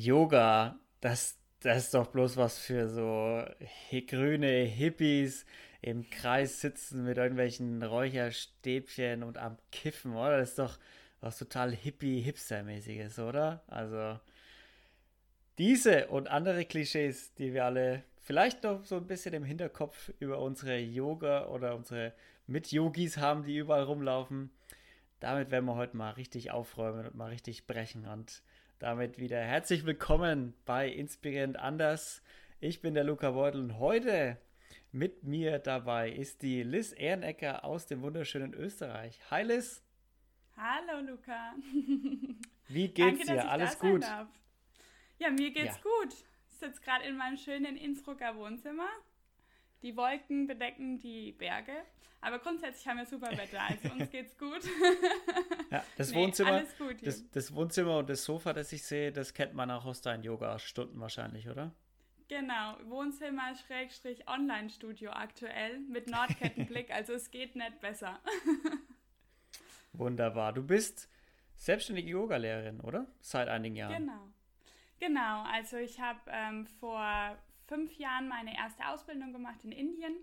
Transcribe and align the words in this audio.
Yoga, 0.00 0.78
das, 1.02 1.38
das 1.60 1.84
ist 1.84 1.94
doch 1.94 2.06
bloß 2.06 2.38
was 2.38 2.58
für 2.58 2.88
so 2.88 3.44
grüne 4.06 4.62
Hippies 4.62 5.44
im 5.82 6.08
Kreis 6.08 6.62
sitzen 6.62 7.04
mit 7.04 7.18
irgendwelchen 7.18 7.82
Räucherstäbchen 7.82 9.22
und 9.22 9.36
am 9.36 9.58
Kiffen, 9.70 10.14
oder? 10.14 10.38
Das 10.38 10.50
ist 10.50 10.58
doch 10.58 10.78
was 11.20 11.36
total 11.36 11.72
hippie-hipster-mäßiges, 11.74 13.18
oder? 13.18 13.62
Also 13.66 14.18
diese 15.58 16.08
und 16.08 16.28
andere 16.28 16.64
Klischees, 16.64 17.34
die 17.34 17.52
wir 17.52 17.66
alle 17.66 18.02
vielleicht 18.22 18.62
noch 18.62 18.84
so 18.84 18.96
ein 18.96 19.06
bisschen 19.06 19.34
im 19.34 19.44
Hinterkopf 19.44 20.12
über 20.18 20.38
unsere 20.38 20.78
Yoga 20.78 21.46
oder 21.48 21.76
unsere 21.76 22.14
Mit-Yogis 22.46 23.18
haben, 23.18 23.44
die 23.44 23.58
überall 23.58 23.82
rumlaufen, 23.82 24.50
damit 25.20 25.50
werden 25.50 25.66
wir 25.66 25.76
heute 25.76 25.96
mal 25.96 26.12
richtig 26.12 26.50
aufräumen 26.52 27.06
und 27.06 27.14
mal 27.14 27.28
richtig 27.28 27.66
brechen. 27.66 28.06
Und 28.06 28.42
damit 28.80 29.18
wieder 29.18 29.38
herzlich 29.38 29.84
willkommen 29.84 30.54
bei 30.64 30.88
Inspirierend 30.88 31.58
Anders. 31.58 32.22
Ich 32.60 32.80
bin 32.80 32.94
der 32.94 33.04
Luca 33.04 33.32
Beutel 33.32 33.60
und 33.60 33.78
heute 33.78 34.38
mit 34.90 35.22
mir 35.22 35.58
dabei 35.58 36.10
ist 36.10 36.40
die 36.40 36.62
Liz 36.62 36.92
Ehrenecker 36.92 37.64
aus 37.64 37.86
dem 37.86 38.00
wunderschönen 38.00 38.54
Österreich. 38.54 39.20
Hi 39.30 39.42
Liz. 39.42 39.84
Hallo 40.56 41.06
Luca. 41.06 41.54
Wie 42.68 42.88
geht's 42.88 43.26
Danke, 43.26 43.42
dir? 43.42 43.50
Alles 43.50 43.78
gut? 43.78 44.02
Ja, 45.18 45.30
mir 45.30 45.50
geht's 45.50 45.76
ja. 45.76 45.82
gut. 45.82 46.14
Ich 46.48 46.56
sitze 46.56 46.80
gerade 46.80 47.04
in 47.04 47.18
meinem 47.18 47.36
schönen 47.36 47.76
Innsbrucker 47.76 48.34
Wohnzimmer. 48.34 48.88
Die 49.82 49.96
Wolken 49.96 50.46
bedecken 50.46 50.98
die 50.98 51.32
Berge. 51.32 51.72
Aber 52.22 52.38
grundsätzlich 52.38 52.86
haben 52.86 52.98
wir 52.98 53.06
super 53.06 53.30
Wetter, 53.30 53.62
also 53.62 53.94
uns 53.94 54.10
geht's 54.10 54.36
gut. 54.36 54.60
Ja, 55.70 55.82
das 55.96 56.10
nee, 56.10 56.16
Wohnzimmer, 56.16 56.62
das, 57.02 57.30
das, 57.30 57.54
Wohnzimmer 57.54 57.98
und 57.98 58.10
das 58.10 58.24
Sofa, 58.24 58.52
das 58.52 58.72
ich 58.72 58.82
sehe, 58.82 59.10
das 59.10 59.32
kennt 59.32 59.54
man 59.54 59.70
auch 59.70 59.86
aus 59.86 60.02
deinen 60.02 60.22
Yoga-Stunden 60.22 61.00
wahrscheinlich, 61.00 61.48
oder? 61.48 61.72
Genau, 62.28 62.76
Wohnzimmer 62.84 63.54
Schrägstrich 63.54 64.28
Online-Studio 64.28 65.12
aktuell 65.12 65.80
mit 65.80 66.10
Nordkettenblick, 66.10 66.90
also 66.94 67.14
es 67.14 67.30
geht 67.30 67.56
nicht 67.56 67.80
besser. 67.80 68.20
Wunderbar. 69.92 70.52
Du 70.52 70.62
bist 70.62 71.08
selbstständige 71.56 72.10
Yogalehrerin, 72.10 72.80
oder? 72.80 73.06
Seit 73.20 73.48
einigen 73.48 73.76
Jahren. 73.76 73.96
Genau. 73.96 74.28
Genau, 75.00 75.42
also 75.44 75.78
ich 75.78 75.98
habe 75.98 76.20
ähm, 76.28 76.66
vor 76.66 77.36
fünf 77.70 77.96
Jahren 77.98 78.28
meine 78.28 78.56
erste 78.56 78.86
Ausbildung 78.88 79.32
gemacht 79.32 79.64
in 79.64 79.70
Indien 79.70 80.16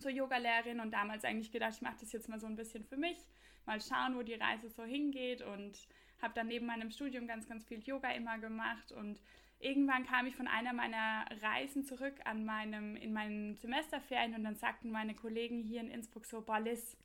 zur 0.00 0.10
Yogalehrerin 0.10 0.80
und 0.80 0.90
damals 0.90 1.24
eigentlich 1.24 1.52
gedacht, 1.52 1.74
ich 1.76 1.82
mache 1.82 1.98
das 2.00 2.12
jetzt 2.12 2.28
mal 2.28 2.40
so 2.40 2.48
ein 2.48 2.56
bisschen 2.56 2.84
für 2.84 2.96
mich, 2.96 3.16
mal 3.64 3.80
schauen, 3.80 4.16
wo 4.16 4.22
die 4.22 4.34
Reise 4.34 4.68
so 4.68 4.82
hingeht 4.82 5.40
und 5.40 5.78
habe 6.20 6.34
dann 6.34 6.48
neben 6.48 6.66
meinem 6.66 6.90
Studium 6.90 7.28
ganz, 7.28 7.48
ganz 7.48 7.64
viel 7.64 7.78
Yoga 7.78 8.10
immer 8.10 8.38
gemacht 8.38 8.90
und 8.90 9.22
irgendwann 9.60 10.04
kam 10.04 10.26
ich 10.26 10.34
von 10.34 10.48
einer 10.48 10.72
meiner 10.72 11.26
Reisen 11.42 11.84
zurück 11.84 12.16
an 12.24 12.44
meinem, 12.44 12.96
in 12.96 13.12
meinen 13.12 13.54
Semesterferien 13.54 14.34
und 14.34 14.42
dann 14.42 14.56
sagten 14.56 14.90
meine 14.90 15.14
Kollegen 15.14 15.62
hier 15.62 15.80
in 15.80 15.90
Innsbruck 15.90 16.26
so, 16.26 16.42
boah 16.42 16.58
Liz, 16.58 16.96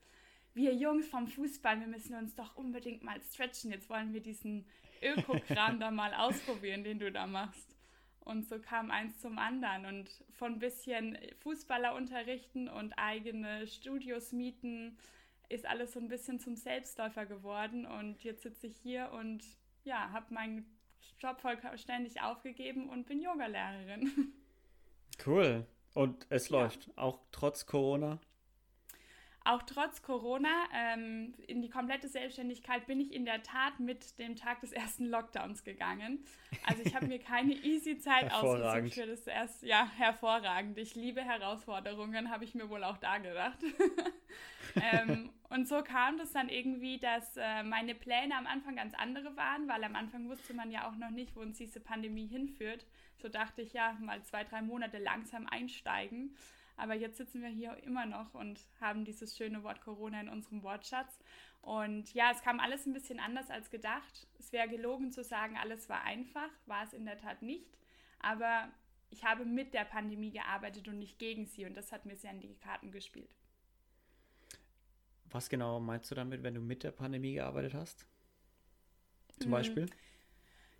wir 0.55 0.73
Jungs 0.73 1.07
vom 1.07 1.27
Fußball, 1.27 1.79
wir 1.79 1.87
müssen 1.87 2.15
uns 2.15 2.33
doch 2.33 2.55
unbedingt 2.55 3.03
mal 3.03 3.21
stretchen, 3.21 3.71
jetzt 3.71 3.87
wollen 3.87 4.13
wir 4.13 4.21
diesen 4.21 4.65
Ökokram 5.03 5.79
da 5.79 5.91
mal 5.91 6.15
ausprobieren, 6.15 6.83
den 6.83 6.97
du 6.97 7.11
da 7.11 7.27
machst. 7.27 7.78
Und 8.29 8.47
so 8.47 8.59
kam 8.59 8.91
eins 8.91 9.19
zum 9.19 9.39
anderen. 9.39 9.85
Und 9.85 10.09
von 10.33 10.53
ein 10.53 10.59
bisschen 10.59 11.17
Fußballer 11.39 11.95
unterrichten 11.95 12.67
und 12.67 12.93
eigene 12.93 13.65
Studios 13.65 14.31
mieten, 14.31 14.97
ist 15.49 15.65
alles 15.65 15.93
so 15.93 15.99
ein 15.99 16.09
bisschen 16.09 16.39
zum 16.39 16.55
Selbstläufer 16.55 17.25
geworden. 17.25 17.87
Und 17.87 18.23
jetzt 18.23 18.43
sitze 18.43 18.67
ich 18.67 18.77
hier 18.77 19.11
und 19.11 19.43
ja, 19.83 20.11
habe 20.11 20.31
meinen 20.31 20.65
Job 21.19 21.41
vollständig 21.41 22.21
aufgegeben 22.21 22.87
und 22.89 23.05
bin 23.07 23.21
Yogalehrerin. 23.21 24.33
Cool. 25.25 25.65
Und 25.95 26.27
es 26.29 26.49
läuft, 26.49 26.87
ja. 26.87 26.93
auch 26.95 27.19
trotz 27.33 27.65
Corona? 27.65 28.21
Auch 29.45 29.63
trotz 29.63 30.01
Corona 30.01 30.49
ähm, 30.75 31.33
in 31.47 31.61
die 31.61 31.69
komplette 31.69 32.09
Selbstständigkeit 32.09 32.85
bin 32.87 32.99
ich 32.99 33.13
in 33.13 33.25
der 33.25 33.41
Tat 33.41 33.79
mit 33.79 34.19
dem 34.19 34.35
Tag 34.35 34.59
des 34.59 34.71
ersten 34.71 35.05
Lockdowns 35.05 35.63
gegangen. 35.63 36.23
Also 36.67 36.83
ich 36.83 36.93
habe 36.93 37.07
mir 37.07 37.19
keine 37.19 37.53
easy 37.53 37.97
Zeit 37.97 38.31
ausgesucht 38.33 38.93
für 38.93 39.07
das 39.07 39.25
erste. 39.27 39.65
Ja, 39.65 39.89
hervorragend. 39.95 40.77
Ich 40.77 40.95
liebe 40.95 41.21
Herausforderungen, 41.21 42.29
habe 42.29 42.43
ich 42.43 42.53
mir 42.53 42.69
wohl 42.69 42.83
auch 42.83 42.97
da 42.97 43.17
gedacht. 43.17 43.59
ähm, 44.75 45.29
und 45.49 45.67
so 45.67 45.81
kam 45.83 46.17
das 46.17 46.31
dann 46.31 46.49
irgendwie, 46.49 46.99
dass 46.99 47.37
äh, 47.37 47.63
meine 47.63 47.95
Pläne 47.95 48.35
am 48.35 48.45
Anfang 48.45 48.75
ganz 48.75 48.93
andere 48.93 49.35
waren, 49.37 49.67
weil 49.67 49.83
am 49.83 49.95
Anfang 49.95 50.27
wusste 50.29 50.53
man 50.53 50.69
ja 50.69 50.87
auch 50.87 50.95
noch 50.95 51.11
nicht, 51.11 51.35
wo 51.35 51.39
uns 51.39 51.57
diese 51.57 51.79
Pandemie 51.79 52.27
hinführt. 52.27 52.85
So 53.17 53.29
dachte 53.29 53.61
ich 53.61 53.73
ja, 53.73 53.97
mal 54.01 54.21
zwei, 54.23 54.43
drei 54.43 54.61
Monate 54.61 54.97
langsam 54.99 55.47
einsteigen. 55.47 56.35
Aber 56.79 56.95
jetzt 56.95 57.17
sitzen 57.17 57.41
wir 57.41 57.49
hier 57.49 57.75
immer 57.83 58.05
noch 58.05 58.33
und 58.33 58.59
haben 58.79 59.03
dieses 59.03 59.35
schöne 59.35 59.63
Wort 59.63 59.81
Corona 59.81 60.21
in 60.21 60.29
unserem 60.29 60.63
Wortschatz. 60.63 61.19
Und 61.61 62.13
ja, 62.13 62.31
es 62.31 62.41
kam 62.41 62.59
alles 62.59 62.85
ein 62.85 62.93
bisschen 62.93 63.19
anders 63.19 63.49
als 63.49 63.69
gedacht. 63.69 64.27
Es 64.39 64.53
wäre 64.53 64.69
gelogen 64.69 65.11
zu 65.11 65.23
sagen, 65.23 65.57
alles 65.57 65.89
war 65.89 66.03
einfach, 66.03 66.49
war 66.65 66.85
es 66.85 66.93
in 66.93 67.05
der 67.05 67.17
Tat 67.17 67.41
nicht. 67.41 67.77
Aber 68.19 68.69
ich 69.09 69.25
habe 69.25 69.43
mit 69.45 69.73
der 69.73 69.83
Pandemie 69.83 70.31
gearbeitet 70.31 70.87
und 70.87 70.99
nicht 70.99 71.19
gegen 71.19 71.45
sie 71.45 71.65
und 71.65 71.75
das 71.75 71.91
hat 71.91 72.05
mir 72.05 72.15
sehr 72.15 72.31
in 72.31 72.39
die 72.39 72.55
Karten 72.55 72.91
gespielt. 72.91 73.35
Was 75.31 75.49
genau 75.49 75.79
meinst 75.79 76.09
du 76.09 76.15
damit, 76.15 76.43
wenn 76.43 76.55
du 76.55 76.61
mit 76.61 76.83
der 76.83 76.91
Pandemie 76.91 77.33
gearbeitet 77.33 77.73
hast? 77.73 78.07
Zum 79.37 79.45
hm. 79.45 79.51
Beispiel? 79.51 79.89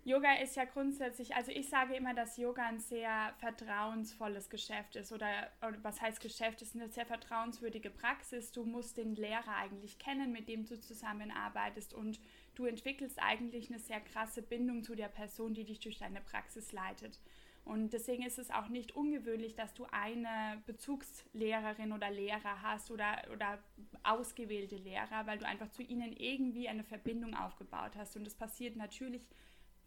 Yoga 0.02 0.32
ist 0.36 0.56
ja 0.56 0.64
grundsätzlich, 0.64 1.34
also 1.34 1.50
ich 1.50 1.68
sage 1.68 1.94
immer, 1.94 2.14
dass 2.14 2.38
Yoga 2.38 2.66
ein 2.66 2.80
sehr 2.80 3.34
vertrauensvolles 3.38 4.48
Geschäft 4.48 4.96
ist 4.96 5.12
oder, 5.12 5.50
oder 5.60 5.76
was 5.82 6.00
heißt 6.00 6.20
Geschäft, 6.20 6.62
es 6.62 6.68
ist 6.68 6.80
eine 6.80 6.88
sehr 6.88 7.04
vertrauenswürdige 7.04 7.90
Praxis. 7.90 8.50
Du 8.50 8.64
musst 8.64 8.96
den 8.96 9.14
Lehrer 9.14 9.56
eigentlich 9.56 9.98
kennen, 9.98 10.32
mit 10.32 10.48
dem 10.48 10.64
du 10.64 10.80
zusammenarbeitest 10.80 11.92
und 11.92 12.18
du 12.54 12.64
entwickelst 12.64 13.20
eigentlich 13.20 13.68
eine 13.68 13.78
sehr 13.78 14.00
krasse 14.00 14.40
Bindung 14.40 14.84
zu 14.84 14.94
der 14.94 15.08
Person, 15.08 15.52
die 15.52 15.64
dich 15.64 15.80
durch 15.80 15.98
deine 15.98 16.22
Praxis 16.22 16.72
leitet. 16.72 17.20
Und 17.66 17.92
deswegen 17.92 18.22
ist 18.22 18.38
es 18.38 18.50
auch 18.50 18.68
nicht 18.68 18.96
ungewöhnlich, 18.96 19.54
dass 19.54 19.74
du 19.74 19.86
eine 19.92 20.62
Bezugslehrerin 20.66 21.92
oder 21.92 22.10
Lehrer 22.10 22.62
hast 22.62 22.90
oder, 22.90 23.22
oder 23.34 23.58
ausgewählte 24.02 24.76
Lehrer, 24.76 25.26
weil 25.26 25.38
du 25.38 25.46
einfach 25.46 25.70
zu 25.70 25.82
ihnen 25.82 26.14
irgendwie 26.14 26.70
eine 26.70 26.84
Verbindung 26.84 27.34
aufgebaut 27.34 27.92
hast. 27.96 28.16
Und 28.16 28.24
das 28.24 28.34
passiert 28.34 28.76
natürlich 28.76 29.28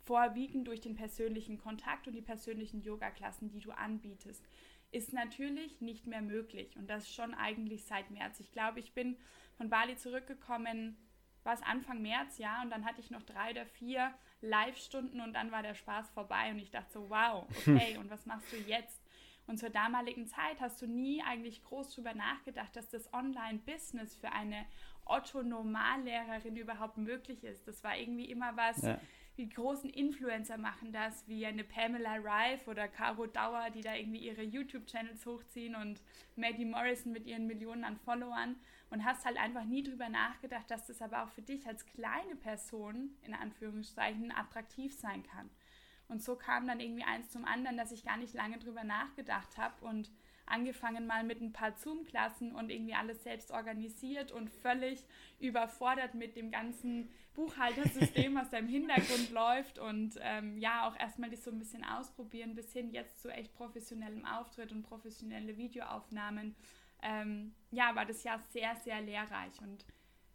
vorwiegend 0.06 0.68
durch 0.68 0.82
den 0.82 0.96
persönlichen 0.96 1.58
Kontakt 1.58 2.08
und 2.08 2.14
die 2.14 2.22
persönlichen 2.22 2.82
Yoga-Klassen, 2.82 3.50
die 3.50 3.60
du 3.60 3.72
anbietest, 3.72 4.46
ist 4.92 5.14
natürlich 5.14 5.82
nicht 5.82 6.06
mehr 6.06 6.22
möglich. 6.22 6.76
Und 6.78 6.90
das 6.90 7.12
schon 7.12 7.34
eigentlich 7.34 7.86
seit 7.86 8.12
März. 8.12 8.40
Ich 8.40 8.52
glaube, 8.52 8.80
ich 8.80 8.94
bin 8.94 9.18
von 9.58 9.70
Bali 9.70 9.96
zurückgekommen, 9.96 10.98
war 11.44 11.54
es 11.54 11.64
Anfang 11.64 12.02
März, 12.02 12.38
ja, 12.38 12.62
und 12.62 12.70
dann 12.70 12.86
hatte 12.86 13.02
ich 13.02 13.12
noch 13.12 13.24
drei 13.24 13.52
oder 13.52 13.66
vier 13.66 14.14
Live-Stunden 14.42 15.20
und 15.20 15.34
dann 15.34 15.52
war 15.52 15.62
der 15.62 15.74
Spaß 15.74 16.10
vorbei 16.12 16.52
und 16.52 16.60
ich 16.60 16.72
dachte 16.72 16.94
so, 16.94 17.10
wow, 17.10 17.46
okay, 17.68 17.98
und 17.98 18.10
was 18.10 18.26
machst 18.26 18.52
du 18.52 18.58
jetzt? 18.58 19.02
Und 19.46 19.58
zur 19.58 19.70
damaligen 19.70 20.28
Zeit 20.28 20.62
hast 20.62 20.82
du 20.82 20.88
nie 20.88 21.22
eigentlich 21.22 21.64
groß 21.64 21.96
darüber 21.96 22.14
nachgedacht, 22.14 22.74
dass 22.78 22.88
das 22.90 23.14
Online-Business 23.14 24.16
für 24.16 24.32
eine 24.32 24.66
Otto-Normallehrerin 25.06 26.56
überhaupt 26.56 26.98
möglich 26.98 27.44
ist. 27.44 27.68
Das 27.68 27.84
war 27.84 27.98
irgendwie 27.98 28.32
immer 28.32 28.56
was, 28.56 28.82
ja 28.84 29.00
die 29.38 29.50
großen 29.50 29.90
Influencer 29.90 30.58
machen 30.58 30.92
das, 30.92 31.28
wie 31.28 31.46
eine 31.46 31.64
Pamela 31.64 32.16
Rife 32.16 32.70
oder 32.70 32.88
Caro 32.88 33.26
Dauer, 33.26 33.70
die 33.72 33.82
da 33.82 33.96
irgendwie 33.96 34.20
ihre 34.20 34.44
YouTube-Channels 34.44 35.26
hochziehen 35.26 35.76
und 35.76 36.02
Maggie 36.36 36.66
Morrison 36.66 37.12
mit 37.12 37.26
ihren 37.26 37.48
Millionen 37.48 37.84
an 37.84 37.98
Followern 37.98 38.56
und 38.92 39.04
hast 39.04 39.26
halt 39.26 39.38
einfach 39.38 39.64
nie 39.64 39.82
drüber 39.82 40.10
nachgedacht, 40.10 40.70
dass 40.70 40.86
das 40.86 41.02
aber 41.02 41.24
auch 41.24 41.30
für 41.30 41.42
dich 41.42 41.66
als 41.66 41.86
kleine 41.86 42.36
Person 42.36 43.18
in 43.24 43.34
Anführungszeichen 43.34 44.32
attraktiv 44.32 44.94
sein 44.94 45.24
kann. 45.24 45.50
Und 46.08 46.22
so 46.22 46.36
kam 46.36 46.68
dann 46.68 46.80
irgendwie 46.80 47.04
eins 47.04 47.30
zum 47.32 47.44
anderen, 47.44 47.76
dass 47.76 47.92
ich 47.92 48.06
gar 48.06 48.18
nicht 48.18 48.36
lange 48.36 48.60
drüber 48.60 48.84
nachgedacht 48.84 49.58
habe 49.58 49.84
und 49.84 50.12
angefangen 50.46 51.08
mal 51.08 51.24
mit 51.24 51.42
ein 51.42 51.54
paar 51.54 51.76
Zoom-Klassen 51.78 52.54
und 52.54 52.70
irgendwie 52.70 52.94
alles 52.94 53.24
selbst 53.24 53.52
organisiert 53.52 54.32
und 54.32 54.50
völlig 54.50 55.06
überfordert 55.40 56.16
mit 56.16 56.36
dem 56.36 56.52
ganzen 56.52 57.10
Buchhaltersystem, 57.34 58.36
was 58.36 58.50
da 58.50 58.58
im 58.58 58.68
Hintergrund 58.68 59.30
läuft 59.32 59.80
und 59.80 60.20
ähm, 60.22 60.58
ja, 60.58 60.88
auch 60.88 61.00
erstmal 61.00 61.30
das 61.30 61.44
so 61.44 61.52
ein 61.52 61.60
bisschen 61.60 61.84
ausprobieren, 61.84 62.56
bis 62.56 62.74
hin 62.74 62.92
jetzt 62.92 63.22
zu 63.22 63.30
echt 63.30 63.54
professionellem 63.54 64.26
Auftritt 64.26 64.72
und 64.72 64.84
professionelle 64.84 65.58
Videoaufnahmen. 65.58 66.56
Ähm, 67.02 67.54
ja, 67.72 67.96
war 67.96 68.06
das 68.06 68.24
Jahr 68.24 68.40
sehr, 68.52 68.76
sehr 68.78 69.02
lehrreich 69.02 69.60
und 69.62 69.86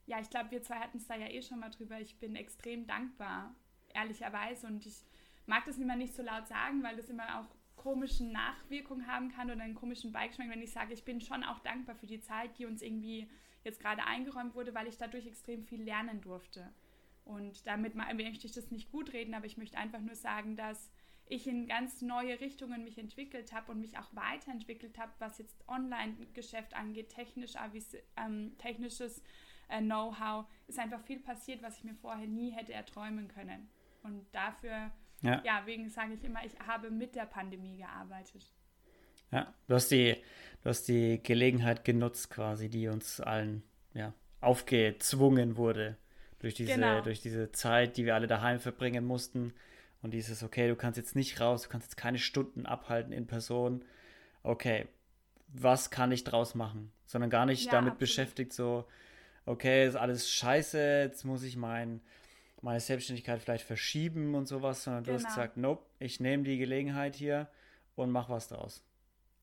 ja, 0.07 0.19
ich 0.21 0.31
glaube, 0.31 0.51
wir 0.51 0.63
zwei 0.63 0.77
hatten 0.77 0.97
es 0.97 1.07
da 1.07 1.15
ja 1.17 1.29
eh 1.29 1.43
schon 1.43 1.61
mal 1.61 1.69
drüber. 1.69 2.01
Ich 2.01 2.19
bin 2.19 2.35
extrem 2.35 2.87
dankbar, 2.87 3.55
ehrlicherweise 3.93 4.67
und 4.67 4.87
ich 4.87 5.05
mag 5.45 5.67
das 5.67 5.77
immer 5.77 5.97
nicht 5.97 6.15
so 6.15 6.23
laut 6.23 6.49
sagen, 6.49 6.83
weil 6.83 6.97
das 6.97 7.11
immer 7.11 7.41
auch 7.41 7.58
komischen 7.79 8.33
Nachwirkungen 8.33 9.07
haben 9.07 9.31
kann 9.31 9.51
oder 9.51 9.63
einen 9.63 9.75
komischen 9.75 10.13
Beigeschmack, 10.13 10.51
wenn 10.51 10.63
ich 10.63 10.73
sage, 10.73 10.93
ich 10.93 11.05
bin 11.05 11.21
schon 11.21 11.43
auch 11.43 11.61
dankbar 11.61 11.97
für 11.97 12.07
die 12.07 12.21
Zeit, 12.21 12.59
die 12.59 12.67
uns 12.67 12.83
irgendwie 12.83 13.31
jetzt 13.65 13.81
gerade 13.81 14.05
eingeräumt 14.05 14.55
wurde, 14.55 14.75
weil 14.75 14.87
ich 14.87 14.99
dadurch 14.99 15.27
extrem 15.27 15.65
viel 15.65 15.83
lernen 15.83 16.21
durfte. 16.21 16.71
Und 17.25 17.67
damit 17.67 17.95
möchte 17.95 18.47
ich 18.47 18.53
das 18.53 18.71
nicht 18.71 18.91
gut 18.91 19.13
reden, 19.13 19.35
aber 19.35 19.47
ich 19.47 19.59
möchte 19.59 19.79
einfach 19.79 20.01
nur 20.01 20.15
sagen, 20.15 20.57
dass 20.57 20.91
ich 21.27 21.47
in 21.47 21.67
ganz 21.67 22.01
neue 22.01 22.41
Richtungen 22.41 22.85
mich 22.85 22.99
entwickelt 22.99 23.53
habe 23.53 23.73
und 23.73 23.81
mich 23.81 23.99
auch 23.99 24.09
weiterentwickelt 24.15 24.99
habe, 24.99 25.13
was 25.19 25.39
jetzt 25.39 25.63
Online-Geschäft 25.69 26.75
angeht, 26.75 27.11
technisch, 27.11 27.53
ähm, 28.17 28.57
technisches 28.59 29.23
äh, 29.69 29.81
Know-how, 29.81 30.47
ist 30.67 30.79
einfach 30.79 31.03
viel 31.03 31.21
passiert, 31.21 31.63
was 31.63 31.77
ich 31.79 31.85
mir 31.85 31.95
vorher 31.95 32.27
nie 32.27 32.51
hätte 32.51 32.73
erträumen 32.73 33.29
können. 33.29 33.69
Und 34.03 34.27
dafür, 34.33 34.91
ja, 35.23 35.43
ja 35.45 35.63
wegen 35.67 35.89
sage 35.89 36.15
ich 36.15 36.25
immer, 36.25 36.45
ich 36.45 36.59
habe 36.61 36.91
mit 36.91 37.15
der 37.15 37.27
Pandemie 37.27 37.77
gearbeitet. 37.77 38.53
Ja, 39.31 39.53
du 39.67 39.75
hast 39.75 39.91
die, 39.91 40.17
du 40.63 40.71
hast 40.71 40.89
die 40.89 41.23
Gelegenheit 41.23 41.85
genutzt 41.85 42.31
quasi, 42.31 42.69
die 42.69 42.89
uns 42.89 43.21
allen 43.21 43.63
ja, 43.93 44.15
aufgezwungen 44.41 45.57
wurde 45.57 45.97
durch 46.39 46.55
diese, 46.55 46.75
genau. 46.75 47.01
durch 47.01 47.21
diese 47.21 47.53
Zeit, 47.53 47.97
die 47.97 48.05
wir 48.05 48.15
alle 48.15 48.27
daheim 48.27 48.61
verbringen 48.61 49.05
mussten. 49.05 49.53
Und 50.01 50.13
dieses, 50.13 50.43
okay, 50.43 50.69
du 50.69 50.77
kannst 50.77 50.97
jetzt 50.97 51.17
nicht 51.17 51.41
raus, 51.41 51.63
du 51.63 51.69
kannst 51.69 51.89
jetzt 51.89 51.97
keine 51.97 52.19
Stunden 52.19 52.67
abhalten 52.67 53.13
in 53.13 53.27
Person. 53.27 53.85
Okay, 54.45 54.87
was 55.49 55.91
kann 55.91 56.13
ich 56.13 56.25
draus 56.25 56.55
machen? 56.55 56.93
Sondern 57.07 57.31
gar 57.31 57.47
nicht 57.47 57.67
ja, 57.67 57.73
damit 57.73 57.93
absolut. 57.93 57.99
beschäftigt, 57.99 58.53
so, 58.53 58.87
okay, 59.45 59.87
ist 59.87 59.97
alles 59.97 60.31
scheiße, 60.31 61.01
jetzt 61.03 61.25
muss 61.25 61.43
ich 61.43 61.57
mein, 61.57 62.01
meine 62.63 62.81
Selbstständigkeit 62.81 63.41
vielleicht 63.41 63.65
verschieben 63.65 64.35
und 64.35 64.47
sowas, 64.47 64.85
sondern 64.85 65.05
genau. 65.05 65.19
du 65.19 65.25
hast 65.25 65.35
genau. 65.35 65.43
gesagt, 65.43 65.57
nope, 65.57 65.87
ich 65.99 66.21
nehme 66.21 66.43
die 66.43 66.59
Gelegenheit 66.59 67.15
hier 67.15 67.49
und 67.95 68.11
mach 68.11 68.29
was 68.29 68.49
draus. 68.49 68.85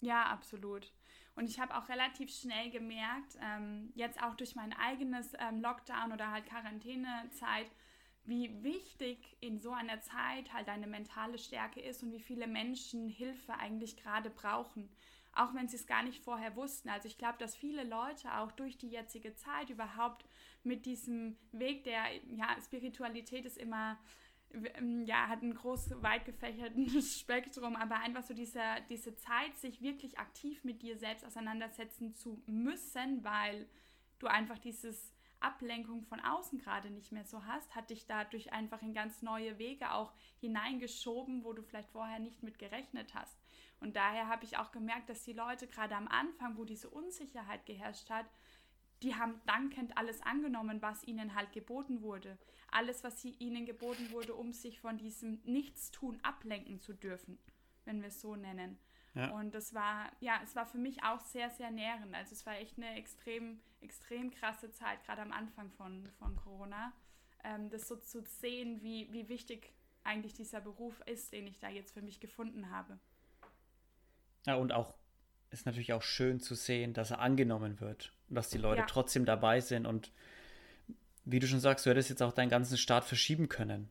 Ja, 0.02 0.26
absolut. 0.26 0.92
Und 1.36 1.50
ich 1.50 1.60
habe 1.60 1.76
auch 1.76 1.90
relativ 1.90 2.34
schnell 2.34 2.70
gemerkt, 2.70 3.38
ähm, 3.42 3.92
jetzt 3.94 4.22
auch 4.24 4.36
durch 4.36 4.56
mein 4.56 4.74
eigenes 4.74 5.34
ähm, 5.38 5.62
Lockdown 5.62 6.14
oder 6.14 6.32
halt 6.32 6.46
Quarantänezeit, 6.46 7.68
wie 8.24 8.64
wichtig 8.64 9.38
in 9.42 9.60
so 9.60 9.72
einer 9.72 10.02
Zeit 10.02 10.52
halt 10.54 10.68
deine 10.68 10.88
mentale 10.88 11.38
Stärke 11.38 11.82
ist 11.82 12.04
und 12.04 12.12
wie 12.12 12.22
viele 12.22 12.48
Menschen 12.48 13.10
Hilfe 13.10 13.54
eigentlich 13.56 13.98
gerade 13.98 14.30
brauchen. 14.30 14.90
Auch 15.34 15.54
wenn 15.54 15.68
sie 15.68 15.76
es 15.76 15.86
gar 15.86 16.04
nicht 16.04 16.24
vorher 16.24 16.56
wussten. 16.56 16.88
Also 16.88 17.08
ich 17.08 17.18
glaube, 17.18 17.38
dass 17.38 17.56
viele 17.56 17.84
Leute 17.84 18.34
auch 18.38 18.54
durch 18.54 18.78
die 18.78 18.88
jetzige 18.88 19.36
Zeit 19.36 19.70
überhaupt 19.70 20.26
mit 20.66 20.86
diesem 20.86 21.38
Weg 21.52 21.84
der 21.84 22.04
ja, 22.36 22.56
Spiritualität 22.62 23.46
ist 23.46 23.58
immer 23.58 23.98
ähm, 24.76 25.06
ja, 25.06 25.28
hat 25.28 25.42
ein 25.42 25.54
groß, 25.54 26.02
weit 26.02 26.26
gefächertes 26.26 27.20
Spektrum, 27.20 27.76
aber 27.76 27.98
einfach 27.98 28.24
so 28.24 28.34
diese, 28.34 28.62
diese 28.90 29.16
Zeit, 29.16 29.56
sich 29.58 29.82
wirklich 29.82 30.18
aktiv 30.18 30.64
mit 30.64 30.82
dir 30.82 30.98
selbst 30.98 31.26
auseinandersetzen 31.26 32.14
zu 32.14 32.42
müssen, 32.46 33.24
weil 33.24 33.68
du 34.20 34.28
einfach 34.28 34.58
dieses 34.58 35.14
Ablenkung 35.40 36.04
von 36.04 36.20
außen 36.20 36.60
gerade 36.60 36.90
nicht 36.90 37.12
mehr 37.12 37.26
so 37.26 37.46
hast, 37.46 37.76
hat 37.76 37.90
dich 37.90 38.08
dadurch 38.08 38.54
einfach 38.54 38.82
in 38.82 38.94
ganz 38.94 39.22
neue 39.22 39.60
Wege 39.60 39.92
auch 39.92 40.14
hineingeschoben, 40.40 41.44
wo 41.44 41.54
du 41.54 41.62
vielleicht 41.62 41.90
vorher 41.90 42.20
nicht 42.20 42.42
mit 42.42 42.58
gerechnet 42.58 43.14
hast. 43.14 43.38
Und 43.80 43.96
daher 43.96 44.28
habe 44.28 44.46
ich 44.46 44.58
auch 44.58 44.72
gemerkt, 44.72 45.10
dass 45.10 45.24
die 45.24 45.34
Leute 45.34 45.68
gerade 45.68 45.96
am 45.96 46.08
Anfang, 46.08 46.58
wo 46.58 46.64
diese 46.64 46.90
Unsicherheit 46.90 47.66
geherrscht 47.66 48.10
hat, 48.10 48.26
die 49.06 49.16
haben 49.16 49.40
dankend 49.46 49.96
alles 49.98 50.20
angenommen, 50.24 50.82
was 50.82 51.04
ihnen 51.04 51.36
halt 51.36 51.54
geboten 51.54 52.02
wurde. 52.02 52.40
Alles, 52.72 53.04
was 53.04 53.22
sie, 53.22 53.36
ihnen 53.38 53.68
geboten 53.68 54.10
wurde, 54.10 54.34
um 54.34 54.52
sich 54.52 54.80
von 54.80 54.98
diesem 54.98 55.40
Nichtstun 55.44 56.20
ablenken 56.24 56.82
zu 56.82 56.94
dürfen, 56.94 57.38
wenn 57.86 58.02
wir 58.02 58.08
es 58.08 58.20
so 58.20 58.36
nennen. 58.36 58.80
Ja. 59.14 59.30
Und 59.30 59.54
das 59.54 59.76
war, 59.76 60.12
ja, 60.22 60.42
es 60.44 60.56
war 60.56 60.66
für 60.66 60.80
mich 60.80 61.04
auch 61.04 61.20
sehr, 61.20 61.52
sehr 61.52 61.70
nährend. 61.70 62.16
Also 62.16 62.34
es 62.34 62.46
war 62.48 62.56
echt 62.56 62.78
eine 62.78 62.96
extrem, 62.96 63.60
extrem 63.80 64.32
krasse 64.32 64.72
Zeit, 64.72 65.04
gerade 65.06 65.22
am 65.22 65.32
Anfang 65.32 65.70
von, 65.72 66.10
von 66.18 66.36
Corona. 66.36 66.92
Ähm, 67.44 67.70
das 67.70 67.88
so 67.88 67.98
zu 67.98 68.24
sehen, 68.24 68.82
wie, 68.82 69.08
wie 69.14 69.30
wichtig 69.30 69.72
eigentlich 70.04 70.34
dieser 70.34 70.62
Beruf 70.62 71.00
ist, 71.06 71.32
den 71.32 71.46
ich 71.46 71.60
da 71.60 71.70
jetzt 71.70 71.94
für 71.94 72.02
mich 72.02 72.20
gefunden 72.20 72.72
habe. 72.72 73.00
Ja, 74.48 74.56
und 74.56 74.74
auch 74.74 74.96
ist 75.52 75.68
natürlich 75.68 75.94
auch 75.94 76.02
schön 76.02 76.40
zu 76.40 76.56
sehen, 76.56 76.94
dass 76.94 77.12
er 77.12 77.20
angenommen 77.20 77.80
wird 77.80 78.15
dass 78.30 78.50
die 78.50 78.58
Leute 78.58 78.82
ja. 78.82 78.86
trotzdem 78.88 79.26
dabei 79.26 79.62
sind 79.62 79.86
und 79.86 80.12
wie 81.26 81.40
du 81.40 81.48
schon 81.48 81.60
sagst, 81.60 81.86
du 81.86 81.90
hättest 81.90 82.10
jetzt 82.10 82.22
auch 82.22 82.32
deinen 82.32 82.50
ganzen 82.50 82.78
Start 82.78 83.04
verschieben 83.04 83.50
können 83.50 83.90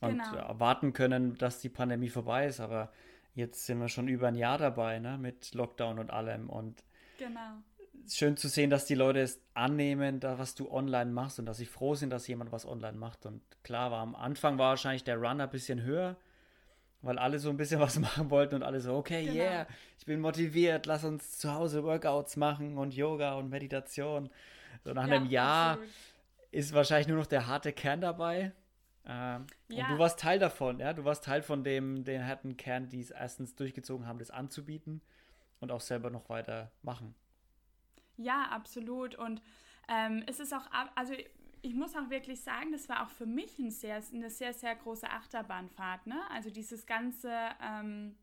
und 0.00 0.18
genau. 0.18 0.36
erwarten 0.36 0.92
können, 0.92 1.36
dass 1.36 1.60
die 1.60 1.68
Pandemie 1.68 2.08
vorbei 2.08 2.46
ist, 2.46 2.60
aber 2.60 2.92
jetzt 3.34 3.66
sind 3.66 3.80
wir 3.80 3.88
schon 3.88 4.08
über 4.08 4.28
ein 4.28 4.36
Jahr 4.36 4.58
dabei, 4.58 4.98
ne, 4.98 5.18
mit 5.18 5.54
Lockdown 5.54 5.98
und 5.98 6.10
allem 6.10 6.48
und 6.48 6.82
genau. 7.18 7.58
schön 8.08 8.36
zu 8.36 8.48
sehen, 8.48 8.70
dass 8.70 8.86
die 8.86 8.94
Leute 8.94 9.20
es 9.20 9.40
annehmen, 9.54 10.20
da 10.20 10.38
was 10.38 10.54
du 10.54 10.70
online 10.70 11.10
machst 11.10 11.38
und 11.38 11.46
dass 11.46 11.58
sie 11.58 11.66
froh 11.66 11.94
sind, 11.94 12.10
dass 12.10 12.28
jemand 12.28 12.52
was 12.52 12.66
online 12.66 12.96
macht 12.96 13.26
und 13.26 13.42
klar 13.62 13.90
war 13.90 14.00
am 14.00 14.14
Anfang 14.14 14.58
war 14.58 14.70
wahrscheinlich 14.70 15.04
der 15.04 15.16
Run 15.16 15.40
ein 15.40 15.50
bisschen 15.50 15.82
höher, 15.82 16.16
weil 17.02 17.18
alle 17.18 17.38
so 17.38 17.50
ein 17.50 17.56
bisschen 17.56 17.80
was 17.80 17.98
machen 17.98 18.30
wollten 18.30 18.56
und 18.56 18.62
alle 18.62 18.80
so, 18.80 18.94
okay, 18.94 19.24
genau. 19.24 19.36
yeah, 19.36 19.66
ich 19.98 20.04
bin 20.04 20.20
motiviert, 20.20 20.86
lass 20.86 21.04
uns 21.04 21.38
zu 21.38 21.52
Hause 21.52 21.84
Workouts 21.84 22.36
machen 22.36 22.78
und 22.78 22.94
Yoga 22.94 23.34
und 23.34 23.48
Meditation. 23.48 24.30
So 24.84 24.92
nach 24.92 25.06
ja, 25.06 25.14
einem 25.14 25.26
Jahr 25.26 25.72
absolut. 25.72 25.90
ist 26.50 26.72
wahrscheinlich 26.72 27.08
nur 27.08 27.18
noch 27.18 27.26
der 27.26 27.46
harte 27.46 27.72
Kern 27.72 28.00
dabei. 28.00 28.52
Ähm, 29.06 29.46
ja. 29.68 29.84
Und 29.84 29.92
du 29.92 29.98
warst 29.98 30.20
Teil 30.20 30.38
davon, 30.38 30.78
ja, 30.78 30.92
du 30.92 31.04
warst 31.04 31.24
Teil 31.24 31.42
von 31.42 31.64
dem, 31.64 32.04
den 32.04 32.26
harten 32.26 32.56
Kern, 32.56 32.88
die 32.88 33.00
es 33.00 33.10
erstens 33.10 33.54
durchgezogen 33.54 34.06
haben, 34.06 34.18
das 34.18 34.30
anzubieten 34.30 35.00
und 35.60 35.72
auch 35.72 35.80
selber 35.80 36.10
noch 36.10 36.28
weiter 36.28 36.70
machen. 36.82 37.14
Ja, 38.16 38.48
absolut. 38.50 39.14
Und 39.14 39.40
ähm, 39.88 40.22
es 40.26 40.38
ist 40.38 40.52
auch, 40.54 40.68
also 40.94 41.14
ich 41.62 41.74
muss 41.74 41.94
auch 41.94 42.10
wirklich 42.10 42.40
sagen, 42.40 42.72
das 42.72 42.88
war 42.88 43.04
auch 43.04 43.10
für 43.10 43.26
mich 43.26 43.58
ein 43.58 43.70
sehr, 43.70 44.02
eine 44.12 44.30
sehr, 44.30 44.52
sehr 44.52 44.74
große 44.74 45.08
Achterbahnfahrt. 45.08 46.06
Ne? 46.06 46.20
Also 46.30 46.50
dieses 46.50 46.86
ganze, 46.86 47.30
ähm, 47.62 48.16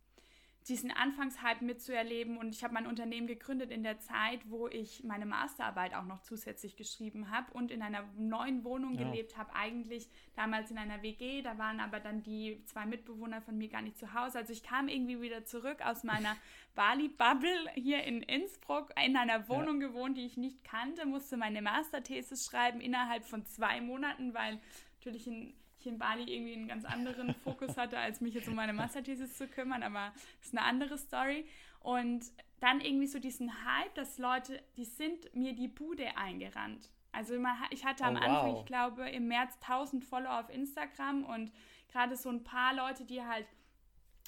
diesen 0.68 0.92
Anfangshype 0.92 1.64
mitzuerleben. 1.64 2.38
Und 2.38 2.54
ich 2.54 2.64
habe 2.64 2.74
mein 2.74 2.88
Unternehmen 2.88 3.28
gegründet 3.28 3.72
in 3.72 3.84
der 3.84 4.00
Zeit, 4.00 4.40
wo 4.50 4.68
ich 4.68 5.04
meine 5.04 5.26
Masterarbeit 5.26 5.94
auch 5.94 6.06
noch 6.06 6.22
zusätzlich 6.22 6.76
geschrieben 6.76 7.32
habe 7.32 7.52
und 7.54 7.72
in 7.72 7.82
einer 7.82 8.04
neuen 8.18 8.64
Wohnung 8.64 8.96
ja. 8.96 9.04
gelebt 9.04 9.38
habe. 9.38 9.54
Eigentlich 9.56 10.08
damals 10.36 10.72
in 10.72 10.78
einer 10.78 11.02
WG, 11.02 11.42
da 11.42 11.58
waren 11.58 11.80
aber 11.80 12.00
dann 12.00 12.24
die 12.24 12.64
zwei 12.66 12.86
Mitbewohner 12.86 13.42
von 13.42 13.58
mir 13.58 13.70
gar 13.70 13.82
nicht 13.82 13.98
zu 13.98 14.14
Hause. 14.14 14.40
Also 14.40 14.54
ich 14.54 14.64
kam 14.64 14.88
irgendwie 14.88 15.22
wieder 15.22 15.46
zurück 15.46 15.82
aus 15.84 16.04
meiner 16.04 16.36
Bali-Bubble 16.76 17.72
hier 17.74 18.04
in 18.04 18.22
Innsbruck, 18.22 18.92
in 19.04 19.18
einer 19.18 19.48
Wohnung 19.50 19.82
ja. 19.82 19.88
gewohnt, 19.88 20.18
die 20.18 20.26
ich 20.26 20.38
nicht 20.38 20.64
kannte, 20.64 21.06
musste 21.06 21.38
meine 21.38 21.62
Masterthesis 21.62 22.46
schreiben 22.46 22.82
innerhalb 22.82 23.26
von 23.26 23.46
zwei 23.46 23.82
Monaten, 23.82 24.34
weil 24.34 24.60
natürlich 24.98 25.28
in 25.28 25.54
in 25.88 25.98
Bali 25.98 26.24
irgendwie 26.24 26.54
einen 26.54 26.68
ganz 26.68 26.86
anderen 26.86 27.34
Fokus 27.44 27.78
hatte, 27.78 27.98
als 27.98 28.22
mich 28.22 28.34
jetzt 28.34 28.48
um 28.48 28.56
meine 28.56 28.74
Masterthesis 28.74 29.38
zu 29.38 29.48
kümmern, 29.48 29.84
aber 29.84 30.12
das 30.40 30.48
ist 30.48 30.58
eine 30.58 30.66
andere 30.66 30.98
Story. 30.98 31.46
Und 31.80 32.26
dann 32.60 32.82
irgendwie 32.82 33.08
so 33.08 33.20
diesen 33.20 33.52
Hype, 33.66 33.94
dass 33.96 34.18
Leute, 34.18 34.62
die 34.78 34.86
sind 34.86 35.34
mir 35.36 35.54
die 35.54 35.68
Bude 35.68 36.18
eingerannt. 36.18 36.92
Also 37.12 37.36
ich 37.72 37.86
hatte 37.86 38.04
am 38.04 38.16
oh, 38.16 38.20
Anfang, 38.20 38.52
wow. 38.54 38.60
ich 38.60 38.66
glaube, 38.66 39.10
im 39.10 39.28
März 39.28 39.58
1000 39.62 40.04
Follower 40.04 40.40
auf 40.40 40.50
Instagram 40.50 41.24
und 41.24 41.52
gerade 41.92 42.16
so 42.16 42.30
ein 42.30 42.44
paar 42.44 42.76
Leute, 42.76 43.06
die 43.06 43.24
halt 43.24 43.48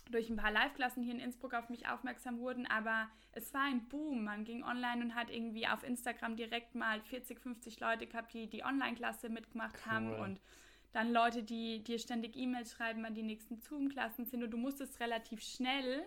durch 0.09 0.29
ein 0.29 0.37
paar 0.37 0.51
Live-Klassen 0.51 1.03
hier 1.03 1.13
in 1.13 1.19
Innsbruck 1.19 1.53
auf 1.53 1.69
mich 1.69 1.87
aufmerksam 1.87 2.39
wurden, 2.39 2.65
aber 2.65 3.09
es 3.31 3.53
war 3.53 3.63
ein 3.63 3.87
Boom. 3.89 4.23
Man 4.23 4.43
ging 4.43 4.63
online 4.63 5.03
und 5.03 5.15
hat 5.15 5.29
irgendwie 5.29 5.67
auf 5.67 5.83
Instagram 5.83 6.35
direkt 6.35 6.73
mal 6.75 6.99
40, 7.01 7.39
50 7.39 7.79
Leute 7.79 8.07
gehabt, 8.07 8.33
die 8.33 8.49
die 8.49 8.63
Online-Klasse 8.63 9.29
mitgemacht 9.29 9.75
cool. 9.85 9.91
haben 9.91 10.13
und 10.15 10.41
dann 10.91 11.11
Leute, 11.13 11.43
die 11.43 11.83
dir 11.83 11.99
ständig 11.99 12.35
E-Mails 12.35 12.71
schreiben, 12.71 13.03
wann 13.03 13.13
die 13.13 13.23
nächsten 13.23 13.57
Zoom-Klassen 13.57 14.25
sind 14.25 14.43
und 14.43 14.51
du 14.51 14.57
musstest 14.57 14.99
relativ 14.99 15.41
schnell 15.41 16.05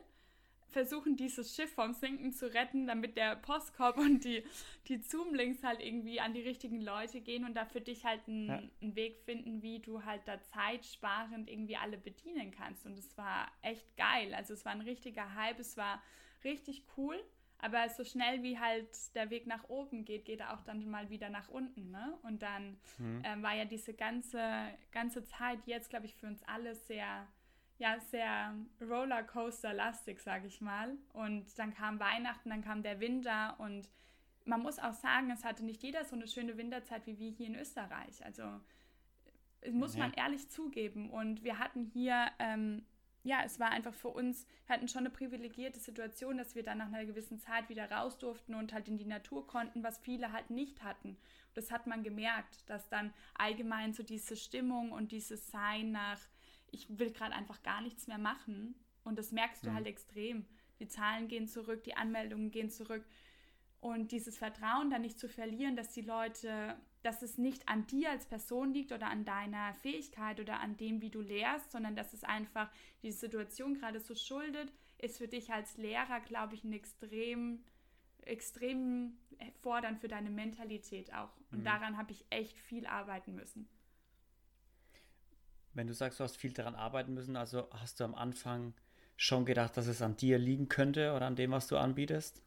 versuchen, 0.72 1.16
dieses 1.16 1.54
Schiff 1.54 1.72
vom 1.74 1.92
Sinken 1.92 2.32
zu 2.32 2.52
retten, 2.52 2.86
damit 2.86 3.16
der 3.16 3.36
Postkorb 3.36 3.98
und 3.98 4.24
die, 4.24 4.42
die 4.88 4.98
Zoom-Links 4.98 5.62
halt 5.62 5.80
irgendwie 5.80 6.20
an 6.20 6.32
die 6.32 6.40
richtigen 6.40 6.80
Leute 6.80 7.20
gehen 7.20 7.44
und 7.44 7.54
da 7.54 7.64
für 7.64 7.80
dich 7.80 8.04
halt 8.04 8.26
einen, 8.26 8.48
ja. 8.48 8.62
einen 8.80 8.96
Weg 8.96 9.18
finden, 9.24 9.62
wie 9.62 9.78
du 9.78 10.04
halt 10.04 10.22
da 10.26 10.40
zeitsparend 10.40 11.48
irgendwie 11.48 11.76
alle 11.76 11.98
bedienen 11.98 12.50
kannst. 12.50 12.86
Und 12.86 12.98
es 12.98 13.16
war 13.16 13.48
echt 13.60 13.96
geil. 13.96 14.34
Also 14.34 14.54
es 14.54 14.64
war 14.64 14.72
ein 14.72 14.80
richtiger 14.80 15.34
Hype, 15.34 15.60
es 15.60 15.76
war 15.76 16.02
richtig 16.42 16.84
cool. 16.96 17.22
Aber 17.62 17.88
so 17.88 18.02
schnell 18.02 18.42
wie 18.42 18.58
halt 18.58 18.88
der 19.14 19.30
Weg 19.30 19.46
nach 19.46 19.68
oben 19.68 20.04
geht, 20.04 20.24
geht 20.24 20.40
er 20.40 20.52
auch 20.52 20.62
dann 20.62 20.84
mal 20.90 21.10
wieder 21.10 21.30
nach 21.30 21.48
unten. 21.48 21.92
Ne? 21.92 22.18
Und 22.22 22.42
dann 22.42 22.76
mhm. 22.98 23.22
ähm, 23.24 23.42
war 23.42 23.54
ja 23.54 23.64
diese 23.64 23.94
ganze, 23.94 24.42
ganze 24.90 25.24
Zeit 25.24 25.60
jetzt, 25.66 25.88
glaube 25.88 26.06
ich, 26.06 26.14
für 26.16 26.26
uns 26.26 26.42
alle 26.42 26.74
sehr, 26.74 27.26
ja, 27.78 28.00
sehr 28.10 28.52
Rollercoaster-lastig, 28.80 30.20
sage 30.20 30.48
ich 30.48 30.60
mal. 30.60 30.98
Und 31.12 31.56
dann 31.56 31.72
kam 31.72 32.00
Weihnachten, 32.00 32.50
dann 32.50 32.64
kam 32.64 32.82
der 32.82 32.98
Winter 32.98 33.54
und 33.60 33.88
man 34.44 34.60
muss 34.60 34.80
auch 34.80 34.94
sagen, 34.94 35.30
es 35.30 35.44
hatte 35.44 35.64
nicht 35.64 35.84
jeder 35.84 36.04
so 36.04 36.16
eine 36.16 36.26
schöne 36.26 36.56
Winterzeit 36.58 37.06
wie 37.06 37.16
wir 37.16 37.30
hier 37.30 37.46
in 37.46 37.54
Österreich. 37.54 38.24
Also 38.24 38.42
muss 39.70 39.96
man 39.96 40.12
ehrlich 40.14 40.48
zugeben. 40.48 41.10
Und 41.10 41.44
wir 41.44 41.58
hatten 41.58 41.84
hier 41.84 42.26
ähm, 42.38 42.84
ja, 43.24 43.42
es 43.44 43.60
war 43.60 43.70
einfach 43.70 43.94
für 43.94 44.08
uns, 44.08 44.46
wir 44.66 44.74
hatten 44.74 44.88
schon 44.88 45.00
eine 45.00 45.10
privilegierte 45.10 45.78
Situation, 45.78 46.38
dass 46.38 46.54
wir 46.54 46.62
dann 46.62 46.78
nach 46.78 46.88
einer 46.88 47.04
gewissen 47.04 47.38
Zeit 47.38 47.68
wieder 47.68 47.90
raus 47.90 48.18
durften 48.18 48.54
und 48.54 48.72
halt 48.72 48.88
in 48.88 48.98
die 48.98 49.06
Natur 49.06 49.46
konnten, 49.46 49.82
was 49.82 49.98
viele 49.98 50.32
halt 50.32 50.50
nicht 50.50 50.82
hatten. 50.82 51.10
Und 51.10 51.56
das 51.56 51.70
hat 51.70 51.86
man 51.86 52.02
gemerkt, 52.02 52.68
dass 52.68 52.88
dann 52.88 53.12
allgemein 53.34 53.92
so 53.92 54.02
diese 54.02 54.36
Stimmung 54.36 54.90
und 54.90 55.12
dieses 55.12 55.50
Sein 55.50 55.92
nach, 55.92 56.20
ich 56.70 56.98
will 56.98 57.12
gerade 57.12 57.34
einfach 57.34 57.62
gar 57.62 57.80
nichts 57.80 58.08
mehr 58.08 58.18
machen. 58.18 58.74
Und 59.04 59.18
das 59.18 59.30
merkst 59.30 59.64
du 59.64 59.70
mhm. 59.70 59.74
halt 59.74 59.86
extrem. 59.86 60.46
Die 60.80 60.88
Zahlen 60.88 61.28
gehen 61.28 61.46
zurück, 61.46 61.84
die 61.84 61.96
Anmeldungen 61.96 62.50
gehen 62.50 62.70
zurück. 62.70 63.04
Und 63.80 64.10
dieses 64.10 64.38
Vertrauen 64.38 64.90
dann 64.90 65.02
nicht 65.02 65.18
zu 65.18 65.28
verlieren, 65.28 65.76
dass 65.76 65.92
die 65.92 66.02
Leute, 66.02 66.76
dass 67.02 67.22
es 67.22 67.38
nicht 67.38 67.68
an 67.68 67.86
dir 67.86 68.10
als 68.10 68.26
Person 68.26 68.72
liegt 68.72 68.92
oder 68.92 69.08
an 69.08 69.24
deiner 69.24 69.74
Fähigkeit 69.74 70.40
oder 70.40 70.60
an 70.60 70.76
dem, 70.76 71.00
wie 71.02 71.10
du 71.10 71.20
lehrst, 71.20 71.72
sondern 71.72 71.96
dass 71.96 72.12
es 72.12 72.24
einfach 72.24 72.70
die 73.02 73.10
Situation 73.10 73.74
gerade 73.74 74.00
so 74.00 74.14
schuldet, 74.14 74.72
ist 74.98 75.18
für 75.18 75.28
dich 75.28 75.52
als 75.52 75.76
Lehrer, 75.76 76.20
glaube 76.20 76.54
ich, 76.54 76.64
ein 76.64 76.72
extrem, 76.72 77.64
extrem 78.22 79.18
fordernd 79.60 80.00
für 80.00 80.08
deine 80.08 80.30
Mentalität 80.30 81.12
auch. 81.12 81.30
Und 81.50 81.60
mhm. 81.60 81.64
daran 81.64 81.96
habe 81.96 82.12
ich 82.12 82.24
echt 82.30 82.58
viel 82.58 82.86
arbeiten 82.86 83.34
müssen. 83.34 83.68
Wenn 85.74 85.86
du 85.86 85.94
sagst, 85.94 86.20
du 86.20 86.24
hast 86.24 86.36
viel 86.36 86.52
daran 86.52 86.74
arbeiten 86.74 87.14
müssen, 87.14 87.36
also 87.36 87.68
hast 87.72 87.98
du 87.98 88.04
am 88.04 88.14
Anfang 88.14 88.74
schon 89.16 89.44
gedacht, 89.44 89.76
dass 89.76 89.86
es 89.86 90.02
an 90.02 90.16
dir 90.16 90.38
liegen 90.38 90.68
könnte 90.68 91.14
oder 91.14 91.26
an 91.26 91.36
dem, 91.36 91.50
was 91.50 91.66
du 91.66 91.76
anbietest? 91.76 92.42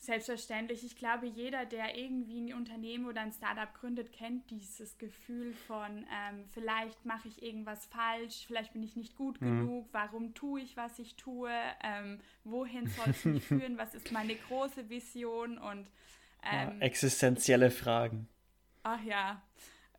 Selbstverständlich. 0.00 0.84
Ich 0.84 0.96
glaube, 0.96 1.26
jeder, 1.26 1.66
der 1.66 1.98
irgendwie 1.98 2.40
ein 2.40 2.54
Unternehmen 2.54 3.06
oder 3.06 3.20
ein 3.20 3.32
Startup 3.32 3.72
gründet, 3.74 4.12
kennt 4.12 4.48
dieses 4.50 4.96
Gefühl 4.96 5.52
von, 5.66 6.06
ähm, 6.06 6.44
vielleicht 6.54 7.04
mache 7.04 7.26
ich 7.26 7.42
irgendwas 7.42 7.84
falsch, 7.86 8.44
vielleicht 8.46 8.72
bin 8.72 8.82
ich 8.84 8.94
nicht 8.94 9.16
gut 9.16 9.40
mhm. 9.40 9.60
genug, 9.60 9.88
warum 9.90 10.34
tue 10.34 10.60
ich, 10.60 10.76
was 10.76 11.00
ich 11.00 11.16
tue, 11.16 11.50
ähm, 11.82 12.20
wohin 12.44 12.86
soll 12.86 13.08
es 13.10 13.24
mich 13.24 13.42
führen, 13.46 13.76
was 13.76 13.94
ist 13.94 14.12
meine 14.12 14.36
große 14.36 14.88
Vision 14.88 15.58
und 15.58 15.88
ähm, 16.44 16.78
ja, 16.78 16.78
existenzielle 16.78 17.72
Fragen. 17.72 18.28
Ach 18.84 19.02
ja, 19.02 19.42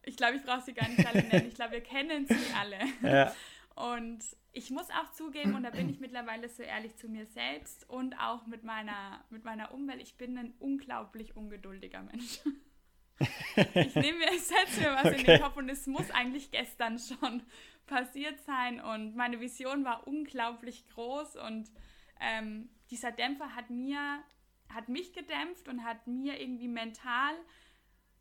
ich 0.03 0.15
glaube, 0.15 0.37
ich 0.37 0.43
brauche 0.43 0.61
sie 0.61 0.73
gar 0.73 0.87
nicht 0.87 1.05
alle 1.05 1.23
nennen. 1.23 1.47
Ich 1.47 1.55
glaube, 1.55 1.73
wir 1.73 1.83
kennen 1.83 2.25
sie 2.25 2.35
alle. 2.57 2.77
Ja. 3.03 3.35
Und 3.75 4.19
ich 4.51 4.71
muss 4.71 4.89
auch 4.89 5.11
zugeben, 5.11 5.55
und 5.55 5.63
da 5.63 5.69
bin 5.69 5.89
ich 5.89 5.99
mittlerweile 5.99 6.49
so 6.49 6.63
ehrlich 6.63 6.95
zu 6.97 7.07
mir 7.07 7.25
selbst 7.27 7.87
und 7.89 8.15
auch 8.19 8.47
mit 8.47 8.63
meiner, 8.63 9.23
mit 9.29 9.43
meiner 9.43 9.73
Umwelt, 9.73 10.01
ich 10.01 10.17
bin 10.17 10.37
ein 10.37 10.53
unglaublich 10.59 11.35
ungeduldiger 11.35 12.01
Mensch. 12.01 12.39
ich 13.75 13.95
nehme 13.95 14.19
mir, 14.19 14.39
setze 14.39 14.81
mir 14.81 14.93
was 14.95 15.05
okay. 15.05 15.19
in 15.19 15.25
den 15.25 15.41
Kopf 15.41 15.57
und 15.57 15.69
es 15.69 15.85
muss 15.87 16.09
eigentlich 16.11 16.51
gestern 16.51 16.97
schon 16.97 17.43
passiert 17.85 18.39
sein. 18.41 18.79
Und 18.79 19.15
meine 19.15 19.39
Vision 19.39 19.83
war 19.83 20.07
unglaublich 20.07 20.87
groß 20.89 21.35
und 21.35 21.69
ähm, 22.19 22.69
dieser 22.89 23.11
Dämpfer 23.11 23.55
hat 23.55 23.69
mir, 23.69 24.23
hat 24.69 24.89
mich 24.89 25.13
gedämpft 25.13 25.67
und 25.67 25.83
hat 25.83 26.07
mir 26.07 26.39
irgendwie 26.41 26.67
mental, 26.67 27.33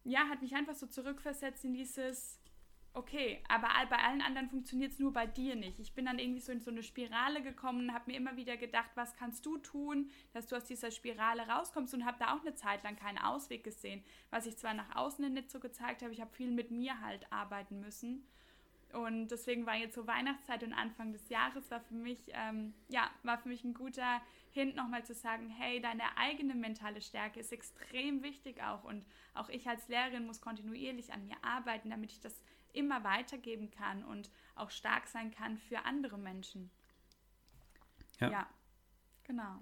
ja, 0.04 0.28
hat 0.28 0.42
mich 0.42 0.54
einfach 0.54 0.74
so 0.74 0.86
zurückversetzt 0.86 1.64
in 1.64 1.74
dieses, 1.74 2.40
okay, 2.98 3.40
aber 3.48 3.68
bei 3.88 3.96
allen 3.96 4.20
anderen 4.20 4.48
funktioniert 4.48 4.92
es 4.92 4.98
nur 4.98 5.12
bei 5.12 5.26
dir 5.26 5.54
nicht. 5.54 5.78
Ich 5.78 5.94
bin 5.94 6.06
dann 6.06 6.18
irgendwie 6.18 6.40
so 6.40 6.50
in 6.50 6.60
so 6.60 6.70
eine 6.70 6.82
Spirale 6.82 7.42
gekommen, 7.42 7.94
habe 7.94 8.10
mir 8.10 8.16
immer 8.16 8.36
wieder 8.36 8.56
gedacht, 8.56 8.90
was 8.96 9.14
kannst 9.14 9.46
du 9.46 9.56
tun, 9.58 10.10
dass 10.32 10.48
du 10.48 10.56
aus 10.56 10.64
dieser 10.64 10.90
Spirale 10.90 11.46
rauskommst 11.46 11.94
und 11.94 12.04
habe 12.04 12.18
da 12.18 12.34
auch 12.34 12.40
eine 12.40 12.56
Zeit 12.56 12.82
lang 12.82 12.96
keinen 12.96 13.18
Ausweg 13.18 13.62
gesehen, 13.62 14.02
was 14.30 14.46
ich 14.46 14.56
zwar 14.56 14.74
nach 14.74 14.96
außen 14.96 15.32
nicht 15.32 15.50
so 15.50 15.60
gezeigt 15.60 16.02
habe, 16.02 16.12
ich 16.12 16.20
habe 16.20 16.34
viel 16.34 16.50
mit 16.50 16.72
mir 16.72 17.00
halt 17.00 17.32
arbeiten 17.32 17.80
müssen. 17.80 18.26
Und 18.92 19.28
deswegen 19.28 19.66
war 19.66 19.76
jetzt 19.76 19.94
so 19.94 20.06
Weihnachtszeit 20.06 20.62
und 20.62 20.72
Anfang 20.72 21.12
des 21.12 21.28
Jahres 21.28 21.70
war 21.70 21.80
für 21.80 21.94
mich, 21.94 22.20
ähm, 22.32 22.72
ja, 22.88 23.10
war 23.22 23.38
für 23.38 23.48
mich 23.48 23.62
ein 23.62 23.74
guter 23.74 24.22
Hint, 24.50 24.76
nochmal 24.76 25.04
zu 25.04 25.12
sagen, 25.12 25.50
hey, 25.50 25.80
deine 25.80 26.16
eigene 26.16 26.54
mentale 26.54 27.02
Stärke 27.02 27.38
ist 27.38 27.52
extrem 27.52 28.22
wichtig 28.22 28.62
auch. 28.62 28.84
Und 28.84 29.04
auch 29.34 29.50
ich 29.50 29.68
als 29.68 29.86
Lehrerin 29.88 30.26
muss 30.26 30.40
kontinuierlich 30.40 31.12
an 31.12 31.26
mir 31.26 31.36
arbeiten, 31.42 31.90
damit 31.90 32.12
ich 32.12 32.20
das 32.20 32.34
immer 32.78 33.04
weitergeben 33.04 33.70
kann 33.70 34.04
und 34.04 34.30
auch 34.54 34.70
stark 34.70 35.06
sein 35.08 35.30
kann 35.30 35.58
für 35.58 35.84
andere 35.84 36.18
Menschen. 36.18 36.70
Ja. 38.20 38.30
ja, 38.30 38.46
genau. 39.24 39.58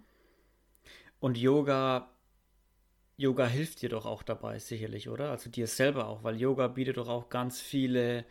Und 1.19 1.39
Yoga, 1.39 2.11
Yoga 3.17 3.47
hilft 3.47 3.83
dir 3.83 3.89
doch 3.89 4.07
auch 4.07 4.23
dabei, 4.23 4.59
sicherlich, 4.59 5.09
oder? 5.09 5.31
Also 5.31 5.51
dir 5.51 5.67
selber 5.67 6.07
auch, 6.07 6.23
weil 6.23 6.37
Yoga 6.37 6.69
bietet 6.69 6.99
doch 6.99 7.09
auch 7.09 7.29
ganz 7.29 7.61
viele 7.61 8.25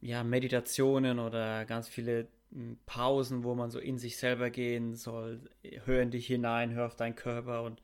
ja, 0.00 0.24
Meditationen 0.24 1.18
oder 1.18 1.64
ganz 1.64 1.88
viele 1.88 2.28
hm, 2.52 2.78
Pausen, 2.86 3.44
wo 3.44 3.54
man 3.54 3.70
so 3.70 3.78
in 3.78 3.98
sich 3.98 4.16
selber 4.18 4.50
gehen 4.50 4.94
soll. 4.94 5.50
Hör 5.84 6.02
in 6.02 6.10
dich 6.10 6.26
hinein, 6.26 6.72
hör 6.72 6.86
auf 6.86 6.96
deinen 6.96 7.16
Körper 7.16 7.62
und 7.62 7.82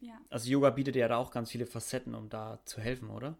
ja. 0.00 0.20
Also 0.28 0.50
Yoga 0.50 0.70
bietet 0.70 0.96
ja 0.96 1.08
da 1.08 1.16
auch 1.16 1.30
ganz 1.30 1.50
viele 1.50 1.66
Facetten, 1.66 2.14
um 2.14 2.28
da 2.28 2.60
zu 2.66 2.80
helfen, 2.80 3.08
oder? 3.08 3.38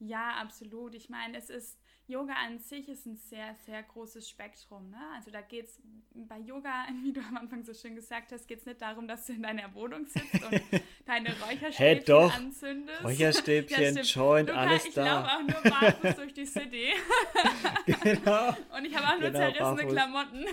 Ja, 0.00 0.36
absolut. 0.40 0.94
Ich 0.94 1.08
meine, 1.08 1.36
es 1.36 1.50
ist, 1.50 1.78
Yoga 2.06 2.32
an 2.32 2.58
sich 2.58 2.88
ist 2.88 3.04
ein 3.04 3.16
sehr, 3.16 3.54
sehr 3.66 3.82
großes 3.82 4.28
Spektrum. 4.28 4.90
Ne? 4.90 4.96
Also 5.14 5.30
da 5.30 5.40
geht 5.42 5.66
es 5.66 5.78
bei 6.14 6.38
Yoga, 6.38 6.86
wie 7.02 7.12
du 7.12 7.20
am 7.20 7.36
Anfang 7.36 7.64
so 7.64 7.74
schön 7.74 7.94
gesagt 7.94 8.32
hast, 8.32 8.46
geht 8.48 8.60
es 8.60 8.66
nicht 8.66 8.80
darum, 8.80 9.06
dass 9.08 9.26
du 9.26 9.34
in 9.34 9.42
deiner 9.42 9.74
Wohnung 9.74 10.06
sitzt 10.06 10.42
und 10.42 10.62
deine 11.06 11.28
Räucherstäbchen 11.28 11.76
hey, 11.76 12.02
doch. 12.04 12.34
anzündest. 12.34 13.04
Räucherstäbchen, 13.04 13.96
ja, 13.96 14.02
Joint, 14.02 14.48
Luca, 14.48 14.60
alles 14.60 14.84
ich 14.86 14.94
da. 14.94 15.04
Ich 15.04 15.10
laufe 15.10 15.28
auch 15.28 15.62
nur 15.62 15.70
barfuß 15.70 16.16
durch 16.16 16.32
die 16.32 16.46
City. 16.46 16.92
genau. 18.02 18.56
Und 18.76 18.84
ich 18.84 18.96
habe 18.96 19.06
auch 19.06 19.20
nur 19.20 19.30
genau, 19.30 19.38
zerrissene 19.38 19.76
barfuß. 19.76 19.92
Klamotten. 19.92 20.46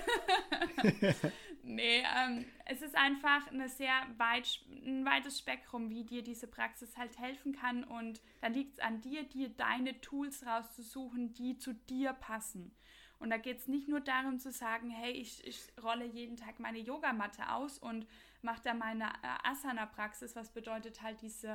Nee, 1.66 2.04
ähm, 2.16 2.46
es 2.66 2.82
ist 2.82 2.96
einfach 2.96 3.48
eine 3.48 3.68
sehr 3.70 3.94
weit, 4.18 4.62
ein 4.86 5.06
weites 5.06 5.40
Spektrum, 5.40 5.90
wie 5.90 6.04
dir 6.04 6.24
diese 6.24 6.48
Praxis 6.48 6.96
halt 6.98 7.18
helfen 7.20 7.54
kann. 7.54 7.84
Und 7.84 8.22
da 8.42 8.48
liegt 8.48 8.74
es 8.74 8.80
an 8.80 9.02
dir, 9.02 9.24
dir 9.24 9.50
deine 9.50 10.00
Tools 10.02 10.46
rauszusuchen, 10.46 11.34
die 11.34 11.58
zu 11.58 11.74
dir 11.74 12.14
passen. 12.14 12.76
Und 13.18 13.30
da 13.30 13.38
geht 13.38 13.60
es 13.60 13.68
nicht 13.68 13.88
nur 13.88 14.02
darum 14.02 14.40
zu 14.40 14.52
sagen, 14.52 14.90
hey, 14.90 15.12
ich, 15.12 15.46
ich 15.48 15.62
rolle 15.82 16.06
jeden 16.06 16.36
Tag 16.36 16.60
meine 16.60 16.80
Yogamatte 16.80 17.50
aus 17.50 17.80
und 17.80 18.06
mache 18.42 18.62
da 18.64 18.74
meine 18.74 19.06
äh, 19.06 19.50
Asana-Praxis, 19.50 20.36
was 20.36 20.52
bedeutet 20.52 21.02
halt 21.02 21.22
dieses 21.22 21.46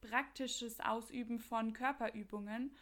praktisches 0.00 0.80
Ausüben 0.80 1.38
von 1.38 1.72
Körperübungen 1.72 2.74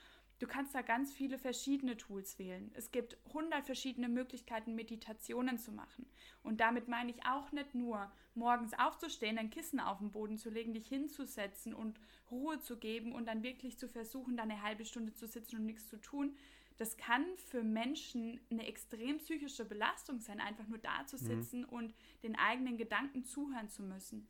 Du 0.42 0.48
kannst 0.48 0.74
da 0.74 0.82
ganz 0.82 1.12
viele 1.12 1.38
verschiedene 1.38 1.96
Tools 1.96 2.36
wählen. 2.36 2.72
Es 2.74 2.90
gibt 2.90 3.16
100 3.28 3.64
verschiedene 3.64 4.08
Möglichkeiten, 4.08 4.74
Meditationen 4.74 5.56
zu 5.56 5.70
machen. 5.70 6.04
Und 6.42 6.58
damit 6.58 6.88
meine 6.88 7.12
ich 7.12 7.24
auch 7.24 7.52
nicht 7.52 7.76
nur, 7.76 8.10
morgens 8.34 8.74
aufzustehen, 8.76 9.38
ein 9.38 9.50
Kissen 9.50 9.78
auf 9.78 9.98
den 9.98 10.10
Boden 10.10 10.38
zu 10.38 10.50
legen, 10.50 10.74
dich 10.74 10.88
hinzusetzen 10.88 11.72
und 11.72 12.00
Ruhe 12.28 12.58
zu 12.58 12.76
geben 12.76 13.12
und 13.12 13.26
dann 13.26 13.44
wirklich 13.44 13.78
zu 13.78 13.88
versuchen, 13.88 14.36
da 14.36 14.42
eine 14.42 14.62
halbe 14.62 14.84
Stunde 14.84 15.14
zu 15.14 15.28
sitzen 15.28 15.58
und 15.58 15.64
nichts 15.64 15.86
zu 15.86 15.96
tun. 16.00 16.34
Das 16.76 16.96
kann 16.96 17.24
für 17.36 17.62
Menschen 17.62 18.40
eine 18.50 18.66
extrem 18.66 19.18
psychische 19.18 19.64
Belastung 19.64 20.18
sein, 20.18 20.40
einfach 20.40 20.66
nur 20.66 20.78
da 20.78 21.06
zu 21.06 21.18
mhm. 21.18 21.20
sitzen 21.20 21.60
mhm. 21.60 21.68
und 21.68 21.94
den 22.24 22.34
eigenen 22.34 22.76
Gedanken 22.78 23.22
zuhören 23.22 23.68
zu 23.68 23.84
müssen. 23.84 24.26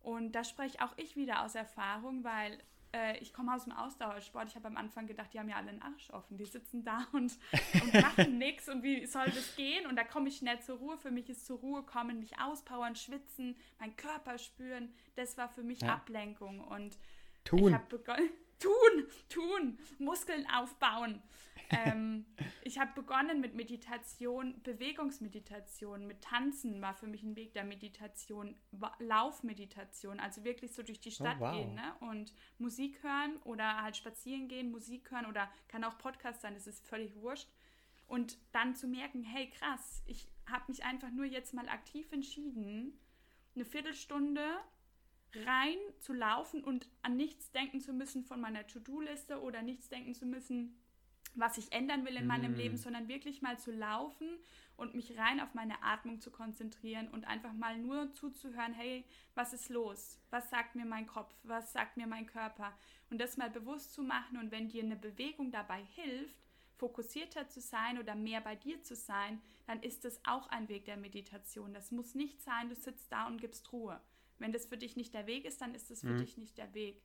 Und 0.00 0.32
da 0.32 0.44
spreche 0.44 0.82
auch 0.82 0.96
ich 0.96 1.14
wieder 1.14 1.44
aus 1.44 1.54
Erfahrung, 1.54 2.24
weil 2.24 2.58
äh, 2.92 3.18
ich 3.18 3.32
komme 3.32 3.54
aus 3.54 3.64
dem 3.64 3.72
Ausdauersport. 3.72 4.48
Ich 4.48 4.56
habe 4.56 4.68
am 4.68 4.76
Anfang 4.76 5.06
gedacht, 5.06 5.32
die 5.32 5.38
haben 5.38 5.48
ja 5.48 5.56
alle 5.56 5.70
einen 5.70 5.82
Arsch 5.82 6.10
offen. 6.10 6.36
Die 6.36 6.44
sitzen 6.44 6.84
da 6.84 7.06
und, 7.12 7.38
und 7.74 7.94
machen 7.94 8.38
nichts. 8.38 8.68
Und 8.68 8.82
wie 8.82 9.06
soll 9.06 9.26
das 9.26 9.56
gehen? 9.56 9.86
Und 9.86 9.96
da 9.96 10.04
komme 10.04 10.28
ich 10.28 10.36
schnell 10.36 10.60
zur 10.60 10.78
Ruhe. 10.78 10.98
Für 10.98 11.10
mich 11.10 11.28
ist 11.30 11.46
zur 11.46 11.58
Ruhe 11.58 11.82
kommen, 11.82 12.20
mich 12.20 12.38
auspowern, 12.38 12.94
schwitzen, 12.94 13.56
meinen 13.78 13.96
Körper 13.96 14.38
spüren. 14.38 14.92
Das 15.16 15.36
war 15.38 15.48
für 15.48 15.62
mich 15.62 15.80
ja. 15.80 15.94
Ablenkung. 15.94 16.60
Und 16.60 16.98
tun. 17.44 17.68
ich 17.68 17.74
habe 17.74 17.98
begonnen. 17.98 18.30
Tun, 18.62 19.06
tun, 19.28 19.78
Muskeln 19.98 20.46
aufbauen. 20.48 21.22
ähm, 21.70 22.26
ich 22.62 22.78
habe 22.78 22.92
begonnen 22.94 23.40
mit 23.40 23.54
Meditation, 23.54 24.60
Bewegungsmeditation, 24.62 26.06
mit 26.06 26.22
Tanzen 26.22 26.80
war 26.82 26.94
für 26.94 27.06
mich 27.06 27.22
ein 27.22 27.34
Weg 27.36 27.54
der 27.54 27.64
Meditation, 27.64 28.54
Laufmeditation, 28.98 30.20
also 30.20 30.44
wirklich 30.44 30.72
so 30.72 30.82
durch 30.82 31.00
die 31.00 31.08
oh, 31.08 31.12
Stadt 31.12 31.38
oh, 31.40 31.44
wow. 31.44 31.54
gehen 31.54 31.74
ne? 31.74 31.94
und 32.00 32.34
Musik 32.58 33.02
hören 33.02 33.38
oder 33.44 33.82
halt 33.82 33.96
spazieren 33.96 34.48
gehen, 34.48 34.70
Musik 34.70 35.10
hören 35.10 35.26
oder 35.26 35.50
kann 35.68 35.84
auch 35.84 35.98
Podcast 35.98 36.42
sein, 36.42 36.54
das 36.54 36.66
ist 36.66 36.86
völlig 36.86 37.16
wurscht. 37.16 37.48
Und 38.06 38.36
dann 38.52 38.74
zu 38.74 38.86
merken, 38.86 39.22
hey 39.22 39.48
krass, 39.48 40.02
ich 40.06 40.28
habe 40.46 40.64
mich 40.68 40.84
einfach 40.84 41.10
nur 41.10 41.24
jetzt 41.24 41.54
mal 41.54 41.68
aktiv 41.68 42.12
entschieden, 42.12 42.98
eine 43.54 43.64
Viertelstunde 43.64 44.42
rein 45.34 45.76
zu 46.00 46.12
laufen 46.12 46.62
und 46.62 46.88
an 47.02 47.16
nichts 47.16 47.50
denken 47.52 47.80
zu 47.80 47.92
müssen 47.92 48.24
von 48.24 48.40
meiner 48.40 48.66
To-Do-Liste 48.66 49.40
oder 49.40 49.62
nichts 49.62 49.88
denken 49.88 50.14
zu 50.14 50.26
müssen, 50.26 50.76
was 51.34 51.58
ich 51.58 51.72
ändern 51.72 52.04
will 52.04 52.16
in 52.16 52.26
meinem 52.26 52.52
mm. 52.52 52.56
Leben, 52.56 52.76
sondern 52.76 53.08
wirklich 53.08 53.40
mal 53.40 53.58
zu 53.58 53.72
laufen 53.72 54.28
und 54.76 54.94
mich 54.94 55.16
rein 55.16 55.40
auf 55.40 55.54
meine 55.54 55.82
Atmung 55.82 56.20
zu 56.20 56.30
konzentrieren 56.30 57.08
und 57.08 57.24
einfach 57.24 57.52
mal 57.52 57.78
nur 57.78 58.12
zuzuhören, 58.12 58.74
hey, 58.74 59.04
was 59.34 59.52
ist 59.52 59.70
los? 59.70 60.18
Was 60.30 60.50
sagt 60.50 60.74
mir 60.74 60.84
mein 60.84 61.06
Kopf? 61.06 61.32
Was 61.44 61.72
sagt 61.72 61.96
mir 61.96 62.06
mein 62.06 62.26
Körper? 62.26 62.76
Und 63.10 63.18
das 63.18 63.36
mal 63.36 63.50
bewusst 63.50 63.94
zu 63.94 64.02
machen 64.02 64.38
und 64.38 64.50
wenn 64.50 64.68
dir 64.68 64.82
eine 64.82 64.96
Bewegung 64.96 65.50
dabei 65.50 65.82
hilft, 65.94 66.36
fokussierter 66.76 67.48
zu 67.48 67.60
sein 67.60 67.98
oder 67.98 68.14
mehr 68.14 68.40
bei 68.40 68.56
dir 68.56 68.82
zu 68.82 68.96
sein, 68.96 69.40
dann 69.66 69.80
ist 69.82 70.04
das 70.04 70.20
auch 70.26 70.48
ein 70.48 70.68
Weg 70.68 70.84
der 70.86 70.96
Meditation. 70.96 71.72
Das 71.72 71.92
muss 71.92 72.14
nicht 72.14 72.42
sein, 72.42 72.68
du 72.68 72.74
sitzt 72.74 73.12
da 73.12 73.26
und 73.26 73.40
gibst 73.40 73.72
Ruhe. 73.72 74.00
Wenn 74.38 74.52
das 74.52 74.66
für 74.66 74.76
dich 74.76 74.96
nicht 74.96 75.14
der 75.14 75.26
Weg 75.26 75.44
ist, 75.44 75.60
dann 75.60 75.74
ist 75.74 75.90
das 75.90 76.00
für 76.00 76.08
mhm. 76.08 76.18
dich 76.18 76.36
nicht 76.36 76.58
der 76.58 76.72
Weg. 76.74 77.02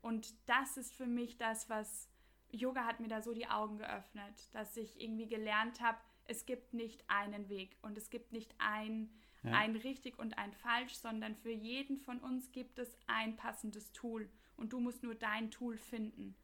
Und 0.00 0.34
das 0.46 0.76
ist 0.76 0.94
für 0.94 1.06
mich 1.06 1.36
das, 1.36 1.68
was 1.68 2.08
Yoga 2.50 2.84
hat 2.84 3.00
mir 3.00 3.08
da 3.08 3.22
so 3.22 3.32
die 3.32 3.48
Augen 3.48 3.78
geöffnet, 3.78 4.48
dass 4.52 4.76
ich 4.76 5.00
irgendwie 5.00 5.26
gelernt 5.26 5.80
habe, 5.80 5.98
es 6.26 6.46
gibt 6.46 6.72
nicht 6.72 7.04
einen 7.08 7.48
Weg 7.48 7.76
und 7.82 7.98
es 7.98 8.10
gibt 8.10 8.32
nicht 8.32 8.54
ein, 8.58 9.10
ja. 9.42 9.52
ein 9.52 9.76
richtig 9.76 10.18
und 10.18 10.38
ein 10.38 10.52
falsch, 10.52 10.94
sondern 10.94 11.34
für 11.34 11.50
jeden 11.50 11.98
von 11.98 12.18
uns 12.18 12.52
gibt 12.52 12.78
es 12.78 12.96
ein 13.06 13.36
passendes 13.36 13.92
Tool 13.92 14.28
und 14.56 14.72
du 14.72 14.80
musst 14.80 15.02
nur 15.02 15.14
dein 15.14 15.50
Tool 15.50 15.76
finden. 15.76 16.34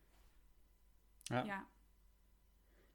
Ja. 1.31 1.45
ja. 1.45 1.67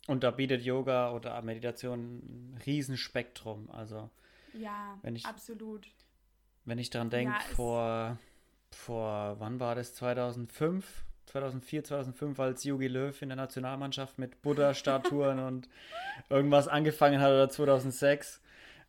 Und 0.07 0.23
da 0.23 0.31
bietet 0.31 0.61
Yoga 0.63 1.13
oder 1.13 1.41
Meditation 1.41 2.53
ein 2.53 2.61
Riesenspektrum. 2.65 3.71
Also 3.71 4.09
ja, 4.53 4.99
wenn 5.01 5.15
ich, 5.15 5.25
absolut. 5.25 5.87
Wenn 6.65 6.79
ich 6.79 6.89
daran 6.89 7.09
denke, 7.09 7.33
ja, 7.33 7.55
vor, 7.55 8.17
vor, 8.71 9.35
wann 9.39 9.59
war 9.59 9.75
das? 9.75 9.95
2005? 9.95 11.03
2004, 11.27 11.83
2005, 11.83 12.39
als 12.39 12.63
Jogi 12.63 12.87
Löw 12.87 13.21
in 13.21 13.29
der 13.29 13.35
Nationalmannschaft 13.35 14.19
mit 14.19 14.41
Buddha-Statuen 14.41 15.39
und 15.47 15.69
irgendwas 16.29 16.67
angefangen 16.67 17.19
hat 17.19 17.31
oder 17.31 17.49
2006 17.49 18.41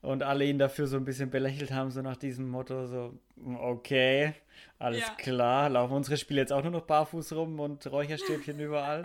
und 0.02 0.22
alle 0.22 0.44
ihn 0.44 0.58
dafür 0.58 0.86
so 0.86 0.96
ein 0.96 1.04
bisschen 1.04 1.30
belächelt 1.30 1.72
haben, 1.72 1.90
so 1.90 2.02
nach 2.02 2.16
diesem 2.16 2.48
Motto, 2.48 2.86
so, 2.86 3.18
okay, 3.58 4.34
alles 4.78 5.00
ja. 5.00 5.14
klar, 5.14 5.68
laufen 5.70 5.94
unsere 5.94 6.16
Spiele 6.16 6.40
jetzt 6.40 6.52
auch 6.52 6.62
nur 6.62 6.72
noch 6.72 6.82
barfuß 6.82 7.32
rum 7.32 7.58
und 7.58 7.86
Räucherstäbchen 7.90 8.60
überall. 8.60 9.04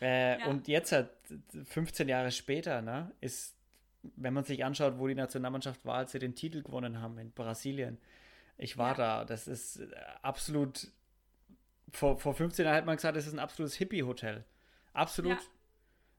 Äh, 0.00 0.38
ja. 0.38 0.46
Und 0.46 0.68
jetzt, 0.68 0.92
halt, 0.92 1.10
15 1.64 2.08
Jahre 2.08 2.30
später, 2.30 2.80
ne, 2.80 3.10
ist, 3.20 3.57
wenn 4.16 4.34
man 4.34 4.44
sich 4.44 4.64
anschaut, 4.64 4.98
wo 4.98 5.06
die 5.06 5.14
Nationalmannschaft 5.14 5.84
war, 5.84 5.96
als 5.96 6.12
sie 6.12 6.18
den 6.18 6.34
Titel 6.34 6.62
gewonnen 6.62 7.00
haben 7.00 7.18
in 7.18 7.32
Brasilien. 7.32 7.98
Ich 8.56 8.76
war 8.76 8.90
ja. 8.90 8.94
da, 8.94 9.24
das 9.24 9.46
ist 9.48 9.82
absolut 10.22 10.90
vor, 11.92 12.18
vor 12.18 12.34
15 12.34 12.64
Jahren 12.64 12.76
hat 12.76 12.86
man 12.86 12.96
gesagt, 12.96 13.16
es 13.16 13.26
ist 13.26 13.32
ein 13.32 13.38
absolutes 13.38 13.76
Hippie-Hotel. 13.76 14.44
Absolut. 14.92 15.38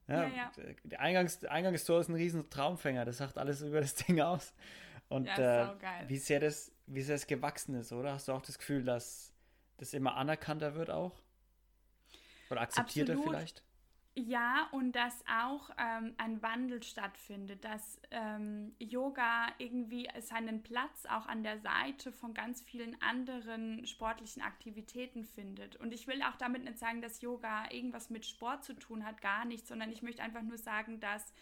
Ja. 0.08 0.24
Ja, 0.24 0.28
ja, 0.28 0.52
Der 0.86 1.02
Eingangs, 1.02 1.46
Eingangstor 1.46 2.00
ist 2.00 2.10
ein 2.10 2.16
riesen 2.16 2.50
Traumfänger. 2.50 3.06
Das 3.06 3.18
sagt 3.18 3.38
alles 3.38 3.62
über 3.62 3.80
das 3.80 3.94
Ding 4.08 4.20
aus. 4.22 4.54
Und 5.08 5.28
ja, 5.28 5.74
äh, 5.74 6.10
wie 6.10 6.18
sehr 6.18 6.40
das, 6.40 6.72
wie 6.88 7.02
sehr 7.02 7.16
es 7.16 7.28
gewachsen 7.28 7.76
ist, 7.76 7.92
oder? 7.92 8.14
Hast 8.14 8.28
du 8.28 8.32
auch 8.32 8.42
das 8.42 8.58
Gefühl, 8.58 8.84
dass 8.84 9.34
das 9.78 9.94
immer 9.94 10.16
anerkannter 10.16 10.74
wird 10.74 10.90
auch? 10.90 11.22
Oder 12.50 12.62
akzeptierter 12.62 13.14
Absolut. 13.14 13.36
vielleicht? 13.36 13.64
Ja, 14.28 14.68
und 14.74 14.92
dass 14.94 15.24
auch 15.28 15.70
ähm, 15.78 16.14
ein 16.18 16.42
Wandel 16.42 16.84
stattfindet, 16.84 17.64
dass 17.64 18.02
ähm, 18.12 18.74
Yoga 18.78 19.48
irgendwie 19.60 20.10
seinen 20.20 20.62
Platz 20.62 21.06
auch 21.06 21.26
an 21.26 21.42
der 21.42 21.58
Seite 21.60 22.12
von 22.12 22.34
ganz 22.34 22.62
vielen 22.62 23.02
anderen 23.02 23.88
sportlichen 23.88 24.42
Aktivitäten 24.42 25.24
findet. 25.24 25.78
Und 25.78 25.94
ich 25.94 26.06
will 26.08 26.22
auch 26.22 26.36
damit 26.36 26.66
nicht 26.66 26.80
sagen, 26.80 27.02
dass 27.02 27.22
Yoga 27.22 27.72
irgendwas 27.72 28.10
mit 28.10 28.26
Sport 28.26 28.66
zu 28.66 28.74
tun 28.74 29.06
hat, 29.06 29.22
gar 29.22 29.46
nicht, 29.46 29.66
sondern 29.66 29.90
ich 29.90 30.02
möchte 30.02 30.22
einfach 30.22 30.42
nur 30.42 30.58
sagen, 30.58 31.00
dass 31.00 31.34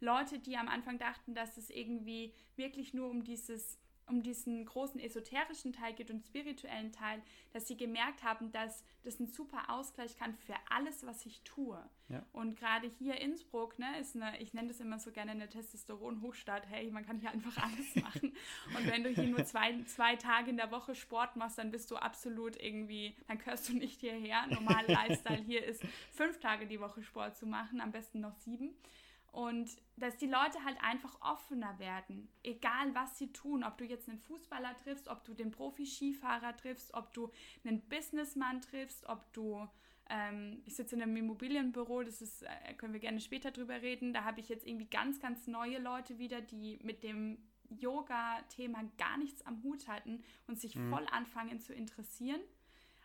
Leute, 0.00 0.40
die 0.40 0.56
am 0.56 0.68
Anfang 0.68 0.98
dachten, 0.98 1.34
dass 1.34 1.56
es 1.56 1.70
irgendwie 1.70 2.34
wirklich 2.56 2.94
nur 2.94 3.10
um 3.10 3.22
dieses 3.22 3.78
um 4.06 4.22
diesen 4.22 4.64
großen 4.64 5.00
esoterischen 5.00 5.72
Teil 5.72 5.94
geht 5.94 6.10
und 6.10 6.24
spirituellen 6.24 6.92
Teil, 6.92 7.22
dass 7.52 7.66
sie 7.66 7.76
gemerkt 7.76 8.22
haben, 8.22 8.52
dass 8.52 8.84
das 9.02 9.20
ein 9.20 9.26
super 9.26 9.70
Ausgleich 9.70 10.16
kann 10.16 10.34
für 10.34 10.54
alles, 10.70 11.06
was 11.06 11.24
ich 11.26 11.42
tue. 11.42 11.78
Ja. 12.08 12.24
Und 12.32 12.58
gerade 12.58 12.86
hier 12.86 13.20
Innsbruck, 13.20 13.78
ne, 13.78 13.98
ist 14.00 14.16
eine, 14.16 14.40
ich 14.40 14.54
nenne 14.54 14.68
das 14.68 14.80
immer 14.80 14.98
so 14.98 15.10
gerne 15.10 15.32
eine 15.32 15.48
Testosteron-Hochstadt. 15.48 16.66
Hey, 16.68 16.90
man 16.90 17.04
kann 17.04 17.18
hier 17.18 17.30
einfach 17.30 17.56
alles 17.56 17.94
machen. 18.02 18.32
und 18.76 18.86
wenn 18.86 19.04
du 19.04 19.10
hier 19.10 19.28
nur 19.28 19.44
zwei, 19.44 19.82
zwei 19.84 20.16
Tage 20.16 20.50
in 20.50 20.56
der 20.56 20.70
Woche 20.70 20.94
Sport 20.94 21.36
machst, 21.36 21.58
dann 21.58 21.70
bist 21.70 21.90
du 21.90 21.96
absolut 21.96 22.60
irgendwie, 22.60 23.14
dann 23.28 23.38
gehörst 23.38 23.68
du 23.68 23.74
nicht 23.74 24.00
hierher. 24.00 24.46
Normal 24.48 24.84
Lifestyle 24.88 25.42
hier 25.42 25.64
ist 25.64 25.82
fünf 26.12 26.40
Tage 26.40 26.66
die 26.66 26.80
Woche 26.80 27.02
Sport 27.02 27.36
zu 27.36 27.46
machen, 27.46 27.80
am 27.80 27.92
besten 27.92 28.20
noch 28.20 28.36
sieben. 28.36 28.74
Und 29.34 29.68
dass 29.96 30.16
die 30.16 30.28
Leute 30.28 30.64
halt 30.64 30.80
einfach 30.80 31.20
offener 31.20 31.76
werden, 31.80 32.28
egal 32.44 32.94
was 32.94 33.18
sie 33.18 33.32
tun, 33.32 33.64
ob 33.64 33.76
du 33.78 33.84
jetzt 33.84 34.08
einen 34.08 34.20
Fußballer 34.20 34.76
triffst, 34.76 35.08
ob 35.08 35.24
du 35.24 35.34
den 35.34 35.50
Profi-Skifahrer 35.50 36.56
triffst, 36.56 36.94
ob 36.94 37.12
du 37.12 37.32
einen 37.64 37.80
Businessman 37.88 38.60
triffst, 38.60 39.04
ob 39.08 39.32
du, 39.32 39.66
ähm, 40.08 40.62
ich 40.66 40.76
sitze 40.76 40.94
in 40.94 41.02
einem 41.02 41.16
Immobilienbüro, 41.16 42.04
das 42.04 42.22
ist, 42.22 42.44
äh, 42.44 42.74
können 42.74 42.92
wir 42.92 43.00
gerne 43.00 43.20
später 43.20 43.50
drüber 43.50 43.82
reden, 43.82 44.12
da 44.12 44.22
habe 44.22 44.38
ich 44.38 44.48
jetzt 44.48 44.68
irgendwie 44.68 44.86
ganz, 44.86 45.18
ganz 45.18 45.48
neue 45.48 45.80
Leute 45.80 46.20
wieder, 46.20 46.40
die 46.40 46.78
mit 46.84 47.02
dem 47.02 47.38
Yoga-Thema 47.70 48.84
gar 48.98 49.18
nichts 49.18 49.44
am 49.44 49.64
Hut 49.64 49.88
hatten 49.88 50.22
und 50.46 50.60
sich 50.60 50.76
mhm. 50.76 50.90
voll 50.90 51.06
anfangen 51.10 51.58
zu 51.58 51.74
interessieren. 51.74 52.40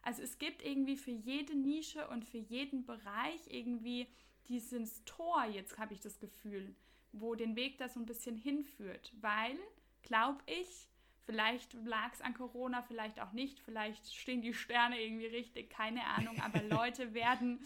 Also 0.04 0.22
es 0.22 0.38
gibt 0.38 0.64
irgendwie 0.64 0.96
für 0.96 1.10
jede 1.10 1.56
Nische 1.56 2.08
und 2.10 2.24
für 2.24 2.38
jeden 2.38 2.86
Bereich 2.86 3.42
irgendwie 3.48 4.08
dieses 4.50 5.04
Tor, 5.06 5.46
jetzt 5.46 5.78
habe 5.78 5.94
ich 5.94 6.02
das 6.02 6.20
Gefühl, 6.20 6.76
wo 7.12 7.36
den 7.36 7.56
Weg 7.56 7.78
da 7.78 7.88
so 7.88 8.00
ein 8.00 8.06
bisschen 8.06 8.36
hinführt, 8.36 9.14
weil, 9.22 9.58
glaube 10.02 10.42
ich, 10.46 10.90
vielleicht 11.26 11.74
lag 11.86 12.12
es 12.14 12.22
an 12.22 12.34
Corona, 12.34 12.82
vielleicht 12.82 13.22
auch 13.22 13.32
nicht, 13.32 13.60
vielleicht 13.60 14.14
stehen 14.14 14.42
die 14.42 14.54
Sterne 14.54 15.00
irgendwie 15.00 15.28
richtig, 15.28 15.70
keine 15.70 16.04
Ahnung, 16.06 16.40
aber 16.42 16.62
Leute 16.70 17.14
werden, 17.14 17.60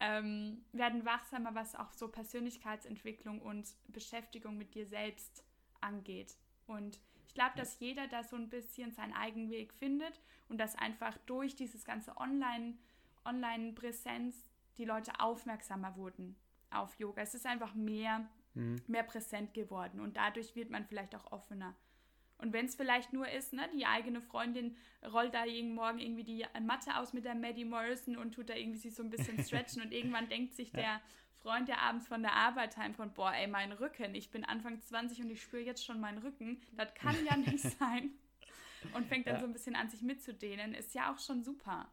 ähm, 0.00 0.64
werden 0.72 1.04
wachsamer, 1.04 1.54
was 1.54 1.74
auch 1.74 1.92
so 1.92 2.08
Persönlichkeitsentwicklung 2.08 3.40
und 3.42 3.68
Beschäftigung 3.88 4.56
mit 4.56 4.74
dir 4.74 4.86
selbst 4.86 5.44
angeht. 5.80 6.34
Und 6.66 6.98
ich 7.26 7.34
glaube, 7.34 7.52
dass 7.56 7.78
jeder 7.78 8.08
da 8.08 8.24
so 8.24 8.36
ein 8.36 8.48
bisschen 8.48 8.92
seinen 8.92 9.12
eigenen 9.12 9.50
Weg 9.50 9.72
findet 9.74 10.20
und 10.48 10.58
dass 10.58 10.74
einfach 10.76 11.16
durch 11.26 11.54
dieses 11.54 11.84
ganze 11.84 12.16
Online, 12.16 12.74
Online-Präsenz 13.24 14.49
die 14.78 14.84
Leute 14.84 15.18
aufmerksamer 15.20 15.96
wurden 15.96 16.36
auf 16.70 16.98
Yoga. 16.98 17.22
Es 17.22 17.34
ist 17.34 17.46
einfach 17.46 17.74
mehr, 17.74 18.28
mhm. 18.54 18.82
mehr 18.86 19.02
präsent 19.02 19.54
geworden 19.54 20.00
und 20.00 20.16
dadurch 20.16 20.54
wird 20.54 20.70
man 20.70 20.84
vielleicht 20.84 21.14
auch 21.14 21.32
offener. 21.32 21.74
Und 22.38 22.54
wenn 22.54 22.64
es 22.64 22.74
vielleicht 22.74 23.12
nur 23.12 23.28
ist, 23.28 23.52
ne, 23.52 23.68
die 23.74 23.84
eigene 23.84 24.22
Freundin 24.22 24.76
rollt 25.12 25.34
da 25.34 25.44
jeden 25.44 25.74
Morgen 25.74 25.98
irgendwie 25.98 26.24
die 26.24 26.46
Matte 26.62 26.96
aus 26.96 27.12
mit 27.12 27.26
der 27.26 27.34
Maddie 27.34 27.66
Morrison 27.66 28.16
und 28.16 28.32
tut 28.32 28.48
da 28.48 28.54
irgendwie 28.54 28.78
sich 28.78 28.94
so 28.94 29.02
ein 29.02 29.10
bisschen 29.10 29.38
stretchen 29.44 29.82
und 29.82 29.92
irgendwann 29.92 30.28
denkt 30.28 30.54
sich 30.54 30.72
der 30.72 31.02
Freund, 31.42 31.68
der 31.68 31.80
abends 31.80 32.08
von 32.08 32.22
der 32.22 32.34
Arbeit 32.34 32.76
heim 32.76 32.94
von, 32.94 33.12
boah, 33.12 33.32
ey, 33.32 33.46
mein 33.46 33.72
Rücken, 33.72 34.14
ich 34.14 34.30
bin 34.30 34.44
Anfang 34.44 34.80
20 34.80 35.22
und 35.22 35.30
ich 35.30 35.42
spüre 35.42 35.62
jetzt 35.62 35.84
schon 35.84 36.00
meinen 36.00 36.18
Rücken, 36.18 36.60
das 36.76 36.94
kann 36.94 37.16
ja 37.24 37.36
nicht 37.36 37.60
sein. 37.78 38.12
Und 38.94 39.06
fängt 39.06 39.26
dann 39.26 39.34
ja. 39.34 39.40
so 39.40 39.46
ein 39.46 39.52
bisschen 39.52 39.76
an, 39.76 39.90
sich 39.90 40.00
mitzudehnen, 40.00 40.72
ist 40.74 40.94
ja 40.94 41.12
auch 41.12 41.18
schon 41.18 41.42
super. 41.42 41.86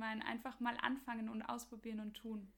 Meine, 0.00 0.24
einfach 0.24 0.58
mal 0.60 0.76
anfangen 0.80 1.28
und 1.28 1.42
ausprobieren 1.42 2.00
und 2.00 2.14
tun. 2.14 2.50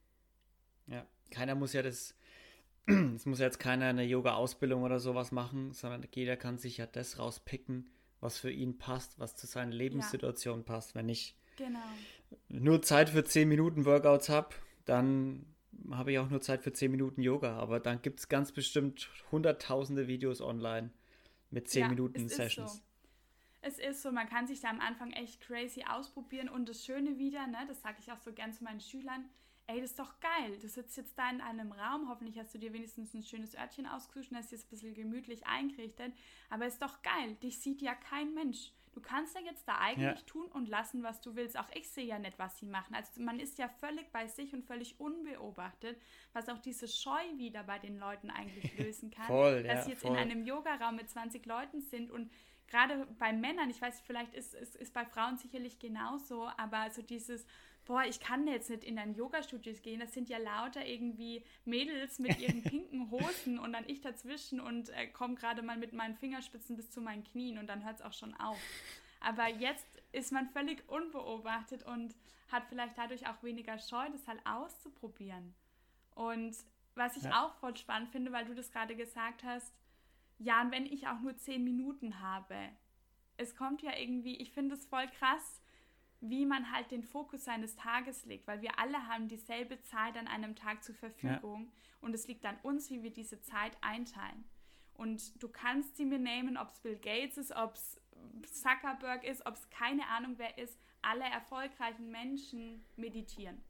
Ja, 0.87 1.05
keiner 1.31 1.55
muss 1.55 1.73
ja 1.73 1.83
das, 1.83 2.15
es 2.87 3.27
muss 3.27 3.41
ja 3.41 3.47
jetzt 3.47 3.59
keiner 3.59 3.87
eine 3.87 4.05
Yoga-Ausbildung 4.05 4.85
oder 4.85 5.01
sowas 5.01 5.33
machen, 5.33 5.73
sondern 5.73 6.07
jeder 6.15 6.37
kann 6.37 6.59
sich 6.59 6.79
ja 6.79 6.87
das 6.87 7.19
rauspicken, 7.19 7.91
was 8.21 8.39
für 8.39 8.51
ihn 8.51 8.79
passt, 8.79 9.19
was 9.19 9.37
zu 9.37 9.47
seiner 9.47 9.73
Lebenssituation 9.73 10.61
ja. 10.61 10.65
passt. 10.65 10.95
Wenn 10.95 11.09
ich 11.09 11.37
genau. 11.57 11.81
nur 12.49 12.81
Zeit 12.83 13.11
für 13.11 13.25
10 13.25 13.49
Minuten 13.49 13.85
Workouts 13.85 14.29
habe, 14.29 14.55
dann 14.85 15.45
habe 15.91 16.13
ich 16.13 16.19
auch 16.21 16.31
nur 16.31 16.41
Zeit 16.41 16.63
für 16.63 16.73
10 16.73 16.93
Minuten 16.93 17.23
Yoga. 17.23 17.59
Aber 17.59 17.81
dann 17.81 18.01
gibt 18.03 18.21
es 18.21 18.29
ganz 18.29 18.53
bestimmt 18.53 19.11
hunderttausende 19.33 20.07
Videos 20.07 20.41
online 20.41 20.91
mit 21.51 21.69
10 21.69 21.83
ja, 21.83 21.89
Minuten 21.89 22.29
Sessions. 22.29 22.77
So 22.77 22.92
es 23.63 23.79
ist 23.79 24.03
so, 24.03 24.11
man 24.11 24.29
kann 24.29 24.47
sich 24.47 24.61
da 24.61 24.69
am 24.69 24.81
Anfang 24.81 25.13
echt 25.13 25.41
crazy 25.41 25.85
ausprobieren 25.89 26.49
und 26.49 26.69
das 26.69 26.85
Schöne 26.85 27.19
wieder, 27.19 27.47
ne, 27.47 27.65
das 27.69 27.81
sage 27.81 27.97
ich 28.01 28.11
auch 28.13 28.19
so 28.19 28.33
gern 28.33 28.53
zu 28.53 28.65
meinen 28.65 28.81
Schülern, 28.81 29.25
ey, 29.69 29.81
das 29.81 29.91
ist 29.91 29.99
doch 29.99 30.19
geil, 30.21 30.59
du 30.61 30.69
sitzt 30.69 30.97
jetzt 30.97 31.17
da 31.17 31.31
in 31.31 31.41
einem 31.41 31.73
Raum, 31.73 32.09
hoffentlich 32.09 32.39
hast 32.39 32.53
du 32.55 32.59
dir 32.59 32.73
wenigstens 32.73 33.15
ein 33.15 33.23
schönes 33.23 33.57
Örtchen 33.57 33.87
ausgesucht 33.87 34.33
und 34.33 34.37
hast 34.37 34.51
jetzt 34.51 34.67
ein 34.67 34.71
bisschen 34.71 34.95
gemütlich 34.95 35.47
eingerichtet, 35.47 36.13
aber 36.51 36.67
ist 36.67 36.83
doch 36.83 37.03
geil, 37.03 37.37
dich 37.43 37.61
sieht 37.61 37.81
ja 37.81 37.95
kein 37.95 38.35
Mensch. 38.35 38.73
Du 38.93 39.01
kannst 39.01 39.35
ja 39.35 39.41
jetzt 39.41 39.67
da 39.67 39.79
eigentlich 39.79 40.21
ja. 40.21 40.27
tun 40.27 40.49
und 40.49 40.69
lassen, 40.69 41.03
was 41.03 41.23
du 41.23 41.35
willst. 41.35 41.59
Auch 41.59 41.71
ich 41.75 41.89
sehe 41.89 42.05
ja 42.05 42.19
nicht, 42.19 42.39
was 42.39 42.59
sie 42.59 42.67
machen. 42.67 42.95
Also 42.95 43.23
man 43.23 43.41
ist 43.41 43.57
ja 43.57 43.67
völlig 43.67 44.13
bei 44.13 44.27
sich 44.27 44.53
und 44.53 44.67
völlig 44.67 45.01
unbeobachtet, 45.01 45.99
was 46.35 46.51
auch 46.51 46.59
diese 46.59 46.87
Scheu 46.87 47.23
wieder 47.37 47.63
bei 47.63 47.79
den 47.79 47.99
Leuten 47.99 48.31
eigentlich 48.31 48.79
lösen 48.79 49.11
kann. 49.11 49.29
voll, 49.29 49.63
dass 49.63 49.73
ja, 49.73 49.83
sie 49.85 49.91
jetzt 49.93 50.03
voll. 50.03 50.11
in 50.11 50.19
einem 50.19 50.45
Yogaraum 50.45 50.97
mit 50.97 51.09
20 51.09 51.47
Leuten 51.47 51.81
sind 51.81 52.11
und 52.11 52.31
gerade 52.73 53.07
bei 53.19 53.33
Männern, 53.33 53.69
ich 53.71 53.81
weiß, 53.81 54.01
vielleicht 54.01 54.35
ist 54.35 54.55
es 54.55 54.71
ist, 54.71 54.77
ist 54.77 54.95
bei 54.95 55.05
Frauen 55.05 55.37
sicherlich 55.37 55.79
genauso, 55.79 56.49
aber 56.57 56.91
so 56.91 57.03
dieses, 57.03 57.47
boah, 57.85 58.03
ich 58.05 58.19
kann 58.19 58.47
jetzt 58.49 58.71
nicht 58.71 58.83
in 58.83 58.99
ein 58.99 59.15
Yoga-Studio 59.15 59.75
gehen, 59.83 60.01
das 60.01 60.15
sind 60.15 60.31
ja 60.31 60.39
lauter 60.39 60.85
irgendwie 60.85 61.45
Mädels 61.67 62.19
mit 62.19 62.39
ihren 62.41 62.63
pinken 62.65 63.11
Hosen 63.11 63.59
und 63.59 63.75
dann 63.75 63.85
ich 63.87 64.01
dazwischen 64.01 64.59
und 64.59 64.89
äh, 64.89 65.07
komme 65.07 65.35
gerade 65.35 65.61
mal 65.61 65.77
mit 65.77 65.93
meinen 65.93 66.17
Fingerspitzen 66.17 66.77
bis 66.77 66.91
zu 66.91 67.03
meinen 67.03 67.25
Knien 67.25 67.59
und 67.59 67.67
dann 67.67 67.85
hört 67.85 67.97
es 67.97 68.03
auch 68.03 68.15
schon 68.15 68.35
auf. 68.35 68.59
Aber 69.21 69.49
jetzt 69.49 70.03
ist 70.13 70.33
man 70.33 70.49
völlig 70.49 70.89
unbeobachtet 70.89 71.85
und 71.85 72.15
hat 72.51 72.65
vielleicht 72.71 72.97
dadurch 72.97 73.27
auch 73.29 73.43
weniger 73.43 73.79
Scheu, 73.79 74.09
das 74.11 74.27
halt 74.27 74.41
auszuprobieren. 74.47 75.55
Und 76.15 76.57
was 76.95 77.17
ich 77.19 77.25
ja. 77.25 77.43
auch 77.45 77.55
voll 77.57 77.77
spannend 77.77 78.11
finde, 78.11 78.33
weil 78.33 78.47
du 78.47 78.55
das 78.55 78.71
gerade 78.71 78.97
gesagt 78.97 79.45
hast, 79.45 79.73
ja, 80.43 80.63
und 80.63 80.73
wenn 80.73 80.87
ich 80.87 81.07
auch 81.07 81.21
nur 81.21 81.37
zehn 81.37 81.65
Minuten 81.65 82.21
habe, 82.21 82.57
es 83.37 83.57
kommt 83.57 83.83
ja 83.83 83.97
irgendwie, 83.97 84.37
ich 84.37 84.53
finde 84.53 84.75
es 84.75 84.87
voll 84.87 85.07
krass, 85.19 85.61
wie 86.21 86.47
man 86.47 86.71
halt 86.71 86.91
den 86.91 87.03
Fokus 87.03 87.45
seines 87.45 87.75
Tages 87.75 88.25
legt, 88.27 88.47
weil 88.47 88.63
wir 88.63 88.79
alle 88.79 89.09
haben 89.09 89.29
dieselbe 89.29 89.81
Zeit 89.83 90.17
an 90.17 90.29
einem 90.29 90.55
Tag 90.55 90.85
zur 90.85 90.95
Verfügung 90.95 91.65
ja. 91.65 91.99
und 92.01 92.15
es 92.15 92.29
liegt 92.29 92.45
an 92.47 92.57
uns, 92.63 92.91
wie 92.91 93.03
wir 93.03 93.13
diese 93.13 93.41
Zeit 93.41 93.77
einteilen. 93.81 94.45
Und 94.95 95.43
du 95.43 95.49
kannst 95.49 95.97
sie 95.97 96.05
mir 96.05 96.19
nehmen, 96.19 96.57
ob 96.57 96.69
es 96.69 96.79
Bill 96.81 96.97
Gates 96.97 97.39
ist, 97.39 97.53
ob 97.57 97.75
es 97.75 98.01
Zuckerberg 98.53 99.25
ist, 99.25 99.45
ob 99.47 99.55
es 99.55 99.69
keine 99.71 100.07
Ahnung 100.09 100.35
wer 100.37 100.59
ist. 100.59 100.79
Alle 101.01 101.25
erfolgreichen 101.25 102.11
Menschen 102.11 102.85
meditieren. 102.97 103.63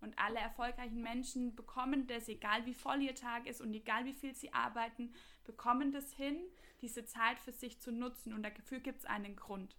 Und 0.00 0.18
alle 0.18 0.38
erfolgreichen 0.38 1.02
Menschen 1.02 1.54
bekommen 1.54 2.06
das, 2.06 2.28
egal 2.28 2.64
wie 2.66 2.74
voll 2.74 3.02
ihr 3.02 3.14
Tag 3.14 3.46
ist 3.46 3.60
und 3.60 3.74
egal 3.74 4.04
wie 4.04 4.14
viel 4.14 4.34
sie 4.34 4.52
arbeiten, 4.52 5.12
bekommen 5.44 5.92
das 5.92 6.12
hin, 6.12 6.38
diese 6.80 7.04
Zeit 7.04 7.38
für 7.40 7.52
sich 7.52 7.80
zu 7.80 7.92
nutzen. 7.92 8.32
Und 8.32 8.42
dafür 8.42 8.80
gibt 8.80 9.00
es 9.00 9.04
einen 9.04 9.36
Grund. 9.36 9.76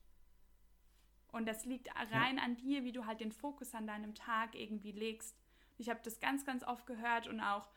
Und 1.31 1.47
das 1.47 1.65
liegt 1.65 1.89
rein 2.11 2.37
ja. 2.37 2.43
an 2.43 2.57
dir, 2.57 2.83
wie 2.83 2.91
du 2.91 3.05
halt 3.05 3.21
den 3.21 3.31
Fokus 3.31 3.73
an 3.73 3.87
deinem 3.87 4.15
Tag 4.15 4.55
irgendwie 4.55 4.91
legst. 4.91 5.37
Ich 5.77 5.89
habe 5.89 6.01
das 6.03 6.19
ganz, 6.19 6.45
ganz 6.45 6.63
oft 6.63 6.85
gehört 6.85 7.27
und 7.27 7.39
auch 7.39 7.69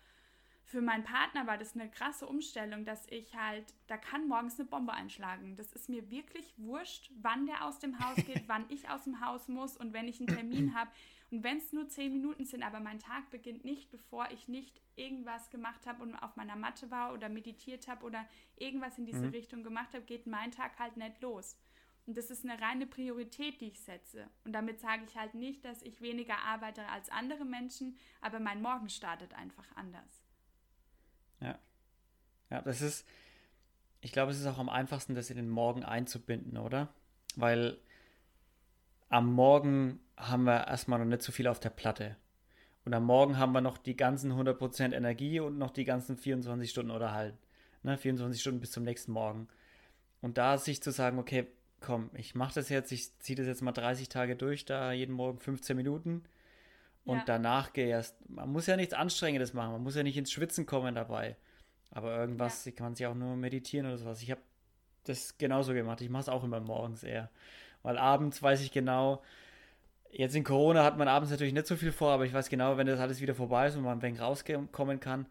für 0.64 0.80
meinen 0.80 1.04
Partner 1.04 1.46
war 1.46 1.58
das 1.58 1.74
eine 1.74 1.90
krasse 1.90 2.26
Umstellung, 2.26 2.84
dass 2.84 3.06
ich 3.08 3.36
halt, 3.36 3.74
da 3.86 3.96
kann 3.96 4.28
morgens 4.28 4.58
eine 4.58 4.68
Bombe 4.68 4.92
einschlagen. 4.92 5.56
Das 5.56 5.72
ist 5.72 5.88
mir 5.88 6.10
wirklich 6.10 6.54
wurscht, 6.56 7.10
wann 7.20 7.46
der 7.46 7.64
aus 7.64 7.78
dem 7.78 7.98
Haus 7.98 8.16
geht, 8.16 8.44
wann 8.48 8.64
ich 8.70 8.88
aus 8.88 9.04
dem 9.04 9.24
Haus 9.24 9.46
muss 9.48 9.76
und 9.76 9.92
wenn 9.92 10.08
ich 10.08 10.20
einen 10.20 10.28
Termin 10.28 10.74
habe. 10.78 10.90
Und 11.34 11.42
wenn 11.42 11.56
es 11.56 11.72
nur 11.72 11.88
zehn 11.88 12.12
Minuten 12.12 12.44
sind, 12.44 12.62
aber 12.62 12.78
mein 12.78 13.00
Tag 13.00 13.28
beginnt 13.30 13.64
nicht, 13.64 13.90
bevor 13.90 14.30
ich 14.30 14.46
nicht 14.46 14.80
irgendwas 14.94 15.50
gemacht 15.50 15.84
habe 15.84 16.00
und 16.00 16.14
auf 16.14 16.36
meiner 16.36 16.54
Matte 16.54 16.92
war 16.92 17.12
oder 17.12 17.28
meditiert 17.28 17.88
habe 17.88 18.04
oder 18.06 18.24
irgendwas 18.54 18.98
in 18.98 19.04
diese 19.04 19.24
mhm. 19.24 19.30
Richtung 19.30 19.64
gemacht 19.64 19.94
habe, 19.94 20.04
geht 20.04 20.28
mein 20.28 20.52
Tag 20.52 20.78
halt 20.78 20.96
nicht 20.96 21.20
los. 21.22 21.56
Und 22.06 22.16
das 22.16 22.30
ist 22.30 22.44
eine 22.44 22.60
reine 22.62 22.86
Priorität, 22.86 23.60
die 23.60 23.66
ich 23.66 23.80
setze. 23.80 24.28
Und 24.44 24.52
damit 24.52 24.78
sage 24.78 25.02
ich 25.08 25.16
halt 25.16 25.34
nicht, 25.34 25.64
dass 25.64 25.82
ich 25.82 26.00
weniger 26.00 26.38
arbeite 26.38 26.86
als 26.86 27.10
andere 27.10 27.44
Menschen, 27.44 27.96
aber 28.20 28.38
mein 28.38 28.62
Morgen 28.62 28.88
startet 28.88 29.34
einfach 29.34 29.66
anders. 29.74 30.22
Ja. 31.40 31.58
Ja, 32.48 32.62
das 32.62 32.80
ist, 32.80 33.08
ich 34.02 34.12
glaube, 34.12 34.30
es 34.30 34.38
ist 34.38 34.46
auch 34.46 34.58
am 34.58 34.68
einfachsten, 34.68 35.16
das 35.16 35.30
in 35.30 35.36
den 35.36 35.50
Morgen 35.50 35.82
einzubinden, 35.82 36.58
oder? 36.58 36.94
Weil 37.34 37.76
am 39.08 39.32
Morgen 39.32 39.98
haben 40.16 40.44
wir 40.44 40.66
erstmal 40.66 40.98
noch 40.98 41.06
nicht 41.06 41.22
so 41.22 41.32
viel 41.32 41.46
auf 41.46 41.60
der 41.60 41.70
Platte. 41.70 42.16
Und 42.84 42.94
am 42.94 43.04
Morgen 43.04 43.38
haben 43.38 43.52
wir 43.52 43.60
noch 43.60 43.78
die 43.78 43.96
ganzen 43.96 44.32
100% 44.32 44.94
Energie 44.94 45.40
und 45.40 45.58
noch 45.58 45.70
die 45.70 45.84
ganzen 45.84 46.16
24 46.16 46.70
Stunden 46.70 46.90
oder 46.90 47.12
halt, 47.12 47.34
ne, 47.82 47.96
24 47.96 48.40
Stunden 48.40 48.60
bis 48.60 48.72
zum 48.72 48.84
nächsten 48.84 49.12
Morgen. 49.12 49.48
Und 50.20 50.38
da 50.38 50.58
sich 50.58 50.82
zu 50.82 50.90
sagen, 50.90 51.18
okay, 51.18 51.46
komm, 51.80 52.10
ich 52.14 52.34
mache 52.34 52.54
das 52.54 52.68
jetzt, 52.68 52.92
ich 52.92 53.18
ziehe 53.18 53.36
das 53.36 53.46
jetzt 53.46 53.62
mal 53.62 53.72
30 53.72 54.08
Tage 54.08 54.36
durch, 54.36 54.64
da 54.64 54.92
jeden 54.92 55.14
Morgen 55.14 55.38
15 55.38 55.76
Minuten 55.76 56.24
und 57.04 57.18
ja. 57.18 57.24
danach 57.26 57.72
gehe 57.72 57.88
erst, 57.88 58.16
man 58.28 58.50
muss 58.50 58.66
ja 58.66 58.76
nichts 58.76 58.94
Anstrengendes 58.94 59.52
machen, 59.52 59.72
man 59.72 59.82
muss 59.82 59.94
ja 59.94 60.02
nicht 60.02 60.16
ins 60.16 60.32
Schwitzen 60.32 60.66
kommen 60.66 60.94
dabei. 60.94 61.36
Aber 61.90 62.16
irgendwas 62.16 62.64
ja. 62.64 62.72
kann 62.72 62.86
man 62.86 62.94
sich 62.94 63.06
auch 63.06 63.14
nur 63.14 63.36
meditieren 63.36 63.86
oder 63.86 63.98
sowas. 63.98 64.22
Ich 64.22 64.30
habe 64.30 64.40
das 65.04 65.38
genauso 65.38 65.74
gemacht. 65.74 66.00
Ich 66.00 66.08
mache 66.08 66.22
es 66.22 66.28
auch 66.28 66.42
immer 66.42 66.60
morgens 66.60 67.04
eher. 67.04 67.30
Weil 67.82 67.98
abends 67.98 68.42
weiß 68.42 68.62
ich 68.62 68.72
genau, 68.72 69.22
jetzt 70.14 70.34
in 70.34 70.44
Corona 70.44 70.84
hat 70.84 70.96
man 70.96 71.08
abends 71.08 71.30
natürlich 71.30 71.52
nicht 71.52 71.66
so 71.66 71.76
viel 71.76 71.92
vor, 71.92 72.12
aber 72.12 72.24
ich 72.24 72.32
weiß 72.32 72.48
genau, 72.48 72.76
wenn 72.76 72.86
das 72.86 73.00
alles 73.00 73.20
wieder 73.20 73.34
vorbei 73.34 73.66
ist 73.66 73.76
und 73.76 73.82
man 73.82 73.98
ein 73.98 74.02
wenig 74.02 74.20
rauskommen 74.20 75.00
kann, 75.00 75.26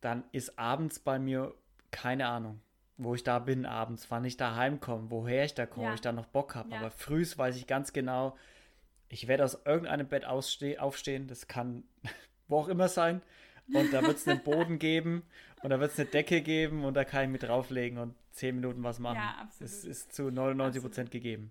dann 0.00 0.24
ist 0.32 0.58
abends 0.58 0.98
bei 0.98 1.18
mir 1.18 1.54
keine 1.90 2.26
Ahnung, 2.26 2.60
wo 2.96 3.14
ich 3.14 3.24
da 3.24 3.38
bin 3.38 3.66
abends, 3.66 4.10
wann 4.10 4.24
ich 4.24 4.36
da 4.36 4.56
heimkomme, 4.56 5.10
woher 5.10 5.44
ich 5.44 5.54
da 5.54 5.66
komme, 5.66 5.86
ja. 5.86 5.90
ob 5.90 5.94
ich 5.96 6.00
da 6.00 6.12
noch 6.12 6.26
Bock 6.26 6.54
habe. 6.54 6.70
Ja. 6.70 6.78
Aber 6.78 6.90
frühs 6.90 7.38
weiß 7.38 7.56
ich 7.56 7.66
ganz 7.66 7.92
genau, 7.92 8.36
ich 9.08 9.28
werde 9.28 9.44
aus 9.44 9.58
irgendeinem 9.64 10.08
Bett 10.08 10.24
aufstehen, 10.24 11.26
das 11.28 11.46
kann 11.46 11.84
wo 12.48 12.58
auch 12.58 12.68
immer 12.68 12.88
sein. 12.88 13.22
Und 13.72 13.94
da 13.94 14.02
wird 14.02 14.18
es 14.18 14.28
einen 14.28 14.42
Boden 14.42 14.78
geben 14.78 15.22
und 15.62 15.70
da 15.70 15.80
wird 15.80 15.92
es 15.92 15.98
eine 15.98 16.08
Decke 16.08 16.42
geben 16.42 16.84
und 16.84 16.94
da 16.94 17.04
kann 17.04 17.24
ich 17.24 17.30
mit 17.30 17.44
drauflegen 17.44 17.98
und 17.98 18.14
zehn 18.32 18.56
Minuten 18.56 18.82
was 18.82 18.98
machen. 18.98 19.16
Ja, 19.16 19.36
absolut. 19.40 19.70
Es 19.70 19.84
ist 19.84 20.12
zu 20.12 20.30
99 20.30 20.82
Prozent 20.82 21.10
gegeben. 21.10 21.50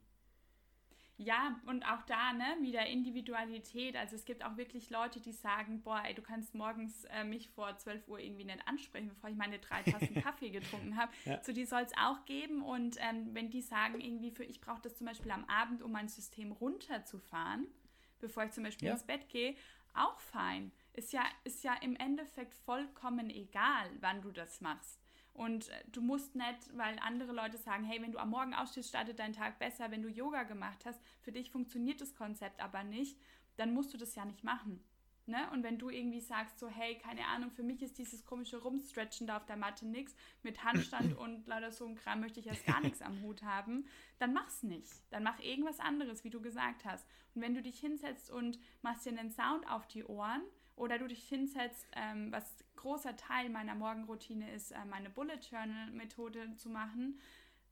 Ja, 1.23 1.59
und 1.65 1.83
auch 1.83 2.01
da, 2.03 2.33
ne, 2.33 2.57
wieder 2.61 2.85
Individualität. 2.85 3.95
Also 3.95 4.15
es 4.15 4.25
gibt 4.25 4.43
auch 4.43 4.57
wirklich 4.57 4.89
Leute, 4.89 5.19
die 5.19 5.31
sagen, 5.31 5.81
boah, 5.81 6.01
ey, 6.05 6.13
du 6.13 6.21
kannst 6.21 6.53
morgens 6.53 7.05
äh, 7.05 7.23
mich 7.23 7.49
vor 7.49 7.77
12 7.77 8.07
Uhr 8.07 8.19
irgendwie 8.19 8.43
nicht 8.45 8.67
ansprechen, 8.67 9.09
bevor 9.09 9.29
ich 9.29 9.35
meine 9.35 9.59
drei 9.59 9.83
Tassen 9.83 10.15
Kaffee 10.21 10.49
getrunken 10.49 10.97
habe. 10.97 11.11
Ja. 11.25 11.41
So 11.43 11.53
die 11.53 11.65
soll 11.65 11.81
es 11.81 11.91
auch 11.97 12.25
geben. 12.25 12.61
Und 12.61 12.97
ähm, 12.99 13.33
wenn 13.33 13.49
die 13.49 13.61
sagen, 13.61 14.01
irgendwie 14.01 14.31
für 14.31 14.43
ich 14.43 14.59
brauche 14.59 14.81
das 14.81 14.97
zum 14.97 15.07
Beispiel 15.07 15.31
am 15.31 15.45
Abend, 15.45 15.81
um 15.81 15.91
mein 15.91 16.09
System 16.09 16.51
runterzufahren, 16.51 17.67
bevor 18.19 18.43
ich 18.43 18.51
zum 18.51 18.63
Beispiel 18.63 18.87
ja. 18.87 18.93
ins 18.93 19.03
Bett 19.03 19.29
gehe, 19.29 19.55
auch 19.93 20.19
fein. 20.19 20.71
Ist 20.93 21.13
ja, 21.13 21.23
ist 21.43 21.63
ja 21.63 21.73
im 21.81 21.95
Endeffekt 21.95 22.53
vollkommen 22.53 23.29
egal, 23.29 23.89
wann 23.99 24.21
du 24.21 24.31
das 24.31 24.61
machst. 24.61 25.02
Und 25.33 25.69
äh, 25.69 25.83
du 25.91 26.01
musst 26.01 26.35
nicht, 26.35 26.77
weil 26.77 26.97
andere 26.99 27.33
Leute 27.33 27.57
sagen, 27.57 27.83
hey, 27.83 28.01
wenn 28.01 28.11
du 28.11 28.19
am 28.19 28.29
Morgen 28.29 28.53
ausstehst, 28.53 28.89
startet 28.89 29.19
dein 29.19 29.33
Tag 29.33 29.59
besser, 29.59 29.89
wenn 29.91 30.03
du 30.03 30.09
Yoga 30.09 30.43
gemacht 30.43 30.85
hast. 30.85 31.01
Für 31.21 31.31
dich 31.31 31.51
funktioniert 31.51 32.01
das 32.01 32.15
Konzept 32.15 32.61
aber 32.61 32.83
nicht, 32.83 33.17
dann 33.57 33.73
musst 33.73 33.93
du 33.93 33.97
das 33.97 34.15
ja 34.15 34.25
nicht 34.25 34.43
machen. 34.43 34.83
Ne? 35.25 35.49
Und 35.53 35.63
wenn 35.63 35.77
du 35.77 35.89
irgendwie 35.89 36.19
sagst, 36.19 36.59
so, 36.59 36.67
hey, 36.67 36.97
keine 36.97 37.25
Ahnung, 37.27 37.49
für 37.49 37.63
mich 37.63 37.81
ist 37.81 37.97
dieses 37.97 38.25
komische 38.25 38.57
Rumstretchen 38.57 39.25
da 39.25 39.37
auf 39.37 39.45
der 39.45 39.55
Matte 39.55 39.87
nichts, 39.87 40.15
mit 40.41 40.63
Handstand 40.63 41.17
und 41.17 41.47
leider 41.47 41.71
so 41.71 41.85
ein 41.85 41.95
Kram 41.95 42.19
möchte 42.19 42.41
ich 42.41 42.47
erst 42.47 42.65
gar 42.65 42.81
nichts 42.81 43.01
am 43.01 43.21
Hut 43.21 43.41
haben, 43.41 43.85
dann 44.19 44.33
mach's 44.33 44.63
nicht. 44.63 44.91
Dann 45.11 45.23
mach 45.23 45.39
irgendwas 45.39 45.79
anderes, 45.79 46.25
wie 46.25 46.29
du 46.29 46.41
gesagt 46.41 46.83
hast. 46.83 47.07
Und 47.33 47.41
wenn 47.41 47.55
du 47.55 47.61
dich 47.61 47.79
hinsetzt 47.79 48.31
und 48.31 48.59
machst 48.81 49.05
dir 49.05 49.17
einen 49.17 49.31
Sound 49.31 49.65
auf 49.69 49.87
die 49.87 50.03
Ohren 50.03 50.41
oder 50.75 50.99
du 50.99 51.07
dich 51.07 51.23
hinsetzt, 51.23 51.87
ähm, 51.93 52.31
was 52.31 52.65
großer 52.83 53.15
Teil 53.15 53.49
meiner 53.49 53.75
Morgenroutine 53.75 54.53
ist, 54.53 54.71
äh, 54.71 54.85
meine 54.85 55.09
Bullet 55.09 55.39
Journal 55.49 55.89
Methode 55.91 56.55
zu 56.57 56.69
machen, 56.69 57.19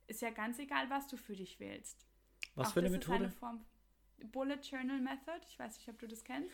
ist 0.07 0.21
ja 0.21 0.31
ganz 0.31 0.57
egal, 0.57 0.89
was 0.89 1.07
du 1.07 1.17
für 1.17 1.35
dich 1.35 1.59
wählst. 1.59 2.07
Was 2.55 2.69
Auch 2.69 2.73
für 2.73 2.79
eine 2.79 2.89
Methode? 2.89 3.17
Eine 3.17 3.29
Form 3.29 3.65
Bullet 4.31 4.59
Journal 4.61 4.99
Method. 5.01 5.39
Ich 5.47 5.59
weiß 5.59 5.77
nicht, 5.77 5.89
ob 5.89 5.99
du 5.99 6.07
das 6.07 6.23
kennst. 6.23 6.49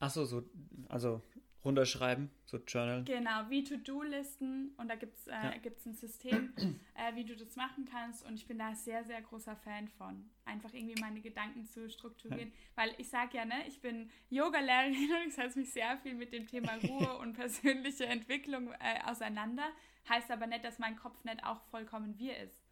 Achso, 0.00 0.24
so, 0.24 0.44
also 0.88 1.22
runterschreiben, 1.64 2.30
so 2.44 2.58
Journal. 2.58 3.04
Genau, 3.04 3.48
wie 3.48 3.64
To-Do-Listen 3.64 4.74
und 4.76 4.88
da 4.88 4.96
gibt 4.96 5.16
es 5.16 5.26
äh, 5.26 5.32
ja. 5.32 5.52
ein 5.86 5.94
System, 5.94 6.54
äh, 6.56 7.14
wie 7.14 7.24
du 7.24 7.34
das 7.34 7.56
machen 7.56 7.88
kannst 7.90 8.24
und 8.24 8.34
ich 8.34 8.46
bin 8.46 8.58
da 8.58 8.74
sehr, 8.74 9.04
sehr 9.04 9.22
großer 9.22 9.56
Fan 9.56 9.88
von. 9.88 10.28
Einfach 10.44 10.72
irgendwie 10.74 11.00
meine 11.00 11.20
Gedanken 11.20 11.64
zu 11.64 11.88
strukturieren, 11.88 12.48
ja. 12.48 12.54
weil 12.74 12.94
ich 12.98 13.08
sage 13.08 13.38
ja, 13.38 13.44
ne, 13.44 13.66
ich 13.66 13.80
bin 13.80 14.10
Yoga-Lehrerin 14.30 15.10
und 15.22 15.28
ich 15.28 15.34
setze 15.34 15.58
mich 15.58 15.72
sehr 15.72 15.96
viel 15.98 16.14
mit 16.14 16.32
dem 16.32 16.46
Thema 16.46 16.74
Ruhe 16.76 17.18
und 17.20 17.34
persönliche 17.34 18.06
Entwicklung 18.06 18.72
äh, 18.72 19.00
auseinander, 19.06 19.64
heißt 20.08 20.30
aber 20.30 20.46
nicht, 20.46 20.64
dass 20.64 20.78
mein 20.78 20.96
Kopf 20.96 21.24
nicht 21.24 21.44
auch 21.44 21.62
vollkommen 21.70 22.18
wir 22.18 22.36
ist. 22.38 22.64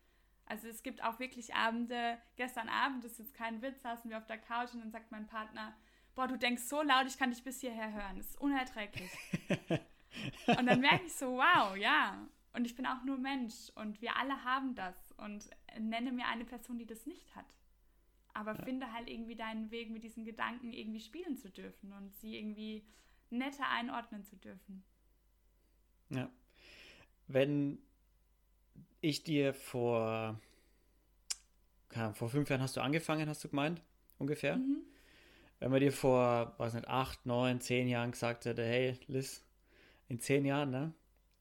Also 0.45 0.69
es 0.69 0.83
gibt 0.83 1.03
auch 1.03 1.19
wirklich 1.19 1.55
Abende, 1.55 2.19
gestern 2.37 2.69
Abend, 2.69 3.05
das 3.05 3.13
ist 3.13 3.19
jetzt 3.21 3.35
kein 3.35 3.63
Witz, 3.63 3.81
saßen 3.83 4.11
wir 4.11 4.19
auf 4.19 4.27
der 4.27 4.39
Couch 4.39 4.75
und 4.75 4.81
dann 4.81 4.91
sagt 4.91 5.11
mein 5.11 5.27
Partner, 5.27 5.75
boah, 6.15 6.27
du 6.27 6.37
denkst 6.37 6.63
so 6.63 6.83
laut, 6.83 7.07
ich 7.07 7.19
kann 7.19 7.31
dich 7.31 7.43
bis 7.43 7.61
hierher 7.61 7.93
hören. 7.93 8.17
Das 8.17 8.27
ist 8.27 8.41
unerträglich. 8.41 9.11
und 10.47 10.67
dann 10.67 10.81
merke 10.81 11.07
ich 11.07 11.15
so, 11.15 11.37
wow, 11.37 11.77
ja. 11.77 12.27
Und 12.53 12.67
ich 12.67 12.77
bin 12.77 12.87
auch 12.87 13.03
nur 13.05 13.17
Mensch 13.17 13.71
und 13.77 14.03
wir 14.03 14.17
alle 14.17 14.45
haben 14.45 14.75
das. 14.75 14.95
Und 15.17 15.49
nenne 15.79 16.13
mir 16.13 16.27
eine 16.27 16.45
Person, 16.45 16.79
die 16.79 16.87
das 16.87 17.07
nicht 17.07 17.35
hat. 17.35 17.47
Aber 18.35 18.55
ja. 18.55 18.63
finde 18.63 18.93
halt 18.93 19.09
irgendwie 19.09 19.37
deinen 19.37 19.71
Weg, 19.71 19.91
mit 19.91 20.05
diesen 20.05 20.25
Gedanken 20.25 20.73
irgendwie 20.73 21.01
spielen 21.01 21.37
zu 21.37 21.51
dürfen 21.51 21.93
und 21.93 22.15
sie 22.15 22.37
irgendwie 22.37 22.85
netter 23.31 23.69
einordnen 23.69 24.23
zu 24.25 24.37
dürfen. 24.37 24.85
Ja. 26.11 26.31
Wenn 27.27 27.79
ich 29.01 29.25
dir 29.25 29.55
vor, 29.55 30.39
vor 32.15 32.29
fünf 32.29 32.51
Jahren 32.51 32.61
hast 32.61 32.77
du 32.77 32.83
angefangen, 32.83 33.29
hast 33.29 33.43
du 33.45 33.49
gemeint, 33.49 33.81
ungefähr? 34.19 34.57
Mhm 34.57 34.92
wenn 35.63 35.71
man 35.71 35.79
dir 35.79 35.93
vor, 35.93 36.55
weiß 36.59 36.75
nicht, 36.75 36.89
acht, 36.89 37.25
neun, 37.25 37.61
zehn 37.61 37.87
Jahren 37.87 38.11
gesagt 38.11 38.47
hätte, 38.47 38.65
hey 38.65 38.99
Liz, 39.07 39.47
in 40.09 40.19
zehn 40.19 40.45
Jahren, 40.45 40.73
ne? 40.73 40.93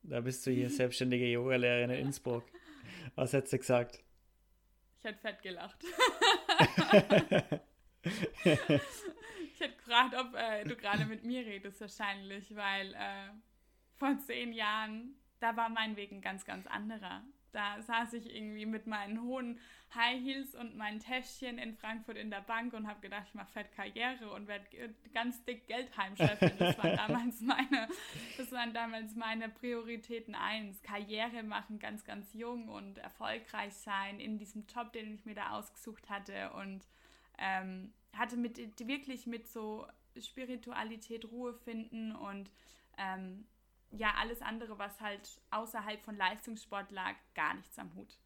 Da 0.04 0.22
bist 0.22 0.46
du 0.46 0.52
hier 0.52 0.70
selbstständige 0.78 1.26
Yogalehrerin 1.26 1.90
in 1.90 2.06
Innsbruck. 2.06 2.44
Was 3.16 3.34
hättest 3.34 3.54
du 3.54 3.58
gesagt? 3.58 4.04
Ich 5.00 5.06
hätte 5.06 5.18
fett 5.18 5.42
gelacht. 5.42 5.84
ich 8.44 9.60
hätte 9.60 9.76
gefragt, 9.76 10.14
ob 10.16 10.36
äh, 10.36 10.66
du 10.66 10.76
gerade 10.76 11.06
mit 11.06 11.24
mir 11.24 11.44
redest, 11.44 11.82
wahrscheinlich, 11.82 12.56
weil 12.56 12.94
äh, 12.94 13.32
vor 13.96 14.16
zehn 14.20 14.54
Jahren, 14.54 15.16
da 15.40 15.58
war 15.58 15.70
mein 15.70 15.96
Weg 15.96 16.12
ein 16.12 16.22
ganz, 16.22 16.46
ganz 16.46 16.68
anderer. 16.68 17.24
Da 17.52 17.82
saß 17.82 18.14
ich 18.14 18.34
irgendwie 18.34 18.66
mit 18.66 18.88
meinen 18.88 19.22
hohen 19.22 19.60
High 19.94 20.24
Heels 20.24 20.56
und 20.56 20.78
meinen 20.78 21.00
Täschchen 21.00 21.58
in 21.58 21.76
Frankfurt 21.76 22.18
in 22.18 22.30
der 22.30 22.42
Bank 22.42 22.74
und 22.74 22.88
habe 22.88 23.02
gedacht, 23.02 23.24
ich 23.28 23.34
mache 23.34 23.52
fett 23.52 23.72
Karriere 23.74 24.32
und 24.32 24.48
werde 24.48 24.66
ganz 25.14 25.44
dick 25.44 25.68
Geld 25.68 25.96
heimscheffeln. 25.98 26.54
Das 26.58 26.78
war 26.78 26.96
damals 26.96 27.42
meine, 27.42 27.90
das 28.38 28.52
waren 28.52 28.74
damals 28.74 29.16
meine 29.16 29.50
Prioritäten 29.50 30.34
eins. 30.34 30.82
Karriere 30.82 31.44
machen, 31.44 31.80
ganz, 31.80 32.06
ganz 32.06 32.34
jung 32.34 32.70
und 32.70 33.00
erfolgreich 33.00 33.74
sein 33.74 34.20
in 34.20 34.38
diesem 34.38 34.66
Job, 34.74 34.94
den 34.94 35.14
ich 35.14 35.26
mir 35.26 35.36
da 35.36 35.52
ausgesucht 35.52 36.10
hatte 36.10 36.52
und 36.52 36.88
ähm, 37.38 37.94
hatte 38.14 38.38
mit 38.38 38.58
wirklich 38.88 39.28
mit 39.28 39.48
so 39.48 39.88
Spiritualität 40.20 41.26
Ruhe 41.32 41.54
finden 41.54 42.16
und 42.16 42.52
ähm, 42.98 43.46
ja, 43.92 44.14
alles 44.18 44.42
andere, 44.42 44.80
was 44.80 45.00
halt 45.02 45.42
außerhalb 45.52 46.02
von 46.02 46.16
Leistungssport 46.16 46.92
lag, 46.92 47.16
gar 47.36 47.54
nichts 47.56 47.78
am 47.78 47.94
Hut. 47.96 48.18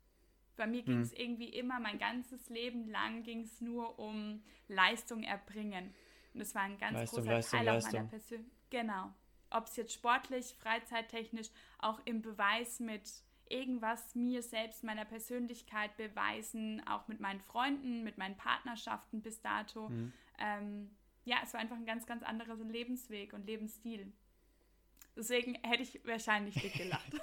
Bei 0.55 0.67
mir 0.67 0.83
ging 0.83 1.01
es 1.01 1.11
hm. 1.11 1.17
irgendwie 1.19 1.49
immer, 1.49 1.79
mein 1.79 1.97
ganzes 1.97 2.49
Leben 2.49 2.87
lang 2.89 3.23
ging 3.23 3.41
es 3.41 3.59
nur 3.61 3.99
um 3.99 4.41
Leistung 4.67 5.23
erbringen. 5.23 5.93
Und 6.33 6.39
das 6.39 6.55
war 6.55 6.63
ein 6.63 6.77
ganz 6.77 6.93
Leistung, 6.93 7.19
großer 7.19 7.33
Leistung, 7.33 7.59
Teil 7.59 7.65
Leistung. 7.65 7.93
meiner 7.93 8.09
Persönlichkeit. 8.09 8.55
Genau. 8.69 9.13
Ob 9.49 9.67
es 9.67 9.75
jetzt 9.75 9.93
sportlich, 9.93 10.55
freizeittechnisch, 10.59 11.49
auch 11.79 11.99
im 12.05 12.21
Beweis 12.21 12.79
mit 12.79 13.03
irgendwas 13.47 14.15
mir 14.15 14.41
selbst, 14.41 14.83
meiner 14.83 15.05
Persönlichkeit 15.05 15.95
beweisen, 15.97 16.85
auch 16.87 17.07
mit 17.07 17.19
meinen 17.19 17.41
Freunden, 17.41 18.03
mit 18.03 18.17
meinen 18.17 18.37
Partnerschaften 18.37 19.21
bis 19.21 19.41
dato. 19.41 19.89
Mhm. 19.89 20.13
Ähm, 20.39 20.95
ja, 21.25 21.37
es 21.43 21.53
war 21.53 21.61
einfach 21.61 21.75
ein 21.75 21.85
ganz, 21.85 22.05
ganz 22.05 22.23
anderer 22.23 22.55
Lebensweg 22.55 23.33
und 23.33 23.45
Lebensstil. 23.45 24.11
Deswegen 25.15 25.55
hätte 25.63 25.83
ich 25.83 26.01
wahrscheinlich 26.05 26.55
dick 26.55 26.73
gelacht. 26.73 27.13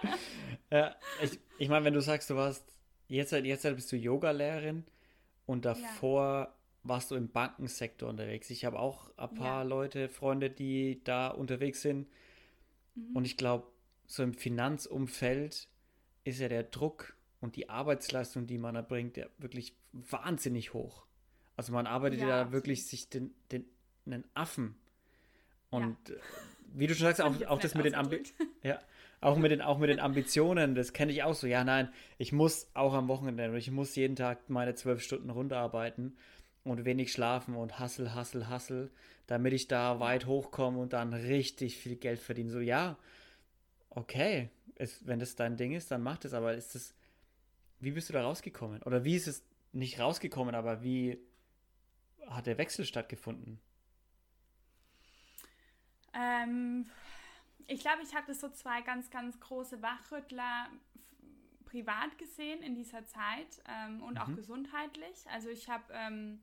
ja, 0.70 0.94
ich, 1.22 1.38
ich 1.58 1.68
meine, 1.68 1.84
wenn 1.84 1.94
du 1.94 2.00
sagst, 2.00 2.30
du 2.30 2.36
warst, 2.36 2.64
jetzt, 3.08 3.32
jetzt 3.32 3.62
bist 3.62 3.90
du 3.90 3.96
Yoga-Lehrerin 3.96 4.84
und 5.46 5.64
davor 5.64 6.22
ja. 6.22 6.54
warst 6.82 7.10
du 7.10 7.14
im 7.14 7.28
Bankensektor 7.28 8.08
unterwegs. 8.08 8.50
Ich 8.50 8.64
habe 8.64 8.78
auch 8.78 9.10
ein 9.16 9.34
paar 9.34 9.62
ja. 9.62 9.68
Leute, 9.68 10.08
Freunde, 10.08 10.50
die 10.50 11.02
da 11.04 11.28
unterwegs 11.28 11.82
sind. 11.82 12.08
Mhm. 12.94 13.16
Und 13.16 13.24
ich 13.24 13.36
glaube, 13.36 13.66
so 14.06 14.22
im 14.22 14.34
Finanzumfeld 14.34 15.68
ist 16.24 16.40
ja 16.40 16.48
der 16.48 16.64
Druck 16.64 17.16
und 17.40 17.56
die 17.56 17.68
Arbeitsleistung, 17.68 18.46
die 18.46 18.58
man 18.58 18.74
erbringt, 18.74 19.16
ja 19.16 19.26
wirklich 19.38 19.76
wahnsinnig 19.92 20.74
hoch. 20.74 21.06
Also 21.56 21.72
man 21.72 21.86
arbeitet 21.86 22.20
ja, 22.20 22.44
da 22.44 22.52
wirklich 22.52 22.86
sich 22.86 23.08
den, 23.08 23.34
den, 23.52 23.64
einen 24.06 24.24
Affen. 24.34 24.76
Und 25.70 25.96
ja. 26.08 26.16
Wie 26.74 26.86
du 26.86 26.94
schon 26.94 27.06
sagst, 27.06 27.22
auch, 27.22 27.46
auch 27.46 27.60
das 27.60 27.74
mit 27.74 27.84
den 27.84 27.94
Ambi 27.94 28.22
ja, 28.62 28.80
auch 29.20 29.36
mit 29.36 29.52
den 29.52 29.62
auch 29.62 29.78
mit 29.78 29.88
den 29.88 30.00
Ambitionen, 30.00 30.74
das 30.74 30.92
kenne 30.92 31.12
ich 31.12 31.22
auch 31.22 31.34
so. 31.34 31.46
Ja, 31.46 31.64
nein, 31.64 31.88
ich 32.18 32.32
muss 32.32 32.68
auch 32.74 32.94
am 32.94 33.08
Wochenende, 33.08 33.56
ich 33.56 33.70
muss 33.70 33.94
jeden 33.94 34.16
Tag 34.16 34.50
meine 34.50 34.74
zwölf 34.74 35.00
Stunden 35.00 35.30
runterarbeiten 35.30 36.16
und 36.64 36.84
wenig 36.84 37.12
schlafen 37.12 37.54
und 37.54 37.78
hassel, 37.78 38.14
hassel, 38.14 38.48
hassel, 38.48 38.90
damit 39.26 39.52
ich 39.52 39.68
da 39.68 40.00
weit 40.00 40.26
hochkomme 40.26 40.78
und 40.78 40.92
dann 40.92 41.14
richtig 41.14 41.76
viel 41.78 41.96
Geld 41.96 42.18
verdiene. 42.18 42.50
So, 42.50 42.60
ja, 42.60 42.98
okay, 43.90 44.50
es, 44.74 45.06
wenn 45.06 45.20
das 45.20 45.36
dein 45.36 45.56
Ding 45.56 45.72
ist, 45.72 45.90
dann 45.90 46.02
mach 46.02 46.18
das, 46.18 46.34
aber 46.34 46.54
ist 46.54 46.74
das, 46.74 46.94
wie 47.80 47.92
bist 47.92 48.08
du 48.08 48.12
da 48.12 48.22
rausgekommen? 48.22 48.82
Oder 48.82 49.04
wie 49.04 49.14
ist 49.14 49.28
es 49.28 49.44
nicht 49.72 50.00
rausgekommen, 50.00 50.54
aber 50.54 50.82
wie 50.82 51.18
hat 52.26 52.46
der 52.46 52.58
Wechsel 52.58 52.84
stattgefunden? 52.84 53.60
Ähm, 56.14 56.86
ich 57.66 57.80
glaube, 57.80 58.02
ich 58.02 58.14
hatte 58.14 58.34
so 58.34 58.48
zwei 58.50 58.82
ganz, 58.82 59.10
ganz 59.10 59.38
große 59.40 59.82
Wachrüttler 59.82 60.68
privat 61.64 62.16
gesehen 62.18 62.62
in 62.62 62.74
dieser 62.74 63.04
Zeit 63.06 63.62
ähm, 63.68 64.02
und 64.02 64.14
mhm. 64.14 64.20
auch 64.20 64.34
gesundheitlich. 64.34 65.24
Also 65.32 65.48
ich 65.48 65.68
habe, 65.68 65.82
ähm, 65.92 66.40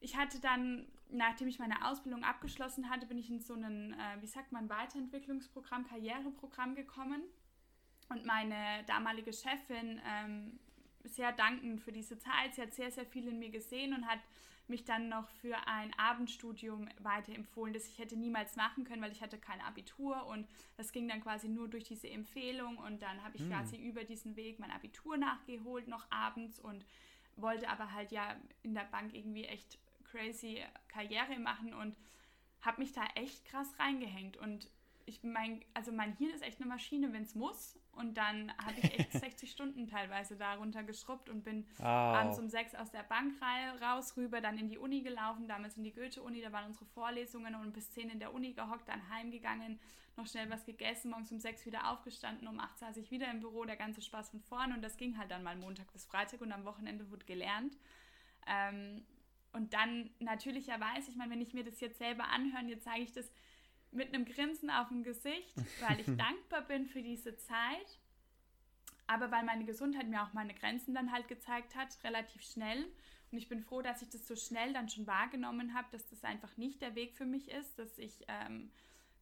ich 0.00 0.16
hatte 0.16 0.40
dann, 0.40 0.86
nachdem 1.10 1.48
ich 1.48 1.58
meine 1.58 1.86
Ausbildung 1.86 2.24
abgeschlossen 2.24 2.88
hatte, 2.88 3.06
bin 3.06 3.18
ich 3.18 3.28
in 3.28 3.40
so 3.40 3.54
ein, 3.54 3.92
äh, 3.92 4.22
wie 4.22 4.26
sagt 4.26 4.52
man, 4.52 4.68
Weiterentwicklungsprogramm, 4.68 5.86
Karriereprogramm 5.86 6.74
gekommen. 6.74 7.22
Und 8.08 8.24
meine 8.24 8.84
damalige 8.86 9.32
Chefin, 9.32 10.00
ähm, 10.06 10.58
sehr 11.04 11.32
dankend 11.32 11.82
für 11.82 11.92
diese 11.92 12.18
Zeit, 12.18 12.54
sie 12.54 12.62
hat 12.62 12.72
sehr, 12.74 12.90
sehr 12.90 13.04
viel 13.06 13.28
in 13.28 13.38
mir 13.38 13.50
gesehen 13.50 13.94
und 13.94 14.06
hat 14.06 14.20
mich 14.66 14.84
dann 14.84 15.08
noch 15.08 15.28
für 15.28 15.56
ein 15.66 15.92
Abendstudium 15.98 16.88
weiterempfohlen, 16.98 17.74
das 17.74 17.86
ich 17.86 17.98
hätte 17.98 18.16
niemals 18.16 18.56
machen 18.56 18.84
können, 18.84 19.02
weil 19.02 19.12
ich 19.12 19.22
hatte 19.22 19.38
kein 19.38 19.60
Abitur 19.60 20.26
und 20.26 20.48
das 20.76 20.92
ging 20.92 21.06
dann 21.06 21.20
quasi 21.20 21.48
nur 21.48 21.68
durch 21.68 21.84
diese 21.84 22.08
Empfehlung 22.08 22.78
und 22.78 23.02
dann 23.02 23.22
habe 23.22 23.36
ich 23.36 23.42
hm. 23.42 23.50
quasi 23.50 23.76
über 23.76 24.04
diesen 24.04 24.36
Weg 24.36 24.58
mein 24.58 24.70
Abitur 24.70 25.16
nachgeholt 25.16 25.86
noch 25.88 26.06
abends 26.10 26.58
und 26.58 26.84
wollte 27.36 27.68
aber 27.68 27.92
halt 27.92 28.10
ja 28.10 28.36
in 28.62 28.74
der 28.74 28.84
Bank 28.84 29.12
irgendwie 29.14 29.44
echt 29.44 29.78
crazy 30.04 30.62
Karriere 30.88 31.38
machen 31.38 31.74
und 31.74 31.96
habe 32.62 32.80
mich 32.80 32.92
da 32.92 33.04
echt 33.16 33.44
krass 33.44 33.78
reingehängt 33.78 34.36
und 34.38 34.70
ich 35.06 35.22
mein, 35.22 35.62
also 35.74 35.92
mein 35.92 36.16
Hirn 36.16 36.30
ist 36.30 36.42
echt 36.42 36.60
eine 36.60 36.68
Maschine, 36.68 37.12
wenn 37.12 37.22
es 37.22 37.34
muss. 37.34 37.78
Und 37.96 38.16
dann 38.16 38.52
habe 38.58 38.78
ich 38.78 38.98
echt 38.98 39.12
60 39.12 39.50
Stunden 39.50 39.86
teilweise 39.86 40.36
darunter 40.36 40.82
geschrubbt 40.82 41.28
und 41.28 41.44
bin 41.44 41.66
oh. 41.80 41.84
abends 41.84 42.38
um 42.38 42.48
sechs 42.48 42.74
aus 42.74 42.90
der 42.90 43.02
Bank 43.02 43.34
raus, 43.80 44.16
rüber, 44.16 44.40
dann 44.40 44.58
in 44.58 44.68
die 44.68 44.78
Uni 44.78 45.02
gelaufen, 45.02 45.48
damals 45.48 45.76
in 45.76 45.84
die 45.84 45.92
Goethe-Uni, 45.92 46.40
da 46.40 46.52
waren 46.52 46.66
unsere 46.66 46.86
Vorlesungen 46.86 47.54
und 47.54 47.72
bis 47.72 47.90
zehn 47.90 48.10
in 48.10 48.18
der 48.18 48.34
Uni 48.34 48.52
gehockt, 48.52 48.88
dann 48.88 49.08
heimgegangen, 49.10 49.78
noch 50.16 50.26
schnell 50.26 50.48
was 50.50 50.64
gegessen, 50.64 51.10
morgens 51.10 51.32
um 51.32 51.40
sechs 51.40 51.66
wieder 51.66 51.90
aufgestanden, 51.90 52.46
um 52.46 52.60
acht 52.60 52.78
saß 52.78 52.96
ich 52.96 53.10
wieder 53.10 53.30
im 53.30 53.40
Büro, 53.40 53.64
der 53.64 53.76
ganze 53.76 54.00
Spaß 54.00 54.30
von 54.30 54.40
vorne 54.40 54.74
und 54.74 54.82
das 54.82 54.96
ging 54.96 55.18
halt 55.18 55.30
dann 55.30 55.42
mal 55.42 55.56
Montag 55.56 55.92
bis 55.92 56.06
Freitag 56.06 56.40
und 56.40 56.52
am 56.52 56.64
Wochenende 56.64 57.10
wurde 57.10 57.24
gelernt. 57.24 57.76
Ähm, 58.46 59.04
und 59.52 59.72
dann 59.72 60.10
natürlicherweise, 60.18 61.10
ich 61.10 61.16
meine, 61.16 61.30
wenn 61.30 61.40
ich 61.40 61.54
mir 61.54 61.64
das 61.64 61.80
jetzt 61.80 61.98
selber 61.98 62.28
anhöre, 62.28 62.64
jetzt 62.64 62.84
sage 62.84 63.00
ich 63.00 63.12
das, 63.12 63.30
mit 63.94 64.12
einem 64.12 64.24
Grinsen 64.24 64.70
auf 64.70 64.88
dem 64.88 65.02
Gesicht, 65.02 65.54
weil 65.80 66.00
ich 66.00 66.06
dankbar 66.16 66.62
bin 66.62 66.86
für 66.86 67.02
diese 67.02 67.36
Zeit, 67.36 67.98
aber 69.06 69.30
weil 69.30 69.44
meine 69.44 69.64
Gesundheit 69.64 70.08
mir 70.08 70.22
auch 70.22 70.32
meine 70.32 70.54
Grenzen 70.54 70.94
dann 70.94 71.12
halt 71.12 71.28
gezeigt 71.28 71.74
hat, 71.74 71.88
relativ 72.04 72.42
schnell. 72.42 72.86
Und 73.30 73.38
ich 73.38 73.48
bin 73.48 73.60
froh, 73.60 73.82
dass 73.82 74.02
ich 74.02 74.10
das 74.10 74.26
so 74.26 74.36
schnell 74.36 74.72
dann 74.72 74.88
schon 74.88 75.06
wahrgenommen 75.06 75.74
habe, 75.74 75.88
dass 75.90 76.08
das 76.08 76.24
einfach 76.24 76.56
nicht 76.56 76.80
der 76.80 76.94
Weg 76.94 77.14
für 77.14 77.26
mich 77.26 77.50
ist, 77.50 77.78
dass 77.78 77.98
ich 77.98 78.24
ähm, 78.28 78.70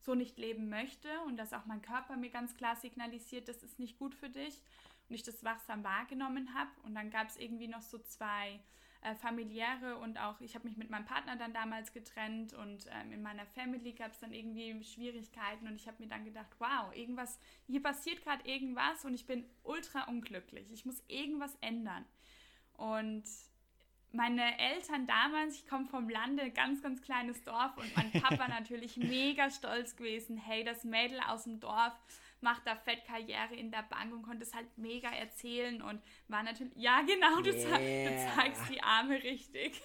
so 0.00 0.14
nicht 0.14 0.38
leben 0.38 0.68
möchte 0.68 1.08
und 1.26 1.36
dass 1.36 1.52
auch 1.52 1.66
mein 1.66 1.82
Körper 1.82 2.16
mir 2.16 2.30
ganz 2.30 2.54
klar 2.56 2.76
signalisiert, 2.76 3.48
das 3.48 3.62
ist 3.62 3.78
nicht 3.78 3.98
gut 3.98 4.14
für 4.14 4.28
dich 4.28 4.60
und 5.08 5.14
ich 5.14 5.22
das 5.22 5.44
wachsam 5.44 5.84
wahrgenommen 5.84 6.54
habe. 6.54 6.70
Und 6.84 6.94
dann 6.94 7.10
gab 7.10 7.28
es 7.28 7.36
irgendwie 7.36 7.68
noch 7.68 7.82
so 7.82 7.98
zwei 7.98 8.60
äh, 9.02 9.14
familiäre 9.16 9.96
und 9.96 10.18
auch, 10.18 10.40
ich 10.40 10.54
habe 10.54 10.66
mich 10.66 10.76
mit 10.76 10.88
meinem 10.90 11.04
Partner 11.04 11.36
dann 11.36 11.52
damals 11.52 11.92
getrennt 11.92 12.52
und 12.52 12.86
ähm, 12.90 13.12
in 13.12 13.22
meiner 13.22 13.46
Family 13.46 13.92
gab 13.92 14.12
es 14.12 14.20
dann 14.20 14.32
irgendwie 14.32 14.82
Schwierigkeiten 14.84 15.66
und 15.66 15.74
ich 15.74 15.86
habe 15.88 16.02
mir 16.02 16.08
dann 16.08 16.24
gedacht, 16.24 16.50
wow, 16.58 16.94
irgendwas, 16.94 17.38
hier 17.66 17.82
passiert 17.82 18.22
gerade 18.22 18.48
irgendwas 18.48 19.04
und 19.04 19.14
ich 19.14 19.26
bin 19.26 19.44
ultra 19.64 20.04
unglücklich. 20.04 20.70
Ich 20.72 20.84
muss 20.84 21.02
irgendwas 21.08 21.56
ändern. 21.60 22.04
Und 22.74 23.24
meine 24.12 24.58
Eltern 24.58 25.06
damals, 25.06 25.56
ich 25.56 25.66
komme 25.66 25.86
vom 25.86 26.08
Lande, 26.08 26.50
ganz, 26.50 26.82
ganz 26.82 27.02
kleines 27.02 27.42
Dorf 27.42 27.76
und 27.78 27.96
mein 27.96 28.12
Papa 28.12 28.46
natürlich 28.48 28.96
mega 28.96 29.50
stolz 29.50 29.96
gewesen. 29.96 30.36
Hey, 30.36 30.64
das 30.64 30.84
Mädel 30.84 31.18
aus 31.26 31.44
dem 31.44 31.60
Dorf 31.60 31.98
macht 32.42 32.66
da 32.66 32.76
Fettkarriere 32.76 33.54
in 33.54 33.70
der 33.70 33.82
Bank 33.82 34.12
und 34.12 34.22
konnte 34.22 34.42
es 34.42 34.54
halt 34.54 34.66
mega 34.76 35.10
erzählen 35.10 35.82
und 35.82 36.02
war 36.28 36.42
natürlich, 36.42 36.74
ja 36.76 37.02
genau, 37.02 37.40
du, 37.40 37.50
yeah. 37.50 38.10
du 38.10 38.34
zeigst 38.34 38.68
die 38.70 38.82
Arme 38.82 39.22
richtig. 39.22 39.80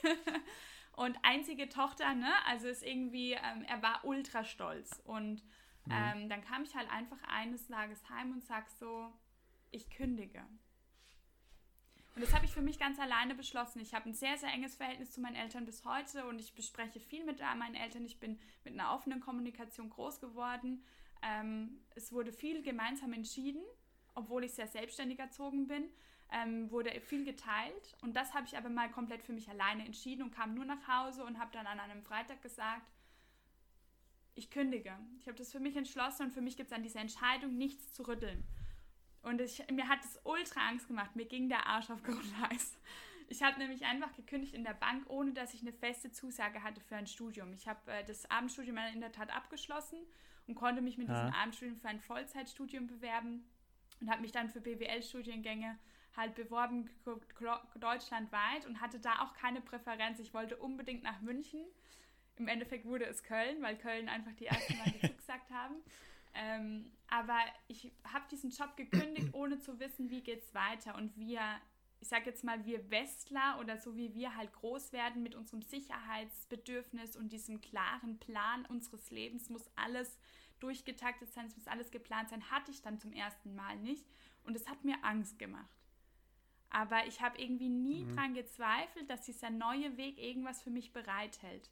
und 0.93 1.17
einzige 1.23 1.69
Tochter, 1.69 2.13
ne, 2.13 2.31
also 2.45 2.67
ist 2.67 2.83
irgendwie, 2.83 3.33
ähm, 3.33 3.63
er 3.67 3.81
war 3.81 4.03
ultra 4.03 4.43
stolz 4.43 5.01
und 5.05 5.43
mhm. 5.85 5.91
ähm, 5.91 6.29
dann 6.29 6.41
kam 6.41 6.63
ich 6.63 6.75
halt 6.75 6.89
einfach 6.91 7.21
eines 7.27 7.67
Tages 7.67 8.09
heim 8.09 8.31
und 8.31 8.43
sag 8.43 8.69
so, 8.69 9.11
ich 9.71 9.89
kündige. 9.89 10.45
Und 12.17 12.23
das 12.23 12.33
habe 12.33 12.45
ich 12.45 12.51
für 12.51 12.63
mich 12.63 12.79
ganz 12.79 12.99
alleine 12.99 13.35
beschlossen. 13.35 13.79
Ich 13.79 13.93
habe 13.93 14.09
ein 14.09 14.13
sehr, 14.15 14.39
sehr 14.39 14.49
enges 14.49 14.75
Verhältnis 14.75 15.11
zu 15.11 15.21
meinen 15.21 15.35
Eltern 15.35 15.67
bis 15.67 15.85
heute 15.85 16.25
und 16.25 16.39
ich 16.39 16.55
bespreche 16.55 16.99
viel 16.99 17.23
mit 17.23 17.39
meinen 17.39 17.75
Eltern. 17.75 18.03
Ich 18.05 18.19
bin 18.19 18.39
mit 18.63 18.73
einer 18.73 18.91
offenen 18.91 19.19
Kommunikation 19.19 19.91
groß 19.91 20.19
geworden. 20.19 20.83
Ähm, 21.21 21.79
es 21.95 22.11
wurde 22.11 22.31
viel 22.31 22.61
gemeinsam 22.61 23.13
entschieden, 23.13 23.63
obwohl 24.15 24.43
ich 24.43 24.53
sehr 24.53 24.67
selbstständig 24.67 25.19
erzogen 25.19 25.67
bin. 25.67 25.89
Ähm, 26.29 26.69
wurde 26.71 26.91
viel 26.99 27.23
geteilt 27.23 27.95
und 28.01 28.13
das 28.17 28.33
habe 28.33 28.45
ich 28.45 28.57
aber 28.57 28.67
mal 28.67 28.91
komplett 28.91 29.23
für 29.23 29.31
mich 29.31 29.47
alleine 29.47 29.85
entschieden 29.85 30.23
und 30.23 30.31
kam 30.31 30.55
nur 30.55 30.65
nach 30.65 30.85
Hause 30.85 31.23
und 31.23 31.39
habe 31.39 31.51
dann 31.53 31.65
an 31.65 31.79
einem 31.79 32.03
Freitag 32.03 32.41
gesagt, 32.41 32.91
ich 34.35 34.51
kündige. 34.51 34.97
Ich 35.19 35.27
habe 35.27 35.37
das 35.37 35.53
für 35.53 35.61
mich 35.61 35.77
entschlossen 35.77 36.23
und 36.27 36.31
für 36.33 36.41
mich 36.41 36.57
gibt 36.57 36.69
es 36.69 36.75
an 36.75 36.83
dieser 36.83 36.99
Entscheidung 36.99 37.57
nichts 37.57 37.93
zu 37.93 38.03
rütteln. 38.03 38.43
Und 39.23 39.41
ich, 39.41 39.63
mir 39.71 39.87
hat 39.87 40.03
es 40.03 40.19
ultra 40.23 40.67
Angst 40.67 40.87
gemacht. 40.87 41.15
Mir 41.15 41.25
ging 41.25 41.49
der 41.49 41.65
Arsch 41.65 41.89
auf 41.89 42.03
Grundeis. 42.03 42.77
Ich 43.29 43.43
habe 43.43 43.57
nämlich 43.59 43.85
einfach 43.85 44.13
gekündigt 44.13 44.53
in 44.53 44.63
der 44.63 44.73
Bank, 44.73 45.09
ohne 45.09 45.33
dass 45.33 45.53
ich 45.53 45.61
eine 45.61 45.73
feste 45.73 46.11
Zusage 46.11 46.63
hatte 46.63 46.79
für 46.79 46.95
ein 46.95 47.07
Studium. 47.07 47.51
Ich 47.53 47.67
habe 47.67 47.91
äh, 47.91 48.05
das 48.05 48.29
Abendstudium 48.29 48.77
in 48.93 49.01
der 49.01 49.11
Tat 49.11 49.35
abgeschlossen 49.35 49.97
und 50.47 50.55
konnte 50.55 50.81
mich 50.81 50.97
mit 50.97 51.09
ja. 51.09 51.13
diesem 51.13 51.33
Abendstudium 51.33 51.77
für 51.77 51.87
ein 51.87 51.99
Vollzeitstudium 51.99 52.87
bewerben. 52.87 53.45
und 53.99 54.09
habe 54.09 54.21
mich 54.21 54.31
dann 54.31 54.49
für 54.49 54.61
BWL-Studiengänge 54.61 55.77
halt 56.15 56.33
beworben, 56.35 56.89
deutschlandweit 57.79 58.65
und 58.65 58.81
hatte 58.81 58.99
da 58.99 59.21
auch 59.21 59.33
keine 59.33 59.61
Präferenz. 59.61 60.19
Ich 60.19 60.33
wollte 60.33 60.57
unbedingt 60.57 61.03
nach 61.03 61.21
München. 61.21 61.61
Im 62.37 62.47
Endeffekt 62.47 62.85
wurde 62.85 63.05
es 63.05 63.23
Köln, 63.23 63.61
weil 63.61 63.77
Köln 63.77 64.09
einfach 64.09 64.33
die 64.33 64.47
ersten 64.47 64.77
Mal 64.77 64.91
gesagt 65.17 65.49
haben. 65.51 65.75
Ähm, 66.33 66.91
aber 67.07 67.39
ich 67.67 67.91
habe 68.03 68.25
diesen 68.29 68.51
Job 68.51 68.75
gekündigt, 68.75 69.33
ohne 69.33 69.59
zu 69.59 69.79
wissen, 69.79 70.09
wie 70.09 70.21
geht 70.21 70.43
es 70.43 70.53
weiter. 70.53 70.95
Und 70.95 71.15
wir, 71.17 71.41
ich 71.99 72.07
sage 72.07 72.25
jetzt 72.25 72.43
mal, 72.43 72.65
wir 72.65 72.89
Westler 72.91 73.57
oder 73.59 73.77
so 73.77 73.95
wie 73.95 74.13
wir 74.13 74.35
halt 74.35 74.53
groß 74.53 74.93
werden 74.93 75.23
mit 75.23 75.35
unserem 75.35 75.61
Sicherheitsbedürfnis 75.61 77.15
und 77.15 77.31
diesem 77.31 77.61
klaren 77.61 78.19
Plan 78.19 78.65
unseres 78.65 79.09
Lebens, 79.09 79.49
muss 79.49 79.69
alles 79.75 80.17
durchgetaktet 80.59 81.31
sein, 81.33 81.47
es 81.47 81.55
muss 81.55 81.67
alles 81.67 81.91
geplant 81.91 82.29
sein, 82.29 82.49
hatte 82.49 82.71
ich 82.71 82.81
dann 82.81 82.99
zum 82.99 83.13
ersten 83.13 83.55
Mal 83.55 83.77
nicht. 83.77 84.05
Und 84.43 84.55
es 84.55 84.67
hat 84.67 84.83
mir 84.85 85.03
Angst 85.03 85.37
gemacht. 85.39 85.69
Aber 86.69 87.05
ich 87.05 87.21
habe 87.21 87.39
irgendwie 87.39 87.69
nie 87.69 88.05
mhm. 88.05 88.15
dran 88.15 88.33
gezweifelt, 88.33 89.09
dass 89.09 89.21
dieser 89.21 89.49
neue 89.49 89.97
Weg 89.97 90.17
irgendwas 90.17 90.61
für 90.61 90.69
mich 90.69 90.93
bereithält. 90.93 91.69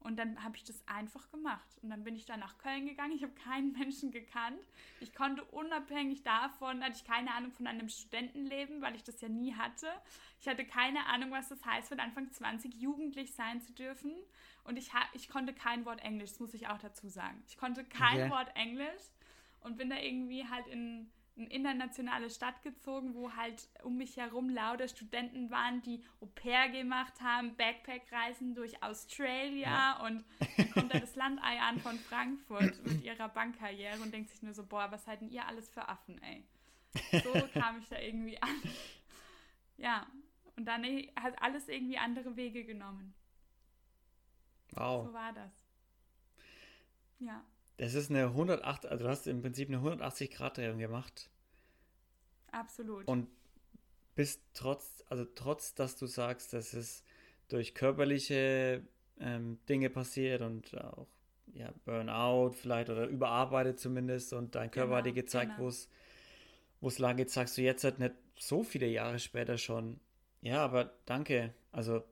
Und 0.00 0.18
dann 0.18 0.44
habe 0.44 0.56
ich 0.56 0.64
das 0.64 0.86
einfach 0.86 1.28
gemacht. 1.30 1.78
Und 1.82 1.90
dann 1.90 2.04
bin 2.04 2.14
ich 2.14 2.26
dann 2.26 2.40
nach 2.40 2.58
Köln 2.58 2.86
gegangen. 2.86 3.12
Ich 3.12 3.22
habe 3.22 3.32
keinen 3.34 3.72
Menschen 3.78 4.12
gekannt. 4.12 4.60
Ich 5.00 5.14
konnte 5.14 5.44
unabhängig 5.44 6.22
davon, 6.22 6.82
hatte 6.82 6.96
ich 6.96 7.04
keine 7.04 7.32
Ahnung 7.34 7.50
von 7.50 7.66
einem 7.66 7.88
Studentenleben, 7.88 8.82
weil 8.82 8.94
ich 8.94 9.04
das 9.04 9.20
ja 9.20 9.28
nie 9.28 9.54
hatte. 9.54 9.88
Ich 10.40 10.48
hatte 10.48 10.64
keine 10.64 11.06
Ahnung, 11.06 11.30
was 11.30 11.48
das 11.48 11.64
heißt, 11.64 11.90
mit 11.90 12.00
Anfang 12.00 12.30
20 12.30 12.74
jugendlich 12.74 13.34
sein 13.34 13.60
zu 13.60 13.72
dürfen. 13.72 14.12
Und 14.64 14.76
ich, 14.76 14.90
ich 15.12 15.28
konnte 15.28 15.52
kein 15.52 15.84
Wort 15.84 16.00
Englisch, 16.02 16.30
das 16.30 16.40
muss 16.40 16.54
ich 16.54 16.68
auch 16.68 16.78
dazu 16.78 17.08
sagen. 17.08 17.42
Ich 17.48 17.56
konnte 17.56 17.84
kein 17.84 18.22
okay. 18.22 18.30
Wort 18.30 18.54
Englisch 18.54 19.02
und 19.60 19.76
bin 19.76 19.90
da 19.90 19.98
irgendwie 19.98 20.48
halt 20.48 20.66
in 20.68 21.10
internationale 21.36 22.30
Stadt 22.30 22.62
gezogen, 22.62 23.14
wo 23.14 23.32
halt 23.34 23.68
um 23.82 23.98
mich 23.98 24.16
herum 24.16 24.48
lauter 24.48 24.88
Studenten 24.88 25.50
waren, 25.50 25.82
die 25.82 26.02
Au 26.20 26.26
pair 26.26 26.70
gemacht 26.70 27.20
haben, 27.20 27.54
Backpack-Reisen 27.56 28.54
durch 28.54 28.82
Australia 28.82 29.68
ja. 29.68 30.06
und 30.06 30.24
dann 30.56 30.70
kommt 30.72 30.94
da 30.94 30.98
das 30.98 31.14
Landei 31.14 31.60
an 31.60 31.78
von 31.78 31.98
Frankfurt 31.98 32.84
mit 32.86 33.04
ihrer 33.04 33.28
Bankkarriere 33.28 34.00
und 34.00 34.12
denkt 34.12 34.30
sich 34.30 34.42
nur 34.42 34.54
so, 34.54 34.64
boah, 34.64 34.90
was 34.90 35.06
halten 35.06 35.28
ihr 35.28 35.46
alles 35.46 35.68
für 35.68 35.86
Affen, 35.86 36.20
ey. 36.22 36.42
So 37.22 37.32
kam 37.60 37.78
ich 37.78 37.88
da 37.88 37.98
irgendwie 37.98 38.40
an. 38.40 38.62
Ja, 39.76 40.06
und 40.56 40.64
dann 40.64 40.82
hat 41.20 41.40
alles 41.42 41.68
irgendwie 41.68 41.98
andere 41.98 42.34
Wege 42.36 42.64
genommen. 42.64 43.14
Wow. 44.72 45.06
So 45.06 45.12
war 45.12 45.32
das. 45.34 45.52
Ja. 47.18 47.44
Das 47.78 47.94
ist 47.94 48.10
eine 48.10 48.26
108, 48.26 48.86
also 48.86 49.04
du 49.04 49.10
hast 49.10 49.26
im 49.26 49.42
Prinzip 49.42 49.68
eine 49.68 49.78
180 49.78 50.30
Grad 50.30 50.56
Drehung 50.56 50.78
gemacht. 50.78 51.30
Absolut. 52.50 53.06
Und 53.06 53.28
bist 54.14 54.42
trotz, 54.54 55.04
also 55.08 55.26
trotz, 55.34 55.74
dass 55.74 55.96
du 55.96 56.06
sagst, 56.06 56.52
dass 56.52 56.72
es 56.72 57.04
durch 57.48 57.74
körperliche 57.74 58.82
ähm, 59.20 59.58
Dinge 59.68 59.90
passiert 59.90 60.40
und 60.40 60.74
auch 60.76 61.06
ja, 61.52 61.72
Burnout 61.84 62.52
vielleicht 62.52 62.90
oder 62.90 63.06
überarbeitet 63.06 63.78
zumindest 63.78 64.32
und 64.32 64.54
dein 64.54 64.70
Körper 64.70 64.88
genau, 64.88 64.98
hat 64.98 65.06
dir 65.06 65.12
gezeigt, 65.12 65.52
genau. 65.56 65.70
wo 66.80 66.88
es 66.88 66.98
lang 66.98 67.16
geht, 67.16 67.30
sagst 67.30 67.56
du 67.56 67.62
jetzt 67.62 67.84
halt 67.84 67.98
nicht 67.98 68.14
so 68.38 68.62
viele 68.62 68.86
Jahre 68.86 69.18
später 69.18 69.58
schon. 69.58 70.00
Ja, 70.40 70.64
aber 70.64 70.92
danke. 71.06 71.54
Also 71.72 72.02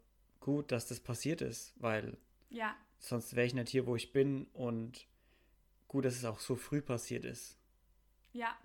gut, 0.41 0.73
dass 0.73 0.87
das 0.87 1.01
passiert 1.01 1.41
ist, 1.41 1.75
weil 1.79 2.17
ja. 2.51 2.75
sonst 2.99 3.35
wäre 3.35 3.47
ich 3.47 3.55
nicht 3.55 3.69
hier, 3.69 3.87
wo 3.87 3.97
ich 3.97 4.13
bin 4.13 4.47
und 4.53 5.07
gut, 5.95 6.07
dass 6.07 6.17
es 6.17 6.25
auch 6.25 6.41
so 6.41 6.57
früh 6.57 6.83
passiert 6.83 7.25
ist. 7.25 7.57
Ja, 8.33 8.57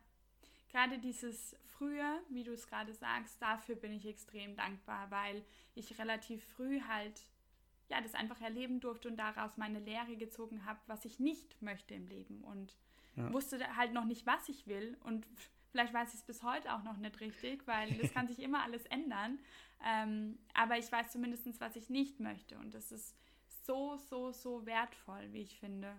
gerade 0.71 0.97
dieses 0.97 1.55
Frühe, 1.77 2.19
wie 2.27 2.43
du 2.43 2.53
es 2.53 2.65
gerade 2.65 2.91
sagst, 2.91 3.39
dafür 3.39 3.75
bin 3.75 3.93
ich 3.93 4.07
extrem 4.07 4.55
dankbar, 4.55 5.11
weil 5.11 5.43
ich 5.75 5.99
relativ 5.99 6.43
früh 6.55 6.81
halt 6.81 7.21
ja 7.87 8.01
das 8.01 8.15
einfach 8.15 8.41
erleben 8.41 8.79
durfte 8.79 9.09
und 9.09 9.17
daraus 9.17 9.57
meine 9.57 9.79
Lehre 9.79 10.15
gezogen 10.15 10.65
habe, 10.65 10.79
was 10.87 11.05
ich 11.05 11.19
nicht 11.19 11.61
möchte 11.61 11.93
im 11.93 12.07
Leben 12.07 12.43
und 12.43 12.75
ja. 13.15 13.31
wusste 13.31 13.59
halt 13.77 13.93
noch 13.93 14.05
nicht, 14.05 14.25
was 14.25 14.49
ich 14.49 14.65
will 14.65 14.97
und 15.03 15.27
vielleicht 15.71 15.93
weiß 15.93 16.09
ich 16.09 16.21
es 16.21 16.25
bis 16.25 16.41
heute 16.41 16.73
auch 16.73 16.81
noch 16.81 16.97
nicht 16.97 17.19
richtig, 17.19 17.67
weil 17.67 17.95
das 17.99 18.11
kann 18.11 18.27
sich 18.33 18.39
immer 18.39 18.63
alles 18.63 18.87
ändern. 18.87 19.37
Ähm, 19.85 20.39
aber 20.55 20.79
ich 20.79 20.91
weiß 20.91 21.11
zumindest, 21.11 21.47
was 21.61 21.75
ich 21.75 21.91
nicht 21.91 22.19
möchte 22.19 22.57
und 22.57 22.73
das 22.73 22.91
ist 22.91 23.15
so, 23.67 23.97
so, 23.97 24.31
so 24.31 24.65
wertvoll, 24.65 25.31
wie 25.31 25.43
ich 25.43 25.59
finde. 25.59 25.95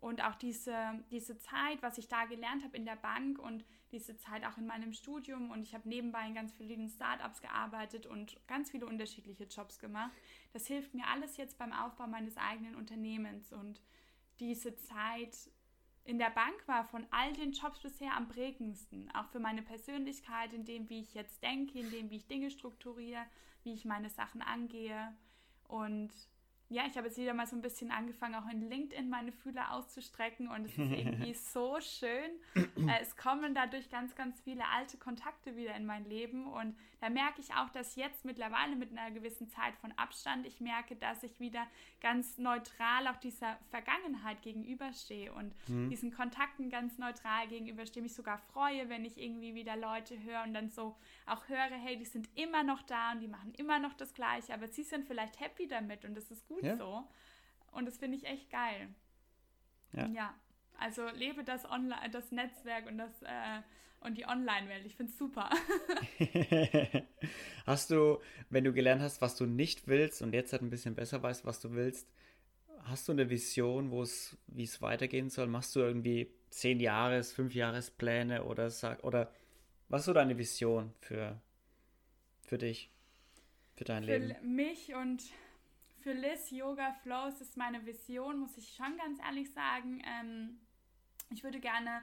Und 0.00 0.24
auch 0.24 0.34
diese, 0.34 1.04
diese 1.10 1.38
Zeit, 1.38 1.82
was 1.82 1.98
ich 1.98 2.08
da 2.08 2.24
gelernt 2.24 2.64
habe 2.64 2.76
in 2.76 2.86
der 2.86 2.96
Bank 2.96 3.38
und 3.38 3.64
diese 3.92 4.16
Zeit 4.16 4.44
auch 4.46 4.56
in 4.56 4.66
meinem 4.66 4.94
Studium. 4.94 5.50
Und 5.50 5.62
ich 5.62 5.74
habe 5.74 5.88
nebenbei 5.88 6.26
in 6.26 6.34
ganz 6.34 6.52
vielen 6.52 6.88
Startups 6.88 7.42
gearbeitet 7.42 8.06
und 8.06 8.40
ganz 8.46 8.70
viele 8.70 8.86
unterschiedliche 8.86 9.44
Jobs 9.44 9.78
gemacht. 9.78 10.12
Das 10.52 10.66
hilft 10.66 10.94
mir 10.94 11.06
alles 11.06 11.36
jetzt 11.36 11.58
beim 11.58 11.72
Aufbau 11.72 12.06
meines 12.06 12.36
eigenen 12.38 12.76
Unternehmens. 12.76 13.52
Und 13.52 13.82
diese 14.38 14.74
Zeit 14.76 15.50
in 16.04 16.18
der 16.18 16.30
Bank 16.30 16.66
war 16.66 16.84
von 16.84 17.06
all 17.10 17.32
den 17.34 17.52
Jobs 17.52 17.80
bisher 17.80 18.16
am 18.16 18.28
prägendsten, 18.28 19.10
auch 19.14 19.28
für 19.28 19.38
meine 19.38 19.62
Persönlichkeit, 19.62 20.52
in 20.54 20.64
dem, 20.64 20.88
wie 20.88 21.00
ich 21.00 21.14
jetzt 21.14 21.42
denke, 21.42 21.78
in 21.78 21.90
dem, 21.90 22.10
wie 22.10 22.16
ich 22.16 22.26
Dinge 22.26 22.50
strukturiere, 22.50 23.26
wie 23.64 23.74
ich 23.74 23.84
meine 23.84 24.08
Sachen 24.08 24.40
angehe. 24.40 25.14
Und 25.68 26.10
ja, 26.70 26.84
ich 26.86 26.96
habe 26.96 27.08
jetzt 27.08 27.18
wieder 27.18 27.34
mal 27.34 27.48
so 27.48 27.56
ein 27.56 27.62
bisschen 27.62 27.90
angefangen, 27.90 28.36
auch 28.36 28.48
in 28.48 28.68
LinkedIn 28.68 29.10
meine 29.10 29.32
Fühler 29.32 29.72
auszustrecken 29.72 30.48
und 30.48 30.66
es 30.66 30.78
ist 30.78 30.92
irgendwie 30.92 31.34
so 31.52 31.80
schön. 31.80 32.30
Äh, 32.54 33.00
es 33.02 33.16
kommen 33.16 33.54
dadurch 33.56 33.90
ganz, 33.90 34.14
ganz 34.14 34.40
viele 34.40 34.62
alte 34.68 34.96
Kontakte 34.96 35.56
wieder 35.56 35.74
in 35.74 35.84
mein 35.84 36.04
Leben 36.04 36.46
und 36.46 36.76
da 37.00 37.08
merke 37.08 37.40
ich 37.40 37.52
auch, 37.54 37.70
dass 37.70 37.96
jetzt 37.96 38.24
mittlerweile 38.24 38.76
mit 38.76 38.90
einer 38.96 39.10
gewissen 39.10 39.48
Zeit 39.48 39.74
von 39.80 39.92
Abstand 39.96 40.46
ich 40.46 40.60
merke, 40.60 40.94
dass 40.96 41.22
ich 41.22 41.40
wieder 41.40 41.66
ganz 42.00 42.38
neutral 42.38 43.08
auch 43.08 43.16
dieser 43.16 43.58
Vergangenheit 43.70 44.42
gegenüberstehe 44.42 45.32
und 45.32 45.52
mhm. 45.68 45.88
diesen 45.88 46.12
Kontakten 46.12 46.70
ganz 46.70 46.98
neutral 46.98 47.48
gegenüberstehe, 47.48 48.02
mich 48.02 48.14
sogar 48.14 48.38
freue, 48.38 48.88
wenn 48.88 49.04
ich 49.04 49.18
irgendwie 49.18 49.54
wieder 49.54 49.76
Leute 49.76 50.22
höre 50.22 50.44
und 50.44 50.54
dann 50.54 50.68
so 50.68 50.94
auch 51.26 51.48
höre, 51.48 51.74
hey, 51.82 51.96
die 51.96 52.04
sind 52.04 52.28
immer 52.36 52.62
noch 52.62 52.82
da 52.82 53.12
und 53.12 53.20
die 53.20 53.28
machen 53.28 53.54
immer 53.56 53.78
noch 53.78 53.94
das 53.94 54.14
Gleiche, 54.14 54.54
aber 54.54 54.68
sie 54.68 54.82
sind 54.82 55.06
vielleicht 55.06 55.40
happy 55.40 55.66
damit 55.66 56.04
und 56.04 56.14
das 56.14 56.30
ist 56.30 56.46
gut 56.46 56.59
ja. 56.62 56.76
so. 56.76 57.04
Und 57.72 57.86
das 57.86 57.98
finde 57.98 58.16
ich 58.16 58.24
echt 58.24 58.50
geil. 58.50 58.88
Ja. 59.92 60.06
ja. 60.08 60.34
Also 60.78 61.08
lebe 61.10 61.44
das 61.44 61.64
Online, 61.64 62.10
das 62.10 62.32
Netzwerk 62.32 62.86
und 62.86 62.98
das 62.98 63.22
äh, 63.22 63.60
und 64.00 64.16
die 64.16 64.26
Online-Welt. 64.26 64.86
Ich 64.86 64.96
finde 64.96 65.12
es 65.12 65.18
super. 65.18 65.50
hast 67.66 67.90
du, 67.90 68.18
wenn 68.48 68.64
du 68.64 68.72
gelernt 68.72 69.02
hast, 69.02 69.20
was 69.20 69.36
du 69.36 69.44
nicht 69.44 69.88
willst 69.88 70.22
und 70.22 70.32
jetzt 70.32 70.52
halt 70.52 70.62
ein 70.62 70.70
bisschen 70.70 70.94
besser 70.94 71.22
weißt, 71.22 71.44
was 71.44 71.60
du 71.60 71.72
willst, 71.72 72.08
hast 72.84 73.08
du 73.08 73.12
eine 73.12 73.28
Vision, 73.28 73.90
wo 73.90 74.02
es, 74.02 74.38
wie 74.46 74.64
es 74.64 74.80
weitergehen 74.80 75.28
soll? 75.28 75.48
Machst 75.48 75.76
du 75.76 75.80
irgendwie 75.80 76.32
zehn 76.48 76.80
Jahres, 76.80 77.32
fünf 77.32 77.54
Jahrespläne 77.54 78.44
oder 78.44 78.70
sag 78.70 79.04
oder 79.04 79.30
was 79.88 80.02
ist 80.02 80.06
so 80.06 80.12
deine 80.12 80.38
Vision 80.38 80.92
für, 81.00 81.40
für 82.42 82.58
dich, 82.58 82.90
für 83.74 83.84
dein 83.84 84.04
für 84.04 84.16
Leben? 84.16 84.34
Für 84.34 84.46
mich 84.46 84.94
und 84.94 85.22
für 86.02 86.12
Liz 86.12 86.50
Yoga 86.50 86.92
Flows 87.02 87.40
ist 87.40 87.56
meine 87.56 87.84
Vision, 87.84 88.38
muss 88.38 88.56
ich 88.56 88.74
schon 88.74 88.96
ganz 88.96 89.18
ehrlich 89.20 89.52
sagen. 89.52 90.02
Ähm, 90.04 90.60
ich 91.30 91.44
würde 91.44 91.60
gerne 91.60 92.02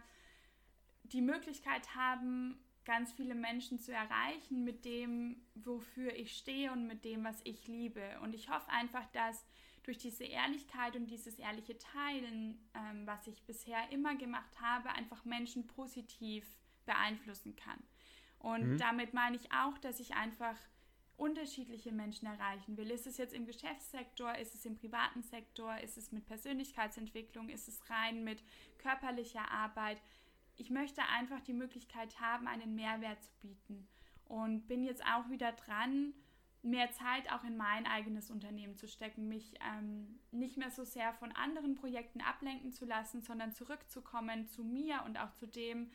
die 1.04 1.22
Möglichkeit 1.22 1.96
haben, 1.96 2.60
ganz 2.86 3.12
viele 3.14 3.36
Menschen 3.36 3.80
zu 3.80 3.92
erreichen 3.92 4.64
mit 4.64 4.86
dem, 4.86 5.42
wofür 5.56 6.16
ich 6.16 6.38
stehe 6.38 6.72
und 6.72 6.88
mit 6.88 7.04
dem, 7.04 7.24
was 7.24 7.40
ich 7.44 7.68
liebe. 7.68 8.20
Und 8.22 8.34
ich 8.34 8.50
hoffe 8.50 8.70
einfach, 8.70 9.06
dass 9.12 9.46
durch 9.84 9.98
diese 9.98 10.24
Ehrlichkeit 10.24 10.96
und 10.96 11.08
dieses 11.08 11.38
ehrliche 11.40 11.78
Teilen, 11.78 12.60
ähm, 12.74 13.06
was 13.06 13.28
ich 13.28 13.44
bisher 13.44 13.90
immer 13.92 14.16
gemacht 14.16 14.62
habe, 14.62 14.90
einfach 14.90 15.26
Menschen 15.26 15.68
positiv 15.68 16.46
beeinflussen 16.86 17.56
kann. 17.56 17.82
Und 18.40 18.74
mhm. 18.74 18.78
damit 18.78 19.14
meine 19.14 19.36
ich 19.36 19.52
auch, 19.52 19.78
dass 19.80 20.00
ich 20.00 20.14
einfach 20.16 20.58
unterschiedliche 21.18 21.92
Menschen 21.92 22.28
erreichen 22.28 22.78
will. 22.78 22.92
Ist 22.92 23.08
es 23.08 23.18
jetzt 23.18 23.34
im 23.34 23.46
Geschäftssektor, 23.46 24.36
ist 24.38 24.54
es 24.54 24.66
im 24.66 24.76
privaten 24.76 25.24
Sektor, 25.24 25.78
ist 25.80 25.98
es 25.98 26.12
mit 26.12 26.26
Persönlichkeitsentwicklung, 26.28 27.50
ist 27.50 27.68
es 27.68 27.90
rein 27.90 28.24
mit 28.24 28.44
körperlicher 28.78 29.52
Arbeit. 29.52 30.02
Ich 30.56 30.70
möchte 30.70 31.02
einfach 31.04 31.42
die 31.42 31.54
Möglichkeit 31.54 32.20
haben, 32.20 32.48
einen 32.48 32.76
Mehrwert 32.76 33.22
zu 33.24 33.32
bieten. 33.42 33.88
Und 34.26 34.68
bin 34.68 34.84
jetzt 34.84 35.04
auch 35.06 35.30
wieder 35.30 35.54
dran, 35.54 36.14
mehr 36.62 36.92
Zeit 36.92 37.32
auch 37.32 37.44
in 37.44 37.58
mein 37.58 37.86
eigenes 37.86 38.30
Unternehmen 38.30 38.76
zu 38.76 38.88
stecken, 38.88 39.28
mich 39.28 39.54
ähm, 39.62 40.20
nicht 40.32 40.58
mehr 40.58 40.70
so 40.70 40.84
sehr 40.84 41.14
von 41.14 41.32
anderen 41.32 41.76
Projekten 41.76 42.22
ablenken 42.22 42.72
zu 42.72 42.86
lassen, 42.86 43.22
sondern 43.22 43.54
zurückzukommen 43.54 44.48
zu 44.48 44.64
mir 44.64 45.02
und 45.06 45.18
auch 45.18 45.34
zu 45.36 45.48
dem, 45.48 45.90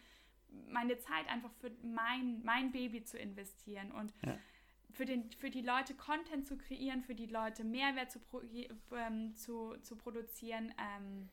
meine 0.69 0.99
Zeit 0.99 1.29
einfach 1.29 1.53
für 1.61 1.71
mein, 1.83 2.43
mein 2.43 2.73
Baby 2.73 3.05
zu 3.05 3.19
investieren 3.19 3.93
und 3.93 4.13
ja. 4.25 4.37
Für, 4.93 5.05
den, 5.05 5.31
für 5.33 5.51
die 5.51 5.63
Leute 5.63 5.95
Content 5.95 6.47
zu 6.47 6.57
kreieren, 6.57 7.03
für 7.03 7.15
die 7.15 7.27
Leute 7.27 7.65
Mehrwert 7.65 8.11
zu, 8.11 8.21
ähm, 8.95 9.35
zu, 9.35 9.77
zu 9.83 9.97
produzieren 9.97 10.75
ähm, 10.79 11.29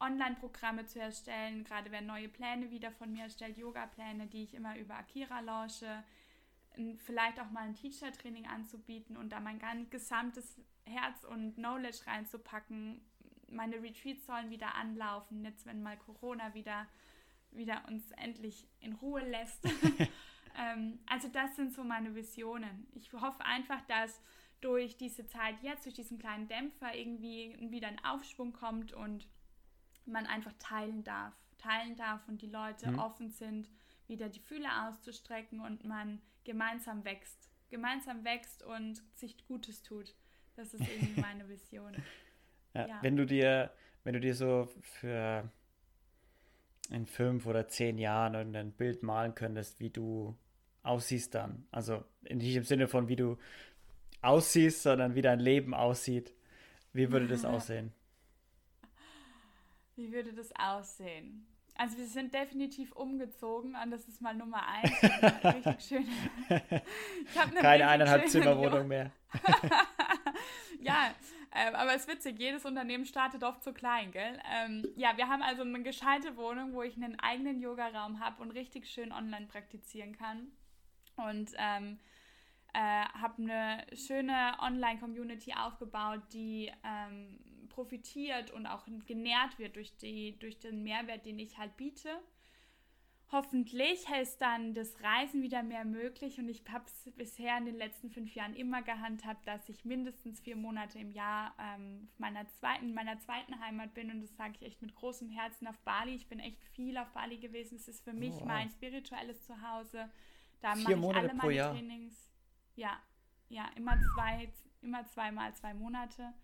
Online-Programme 0.00 0.86
zu 0.86 1.00
erstellen. 1.00 1.64
Gerade 1.64 1.90
werden 1.90 2.06
neue 2.06 2.28
Pläne 2.28 2.70
wieder 2.70 2.90
von 2.90 3.12
mir 3.12 3.24
erstellt, 3.24 3.56
Yoga-Pläne, 3.56 4.26
die 4.26 4.42
ich 4.42 4.54
immer 4.54 4.76
über 4.78 4.96
Akira 4.96 5.40
launche. 5.40 6.04
Vielleicht 6.98 7.40
auch 7.40 7.50
mal 7.50 7.64
ein 7.64 7.74
Teacher-Training 7.74 8.46
anzubieten 8.46 9.16
und 9.16 9.30
da 9.30 9.40
mein 9.40 9.58
ganz 9.58 9.88
gesamtes 9.88 10.60
Herz 10.84 11.24
und 11.24 11.54
Knowledge 11.54 12.06
reinzupacken. 12.06 13.00
Meine 13.48 13.82
Retreats 13.82 14.26
sollen 14.26 14.50
wieder 14.50 14.74
anlaufen, 14.74 15.44
jetzt 15.44 15.64
wenn 15.64 15.82
mal 15.82 15.96
Corona 15.96 16.52
wieder, 16.52 16.86
wieder 17.52 17.82
uns 17.88 18.10
endlich 18.12 18.68
in 18.80 18.92
Ruhe 18.94 19.26
lässt. 19.26 19.64
ähm, 20.58 20.98
also 21.06 21.28
das 21.28 21.56
sind 21.56 21.72
so 21.72 21.84
meine 21.84 22.14
Visionen. 22.14 22.86
Ich 22.94 23.12
hoffe 23.12 23.44
einfach, 23.44 23.80
dass 23.86 24.20
durch 24.60 24.96
diese 24.96 25.26
Zeit 25.26 25.56
jetzt, 25.62 25.84
durch 25.84 25.94
diesen 25.94 26.18
kleinen 26.18 26.48
Dämpfer 26.48 26.94
irgendwie 26.94 27.56
wieder 27.70 27.88
ein 27.88 28.02
Aufschwung 28.04 28.52
kommt 28.52 28.92
und 28.92 29.28
man 30.06 30.26
einfach 30.26 30.52
teilen 30.58 31.04
darf. 31.04 31.34
Teilen 31.58 31.96
darf 31.96 32.26
und 32.28 32.42
die 32.42 32.50
Leute 32.50 32.90
mhm. 32.90 32.98
offen 32.98 33.30
sind, 33.30 33.68
wieder 34.06 34.28
die 34.28 34.40
Fühler 34.40 34.88
auszustrecken 34.88 35.60
und 35.60 35.84
man 35.84 36.20
gemeinsam 36.44 37.04
wächst. 37.04 37.50
Gemeinsam 37.68 38.24
wächst 38.24 38.62
und 38.62 39.02
sich 39.14 39.36
Gutes 39.46 39.82
tut. 39.82 40.14
Das 40.54 40.72
ist 40.72 40.88
irgendwie 40.88 41.20
meine 41.20 41.48
Vision. 41.48 41.94
ja, 42.74 42.86
ja. 42.86 42.98
Wenn 43.02 43.16
du 43.16 43.26
dir, 43.26 43.72
wenn 44.04 44.14
du 44.14 44.20
dir 44.20 44.34
so 44.34 44.68
für 44.80 45.50
in 46.90 47.06
fünf 47.06 47.46
oder 47.46 47.66
zehn 47.66 47.98
Jahren 47.98 48.54
ein 48.54 48.72
Bild 48.72 49.02
malen 49.02 49.34
könntest, 49.34 49.80
wie 49.80 49.90
du 49.90 50.36
aussiehst 50.86 51.34
dann. 51.34 51.66
Also 51.70 52.04
nicht 52.22 52.56
im 52.56 52.64
Sinne 52.64 52.88
von 52.88 53.08
wie 53.08 53.16
du 53.16 53.36
aussiehst, 54.22 54.82
sondern 54.82 55.14
wie 55.14 55.22
dein 55.22 55.40
Leben 55.40 55.74
aussieht. 55.74 56.32
Wie 56.92 57.10
würde 57.10 57.26
das 57.26 57.44
aussehen? 57.44 57.92
Wie 59.96 60.12
würde 60.12 60.32
das 60.32 60.54
aussehen? 60.56 61.46
Also 61.78 61.98
wir 61.98 62.06
sind 62.06 62.32
definitiv 62.32 62.92
umgezogen 62.92 63.76
und 63.82 63.90
das 63.90 64.08
ist 64.08 64.22
mal 64.22 64.34
Nummer 64.34 64.66
eins. 64.66 64.90
richtig 65.44 65.80
schön. 65.82 66.08
Keine 67.60 67.86
eineinhalb 67.86 68.28
Zimmerwohnung 68.28 68.88
mehr. 68.88 69.10
ja, 70.80 71.14
ähm, 71.54 71.74
aber 71.74 71.94
es 71.94 72.02
ist 72.02 72.08
witzig, 72.08 72.38
jedes 72.38 72.64
Unternehmen 72.64 73.04
startet 73.04 73.42
oft 73.42 73.62
zu 73.62 73.74
klein, 73.74 74.10
gell? 74.10 74.38
Ähm, 74.50 74.86
ja, 74.96 75.16
wir 75.16 75.28
haben 75.28 75.42
also 75.42 75.62
eine 75.62 75.82
gescheite 75.82 76.36
Wohnung, 76.36 76.72
wo 76.72 76.82
ich 76.82 76.96
einen 76.96 77.18
eigenen 77.20 77.60
Yogaraum 77.60 78.20
habe 78.20 78.42
und 78.42 78.52
richtig 78.52 78.86
schön 78.86 79.12
online 79.12 79.46
praktizieren 79.46 80.16
kann. 80.16 80.48
Und 81.16 81.50
ähm, 81.56 81.98
äh, 82.72 82.78
habe 82.78 83.42
eine 83.42 83.86
schöne 83.96 84.56
Online-Community 84.60 85.54
aufgebaut, 85.54 86.20
die 86.32 86.70
ähm, 86.84 87.38
profitiert 87.68 88.50
und 88.50 88.66
auch 88.66 88.84
genährt 89.06 89.58
wird 89.58 89.76
durch, 89.76 89.96
die, 89.96 90.38
durch 90.38 90.58
den 90.58 90.82
Mehrwert, 90.82 91.26
den 91.26 91.38
ich 91.38 91.58
halt 91.58 91.76
biete. 91.76 92.20
Hoffentlich 93.32 94.06
ist 94.20 94.38
dann 94.40 94.72
das 94.72 95.02
Reisen 95.02 95.42
wieder 95.42 95.64
mehr 95.64 95.84
möglich 95.84 96.38
und 96.38 96.48
ich 96.48 96.62
habe 96.70 96.84
es 96.86 97.12
bisher 97.16 97.58
in 97.58 97.64
den 97.64 97.74
letzten 97.74 98.08
fünf 98.08 98.32
Jahren 98.34 98.54
immer 98.54 98.82
gehandhabt, 98.82 99.48
dass 99.48 99.68
ich 99.68 99.84
mindestens 99.84 100.40
vier 100.40 100.54
Monate 100.54 101.00
im 101.00 101.10
Jahr 101.10 101.52
ähm, 101.58 102.08
meiner 102.18 102.46
zweiten, 102.46 102.94
meiner 102.94 103.18
zweiten 103.18 103.58
Heimat 103.58 103.94
bin 103.94 104.12
und 104.12 104.20
das 104.20 104.36
sage 104.36 104.52
ich 104.60 104.62
echt 104.66 104.80
mit 104.80 104.94
großem 104.94 105.28
Herzen 105.28 105.66
auf 105.66 105.78
Bali. 105.80 106.14
Ich 106.14 106.28
bin 106.28 106.38
echt 106.38 106.62
viel 106.66 106.96
auf 106.98 107.10
Bali 107.10 107.38
gewesen. 107.38 107.76
Es 107.76 107.88
ist 107.88 108.04
für 108.04 108.12
mich 108.12 108.34
oh, 108.34 108.40
wow. 108.40 108.46
mein 108.46 108.70
spirituelles 108.70 109.42
Zuhause. 109.42 110.08
Da 110.60 110.74
mache 110.74 110.92
ich 110.92 110.98
Monate 110.98 111.28
alle 111.28 111.34
meine 111.34 111.52
Jahr. 111.52 111.72
Trainings. 111.72 112.30
Ja, 112.74 113.00
ja, 113.48 113.68
immer 113.76 113.98
zwei, 114.14 114.52
immer 114.82 115.06
zweimal 115.06 115.54
zwei 115.54 115.74
Monate 115.74 116.34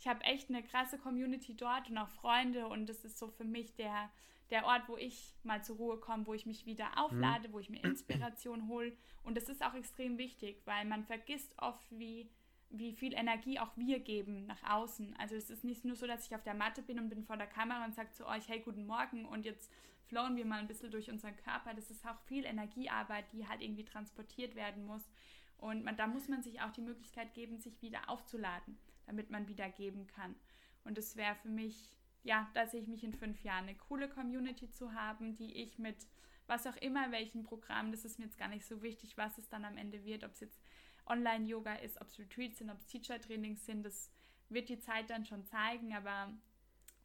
ich 0.00 0.08
habe 0.08 0.24
echt 0.24 0.48
eine 0.48 0.62
krasse 0.62 0.98
Community 0.98 1.54
dort 1.54 1.90
und 1.90 1.98
auch 1.98 2.08
Freunde 2.08 2.66
und 2.66 2.88
das 2.88 3.04
ist 3.04 3.18
so 3.18 3.28
für 3.28 3.44
mich 3.44 3.74
der, 3.76 4.10
der 4.48 4.64
Ort, 4.64 4.88
wo 4.88 4.96
ich 4.96 5.34
mal 5.42 5.62
zur 5.62 5.76
Ruhe 5.76 5.98
komme, 5.98 6.26
wo 6.26 6.32
ich 6.32 6.46
mich 6.46 6.64
wieder 6.64 6.86
auflade, 6.96 7.48
mhm. 7.48 7.52
wo 7.52 7.58
ich 7.60 7.68
mir 7.68 7.84
Inspiration 7.84 8.66
hole. 8.68 8.96
Und 9.22 9.36
das 9.36 9.50
ist 9.50 9.62
auch 9.62 9.74
extrem 9.74 10.16
wichtig, 10.16 10.62
weil 10.64 10.86
man 10.86 11.04
vergisst 11.04 11.52
oft, 11.58 11.86
wie, 11.90 12.30
wie 12.70 12.94
viel 12.94 13.12
Energie 13.12 13.60
auch 13.60 13.76
wir 13.76 14.00
geben 14.00 14.46
nach 14.46 14.62
außen. 14.62 15.14
Also 15.18 15.34
es 15.34 15.50
ist 15.50 15.64
nicht 15.64 15.84
nur 15.84 15.96
so, 15.96 16.06
dass 16.06 16.26
ich 16.26 16.34
auf 16.34 16.42
der 16.42 16.54
Matte 16.54 16.80
bin 16.80 16.98
und 16.98 17.10
bin 17.10 17.22
vor 17.22 17.36
der 17.36 17.46
Kamera 17.46 17.84
und 17.84 17.94
sage 17.94 18.10
zu 18.12 18.26
euch, 18.26 18.48
hey, 18.48 18.60
guten 18.60 18.86
Morgen 18.86 19.26
und 19.26 19.44
jetzt 19.44 19.70
flowen 20.10 20.36
wir 20.36 20.44
mal 20.44 20.60
ein 20.60 20.68
bisschen 20.68 20.90
durch 20.90 21.10
unseren 21.10 21.36
Körper. 21.36 21.72
Das 21.72 21.90
ist 21.90 22.06
auch 22.06 22.20
viel 22.26 22.44
Energiearbeit, 22.44 23.32
die 23.32 23.48
halt 23.48 23.62
irgendwie 23.62 23.84
transportiert 23.84 24.54
werden 24.54 24.84
muss. 24.84 25.08
Und 25.56 25.84
man, 25.84 25.96
da 25.96 26.06
muss 26.06 26.28
man 26.28 26.42
sich 26.42 26.60
auch 26.60 26.72
die 26.72 26.82
Möglichkeit 26.82 27.32
geben, 27.32 27.58
sich 27.58 27.80
wieder 27.80 28.10
aufzuladen 28.10 28.78
damit 29.10 29.28
man 29.28 29.48
wieder 29.48 29.68
geben 29.68 30.06
kann. 30.06 30.36
Und 30.84 30.96
es 30.96 31.16
wäre 31.16 31.34
für 31.34 31.48
mich, 31.48 31.90
ja, 32.22 32.48
da 32.54 32.66
sehe 32.66 32.80
ich 32.80 32.86
mich 32.86 33.02
in 33.02 33.12
fünf 33.12 33.42
Jahren, 33.42 33.64
eine 33.64 33.76
coole 33.76 34.08
Community 34.08 34.70
zu 34.70 34.94
haben, 34.94 35.36
die 35.36 35.52
ich 35.56 35.78
mit 35.78 36.06
was 36.46 36.66
auch 36.66 36.76
immer, 36.76 37.10
welchen 37.12 37.42
Programm, 37.42 37.90
das 37.90 38.04
ist 38.04 38.18
mir 38.18 38.26
jetzt 38.26 38.38
gar 38.38 38.48
nicht 38.48 38.64
so 38.64 38.82
wichtig, 38.82 39.16
was 39.16 39.36
es 39.38 39.48
dann 39.48 39.64
am 39.64 39.76
Ende 39.76 40.04
wird, 40.04 40.24
ob 40.24 40.32
es 40.32 40.40
jetzt 40.40 40.60
Online-Yoga 41.06 41.74
ist, 41.76 42.00
ob 42.00 42.08
es 42.08 42.18
Retreats 42.18 42.58
sind, 42.58 42.70
ob 42.70 42.78
es 42.78 42.86
Teacher-Trainings 42.86 43.66
sind, 43.66 43.84
das 43.84 44.10
wird 44.48 44.68
die 44.68 44.78
Zeit 44.78 45.10
dann 45.10 45.24
schon 45.24 45.44
zeigen, 45.44 45.94
aber 45.94 46.32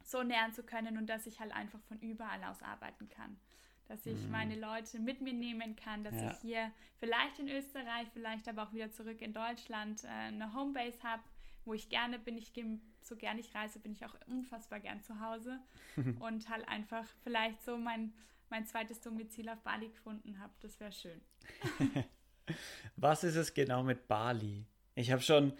so 0.06 0.22
nähern 0.22 0.52
zu 0.52 0.62
können 0.62 0.96
und 0.96 1.08
dass 1.08 1.26
ich 1.26 1.40
halt 1.40 1.52
einfach 1.52 1.80
von 1.82 1.98
überall 1.98 2.42
aus 2.44 2.62
arbeiten 2.62 3.08
kann. 3.08 3.36
Dass 3.88 4.06
ich 4.06 4.22
mhm. 4.22 4.30
meine 4.30 4.58
Leute 4.58 4.98
mit 5.00 5.20
mir 5.20 5.32
nehmen 5.32 5.76
kann, 5.76 6.04
dass 6.04 6.14
ja. 6.14 6.30
ich 6.30 6.38
hier 6.38 6.72
vielleicht 6.98 7.38
in 7.38 7.48
Österreich, 7.48 8.08
vielleicht 8.12 8.48
aber 8.48 8.64
auch 8.64 8.72
wieder 8.72 8.90
zurück 8.90 9.20
in 9.20 9.32
Deutschland 9.32 10.04
äh, 10.04 10.08
eine 10.08 10.54
Homebase 10.54 11.02
habe, 11.02 11.22
wo 11.64 11.74
ich 11.74 11.88
gerne 11.88 12.18
bin. 12.18 12.38
Ich 12.38 12.52
gehe 12.52 12.80
so 13.02 13.16
gern 13.16 13.38
ich 13.38 13.54
reise, 13.54 13.78
bin 13.78 13.92
ich 13.92 14.04
auch 14.04 14.14
unfassbar 14.26 14.80
gern 14.80 15.02
zu 15.02 15.20
Hause 15.20 15.60
und 16.20 16.48
halt 16.48 16.66
einfach 16.68 17.04
vielleicht 17.22 17.62
so 17.62 17.76
mein, 17.76 18.12
mein 18.48 18.64
zweites 18.64 19.00
Domizil 19.00 19.48
auf 19.48 19.60
Bali 19.60 19.88
gefunden 19.88 20.38
habe. 20.38 20.52
Das 20.60 20.78
wäre 20.80 20.92
schön. 20.92 21.20
Was 22.96 23.24
ist 23.24 23.36
es 23.36 23.54
genau 23.54 23.82
mit 23.82 24.06
Bali? 24.06 24.66
Ich 24.94 25.10
habe 25.10 25.22
schon 25.22 25.52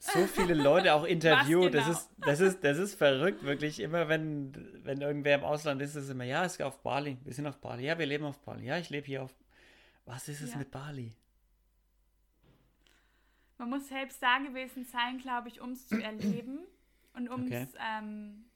so 0.00 0.26
viele 0.26 0.54
Leute 0.62 0.94
auch 0.94 1.04
interviewt. 1.04 1.72
Genau? 1.72 1.86
Das, 1.86 1.88
ist, 1.88 2.10
das, 2.18 2.40
ist, 2.40 2.64
das 2.64 2.78
ist 2.78 2.94
verrückt, 2.94 3.42
wirklich. 3.44 3.80
Immer 3.80 4.08
wenn, 4.08 4.52
wenn 4.84 5.00
irgendwer 5.00 5.36
im 5.36 5.44
Ausland 5.44 5.80
ist, 5.82 5.90
ist 5.90 6.04
es 6.04 6.10
immer, 6.10 6.24
ja, 6.24 6.44
es 6.44 6.54
ist 6.54 6.62
auf 6.62 6.82
Bali. 6.82 7.18
Wir 7.24 7.32
sind 7.32 7.46
auf 7.46 7.58
Bali. 7.58 7.84
Ja, 7.84 7.98
wir 7.98 8.06
leben 8.06 8.24
auf 8.24 8.38
Bali. 8.40 8.66
Ja, 8.66 8.78
ich 8.78 8.90
lebe 8.90 9.06
hier 9.06 9.22
auf. 9.22 9.34
Was 10.06 10.28
ist 10.28 10.40
es 10.40 10.52
ja. 10.52 10.58
mit 10.58 10.70
Bali? 10.70 11.12
man 13.60 13.68
muss 13.68 13.88
selbst 13.88 14.22
da 14.22 14.38
gewesen 14.38 14.84
sein, 14.84 15.18
glaube 15.18 15.48
ich, 15.48 15.60
um 15.60 15.72
es 15.72 15.86
zu 15.86 16.02
erleben 16.02 16.60
und 17.12 17.28
um 17.28 17.42
es 17.42 17.74
okay. 17.74 17.82
ähm, 17.98 18.46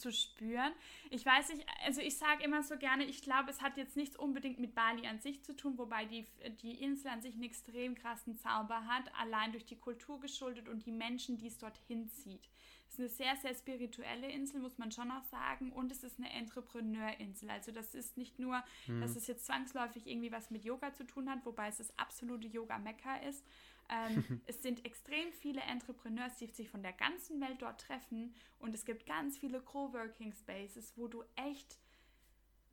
zu 0.00 0.12
spüren. 0.12 0.72
Ich 1.10 1.24
weiß 1.24 1.50
nicht, 1.50 1.66
also 1.84 2.00
ich 2.00 2.16
sage 2.16 2.42
immer 2.44 2.62
so 2.62 2.76
gerne, 2.76 3.04
ich 3.04 3.22
glaube, 3.22 3.50
es 3.50 3.60
hat 3.60 3.76
jetzt 3.76 3.96
nichts 3.96 4.16
unbedingt 4.16 4.58
mit 4.58 4.74
Bali 4.74 5.06
an 5.06 5.20
sich 5.20 5.42
zu 5.44 5.54
tun, 5.54 5.78
wobei 5.78 6.04
die, 6.06 6.26
die 6.62 6.82
Insel 6.82 7.08
an 7.08 7.22
sich 7.22 7.34
einen 7.34 7.44
extrem 7.44 7.94
krassen 7.94 8.36
Zauber 8.38 8.86
hat, 8.86 9.04
allein 9.20 9.52
durch 9.52 9.64
die 9.64 9.76
Kultur 9.76 10.20
geschuldet 10.20 10.68
und 10.68 10.86
die 10.86 10.92
Menschen, 10.92 11.38
die 11.38 11.46
es 11.46 11.58
dorthin 11.58 12.08
zieht. 12.08 12.48
Es 12.88 12.94
ist 12.94 13.00
eine 13.00 13.08
sehr, 13.08 13.36
sehr 13.36 13.54
spirituelle 13.54 14.30
Insel, 14.30 14.60
muss 14.60 14.78
man 14.78 14.90
schon 14.92 15.10
auch 15.10 15.24
sagen. 15.24 15.72
Und 15.72 15.92
es 15.92 16.02
ist 16.02 16.18
eine 16.18 16.32
Entrepreneurinsel. 16.32 17.50
Also 17.50 17.72
das 17.72 17.94
ist 17.94 18.16
nicht 18.16 18.38
nur, 18.38 18.62
mhm. 18.86 19.00
dass 19.00 19.16
es 19.16 19.26
jetzt 19.26 19.46
zwangsläufig 19.46 20.06
irgendwie 20.06 20.32
was 20.32 20.50
mit 20.50 20.64
Yoga 20.64 20.92
zu 20.94 21.04
tun 21.04 21.28
hat, 21.28 21.44
wobei 21.44 21.68
es 21.68 21.78
das 21.78 21.96
absolute 21.98 22.46
Yoga-Mekka 22.46 23.16
ist, 23.28 23.44
ähm, 23.88 24.40
es 24.46 24.62
sind 24.62 24.84
extrem 24.84 25.32
viele 25.32 25.60
Entrepreneurs, 25.62 26.36
die 26.36 26.46
sich 26.46 26.68
von 26.68 26.82
der 26.82 26.92
ganzen 26.92 27.40
Welt 27.40 27.60
dort 27.60 27.80
treffen 27.80 28.34
und 28.58 28.74
es 28.74 28.84
gibt 28.84 29.06
ganz 29.06 29.38
viele 29.38 29.60
Coworking 29.60 30.32
Spaces, 30.32 30.92
wo 30.96 31.08
du 31.08 31.24
echt, 31.36 31.78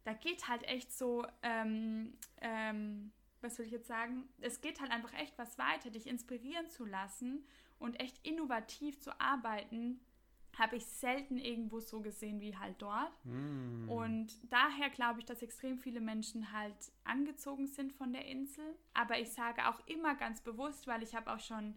da 0.04 0.14
geht 0.14 0.48
halt 0.48 0.64
echt 0.64 0.92
so, 0.92 1.26
ähm, 1.42 2.18
ähm, 2.42 3.12
was 3.42 3.58
will 3.58 3.66
ich 3.66 3.72
jetzt 3.72 3.88
sagen? 3.88 4.30
Es 4.40 4.62
geht 4.62 4.80
halt 4.80 4.92
einfach 4.92 5.14
echt 5.14 5.38
was 5.38 5.58
weiter, 5.58 5.90
dich 5.90 6.08
inspirieren 6.08 6.70
zu 6.70 6.86
lassen 6.86 7.46
und 7.80 8.00
echt 8.00 8.26
innovativ 8.26 9.00
zu 9.00 9.20
arbeiten 9.20 10.00
habe 10.58 10.76
ich 10.76 10.86
selten 10.86 11.38
irgendwo 11.38 11.80
so 11.80 12.02
gesehen 12.02 12.40
wie 12.40 12.56
halt 12.56 12.76
dort. 12.80 13.14
Mm. 13.26 13.90
Und 13.90 14.52
daher 14.52 14.90
glaube 14.90 15.20
ich, 15.20 15.26
dass 15.26 15.42
extrem 15.42 15.78
viele 15.78 16.02
Menschen 16.02 16.52
halt 16.52 16.76
angezogen 17.04 17.68
sind 17.68 17.94
von 17.94 18.14
der 18.14 18.26
Insel. 18.26 18.76
Aber 18.94 19.20
ich 19.20 19.32
sage 19.32 19.68
auch 19.68 19.86
immer 19.88 20.16
ganz 20.16 20.42
bewusst, 20.42 20.88
weil 20.88 21.02
ich 21.02 21.16
habe 21.16 21.34
auch 21.34 21.40
schon 21.40 21.76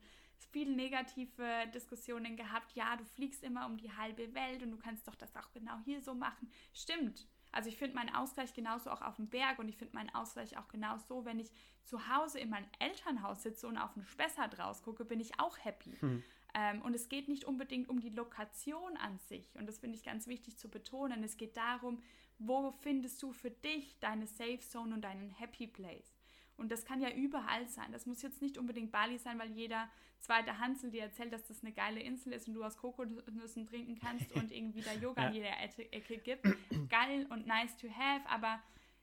viele 0.52 0.74
negative 0.74 1.66
Diskussionen 1.74 2.36
gehabt, 2.36 2.72
ja, 2.72 2.96
du 2.96 3.04
fliegst 3.04 3.42
immer 3.42 3.66
um 3.66 3.76
die 3.76 3.92
halbe 3.92 4.34
Welt 4.34 4.62
und 4.62 4.70
du 4.70 4.76
kannst 4.76 5.06
doch 5.08 5.14
das 5.14 5.34
auch 5.36 5.50
genau 5.52 5.78
hier 5.84 6.00
so 6.00 6.14
machen. 6.14 6.50
Stimmt. 6.72 7.26
Also 7.52 7.70
ich 7.70 7.76
finde 7.78 7.94
meinen 7.94 8.14
Ausgleich 8.14 8.52
genauso 8.52 8.90
auch 8.90 9.00
auf 9.00 9.16
dem 9.16 9.28
Berg 9.28 9.58
und 9.58 9.68
ich 9.68 9.76
finde 9.76 9.94
meinen 9.94 10.14
Ausgleich 10.14 10.58
auch 10.58 10.68
genauso, 10.68 11.24
wenn 11.24 11.38
ich 11.38 11.50
zu 11.84 12.08
Hause 12.08 12.38
in 12.38 12.50
meinem 12.50 12.66
Elternhaus 12.78 13.42
sitze 13.42 13.66
und 13.66 13.78
auf 13.78 13.96
ein 13.96 14.04
Spessart 14.04 14.58
rausgucke, 14.58 15.04
bin 15.04 15.20
ich 15.20 15.40
auch 15.40 15.56
happy. 15.64 15.92
Hm. 16.00 16.22
Ähm, 16.56 16.80
und 16.80 16.94
es 16.94 17.10
geht 17.10 17.28
nicht 17.28 17.44
unbedingt 17.44 17.90
um 17.90 18.00
die 18.00 18.08
Lokation 18.08 18.96
an 18.96 19.18
sich. 19.18 19.54
Und 19.56 19.66
das 19.66 19.78
finde 19.78 19.96
ich 19.98 20.02
ganz 20.02 20.26
wichtig 20.26 20.56
zu 20.56 20.70
betonen. 20.70 21.22
Es 21.22 21.36
geht 21.36 21.54
darum, 21.56 22.02
wo 22.38 22.72
findest 22.80 23.22
du 23.22 23.32
für 23.32 23.50
dich 23.50 23.98
deine 24.00 24.26
Safe 24.26 24.60
Zone 24.60 24.94
und 24.94 25.02
deinen 25.02 25.30
Happy 25.30 25.66
Place. 25.66 26.16
Und 26.56 26.72
das 26.72 26.86
kann 26.86 27.02
ja 27.02 27.10
überall 27.10 27.68
sein. 27.68 27.92
Das 27.92 28.06
muss 28.06 28.22
jetzt 28.22 28.40
nicht 28.40 28.56
unbedingt 28.56 28.90
Bali 28.90 29.18
sein, 29.18 29.38
weil 29.38 29.50
jeder 29.52 29.90
zweite 30.20 30.58
Hansel 30.58 30.90
dir 30.90 31.02
erzählt, 31.02 31.30
dass 31.30 31.46
das 31.46 31.62
eine 31.62 31.72
geile 31.72 32.00
Insel 32.00 32.32
ist 32.32 32.48
und 32.48 32.54
du 32.54 32.64
aus 32.64 32.78
Kokosnüssen 32.78 33.66
trinken 33.66 33.96
kannst 33.96 34.32
und 34.32 34.50
irgendwie 34.50 34.80
da 34.80 34.92
Yoga 35.02 35.24
ja. 35.24 35.28
in 35.28 35.34
jeder 35.34 35.60
Ecke 35.60 36.16
gibt. 36.16 36.46
Geil 36.88 37.26
und 37.28 37.46
nice 37.46 37.76
to 37.76 37.88
have, 37.90 38.26
aber 38.30 38.62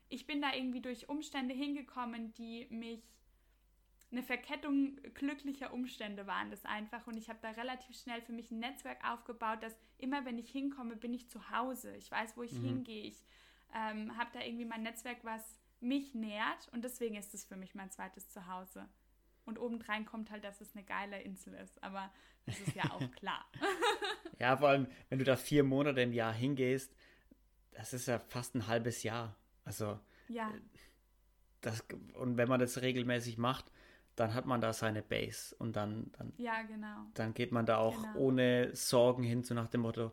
ich 0.09 0.25
bin 0.25 0.41
da 0.41 0.55
irgendwie 0.55 0.81
durch 0.81 1.07
Umstände 1.07 1.53
hingekommen, 1.53 2.33
die 2.33 2.65
mich 2.71 3.03
eine 4.13 4.23
Verkettung 4.23 4.95
glücklicher 5.15 5.73
Umstände 5.73 6.27
waren 6.27 6.51
das 6.51 6.63
einfach 6.65 7.05
und 7.07 7.17
ich 7.17 7.29
habe 7.29 7.39
da 7.41 7.49
relativ 7.49 7.99
schnell 7.99 8.21
für 8.21 8.31
mich 8.31 8.51
ein 8.51 8.59
Netzwerk 8.59 9.03
aufgebaut, 9.03 9.61
dass 9.61 9.75
immer 9.97 10.23
wenn 10.23 10.37
ich 10.37 10.49
hinkomme, 10.49 10.95
bin 10.95 11.13
ich 11.13 11.29
zu 11.29 11.49
Hause. 11.49 11.95
Ich 11.97 12.09
weiß, 12.11 12.37
wo 12.37 12.43
ich 12.43 12.53
mhm. 12.53 12.65
hingehe. 12.65 13.03
Ich 13.03 13.23
ähm, 13.73 14.15
habe 14.15 14.29
da 14.33 14.41
irgendwie 14.41 14.65
mein 14.65 14.83
Netzwerk, 14.83 15.17
was 15.23 15.59
mich 15.81 16.13
nährt 16.13 16.69
und 16.71 16.83
deswegen 16.83 17.15
ist 17.15 17.33
es 17.33 17.43
für 17.43 17.55
mich 17.55 17.73
mein 17.73 17.89
zweites 17.89 18.29
Zuhause. 18.29 18.87
Und 19.45 19.59
obendrein 19.59 20.05
kommt 20.05 20.29
halt, 20.31 20.43
dass 20.43 20.61
es 20.61 20.73
eine 20.75 20.85
geile 20.85 21.19
Insel 21.21 21.55
ist, 21.55 21.83
aber 21.83 22.11
das 22.45 22.59
ist 22.59 22.75
ja 22.75 22.85
auch 22.91 23.11
klar. 23.15 23.45
ja, 24.39 24.55
vor 24.55 24.69
allem, 24.69 24.87
wenn 25.09 25.19
du 25.19 25.25
da 25.25 25.35
vier 25.35 25.63
Monate 25.63 26.01
im 26.01 26.13
Jahr 26.13 26.33
hingehst, 26.33 26.95
das 27.71 27.93
ist 27.93 28.07
ja 28.07 28.19
fast 28.19 28.53
ein 28.53 28.67
halbes 28.67 29.01
Jahr. 29.01 29.35
Also, 29.65 29.99
ja. 30.29 30.49
Äh, 30.51 30.61
das, 31.61 31.83
und 32.13 32.37
wenn 32.37 32.47
man 32.47 32.59
das 32.59 32.81
regelmäßig 32.81 33.37
macht, 33.37 33.71
dann 34.15 34.33
hat 34.33 34.45
man 34.45 34.61
da 34.61 34.73
seine 34.73 35.01
Base 35.01 35.55
und 35.57 35.75
dann, 35.75 36.11
dann, 36.17 36.33
ja, 36.37 36.61
genau. 36.63 37.05
dann 37.13 37.33
geht 37.33 37.51
man 37.51 37.65
da 37.65 37.77
auch 37.77 38.01
genau. 38.01 38.19
ohne 38.19 38.75
Sorgen 38.75 39.23
hin, 39.23 39.43
so 39.43 39.53
nach 39.53 39.67
dem 39.67 39.81
Motto, 39.81 40.11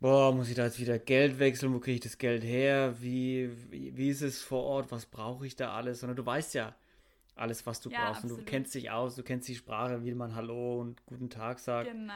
boah, 0.00 0.34
muss 0.34 0.48
ich 0.48 0.54
da 0.54 0.64
jetzt 0.64 0.80
wieder 0.80 0.98
Geld 0.98 1.38
wechseln, 1.38 1.74
wo 1.74 1.80
kriege 1.80 1.96
ich 1.96 2.00
das 2.00 2.18
Geld 2.18 2.42
her, 2.42 2.94
wie, 3.00 3.50
wie, 3.70 3.96
wie 3.96 4.08
ist 4.08 4.22
es 4.22 4.40
vor 4.40 4.64
Ort, 4.64 4.90
was 4.90 5.06
brauche 5.06 5.46
ich 5.46 5.56
da 5.56 5.74
alles, 5.74 6.00
sondern 6.00 6.16
du 6.16 6.24
weißt 6.24 6.54
ja 6.54 6.74
alles, 7.34 7.66
was 7.66 7.80
du 7.80 7.90
ja, 7.90 8.04
brauchst 8.04 8.24
absolut. 8.24 8.38
und 8.38 8.46
du 8.46 8.50
kennst 8.50 8.74
dich 8.74 8.90
aus, 8.90 9.14
du 9.14 9.22
kennst 9.22 9.48
die 9.48 9.54
Sprache, 9.54 10.04
wie 10.04 10.14
man 10.14 10.34
Hallo 10.34 10.80
und 10.80 11.04
guten 11.06 11.30
Tag 11.30 11.58
sagt. 11.58 11.90
Genau. 11.90 12.12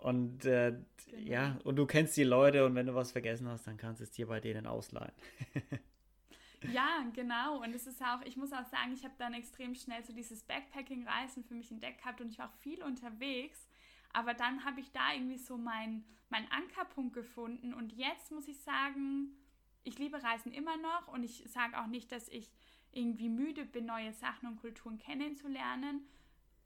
Und 0.00 0.44
äh, 0.44 0.74
genau. 1.10 1.30
ja, 1.30 1.58
und 1.64 1.76
du 1.76 1.86
kennst 1.86 2.16
die 2.16 2.24
Leute 2.24 2.64
und 2.64 2.74
wenn 2.74 2.86
du 2.86 2.94
was 2.94 3.12
vergessen 3.12 3.48
hast, 3.48 3.66
dann 3.66 3.76
kannst 3.76 4.00
du 4.00 4.04
es 4.04 4.10
dir 4.10 4.26
bei 4.26 4.40
denen 4.40 4.66
ausleihen. 4.66 5.12
Ja, 6.72 7.04
genau. 7.12 7.62
Und 7.62 7.74
es 7.74 7.86
ist 7.86 8.02
auch, 8.02 8.22
ich 8.22 8.36
muss 8.36 8.52
auch 8.52 8.64
sagen, 8.66 8.92
ich 8.92 9.04
habe 9.04 9.14
dann 9.18 9.34
extrem 9.34 9.74
schnell 9.74 10.02
so 10.04 10.12
dieses 10.12 10.42
Backpacking-Reisen 10.44 11.44
für 11.44 11.54
mich 11.54 11.70
entdeckt 11.70 11.98
gehabt 11.98 12.20
und 12.20 12.28
ich 12.28 12.38
war 12.38 12.48
auch 12.48 12.60
viel 12.60 12.82
unterwegs. 12.82 13.68
Aber 14.12 14.34
dann 14.34 14.64
habe 14.64 14.80
ich 14.80 14.92
da 14.92 15.12
irgendwie 15.12 15.38
so 15.38 15.56
meinen 15.56 16.04
mein 16.30 16.50
Ankerpunkt 16.50 17.14
gefunden. 17.14 17.74
Und 17.74 17.92
jetzt 17.92 18.30
muss 18.30 18.48
ich 18.48 18.58
sagen, 18.60 19.36
ich 19.82 19.98
liebe 19.98 20.22
Reisen 20.22 20.52
immer 20.52 20.76
noch 20.76 21.08
und 21.08 21.22
ich 21.22 21.44
sage 21.48 21.78
auch 21.78 21.86
nicht, 21.86 22.10
dass 22.10 22.28
ich 22.28 22.50
irgendwie 22.92 23.28
müde 23.28 23.64
bin, 23.64 23.86
neue 23.86 24.12
Sachen 24.12 24.48
und 24.48 24.56
Kulturen 24.56 24.98
kennenzulernen. 24.98 26.06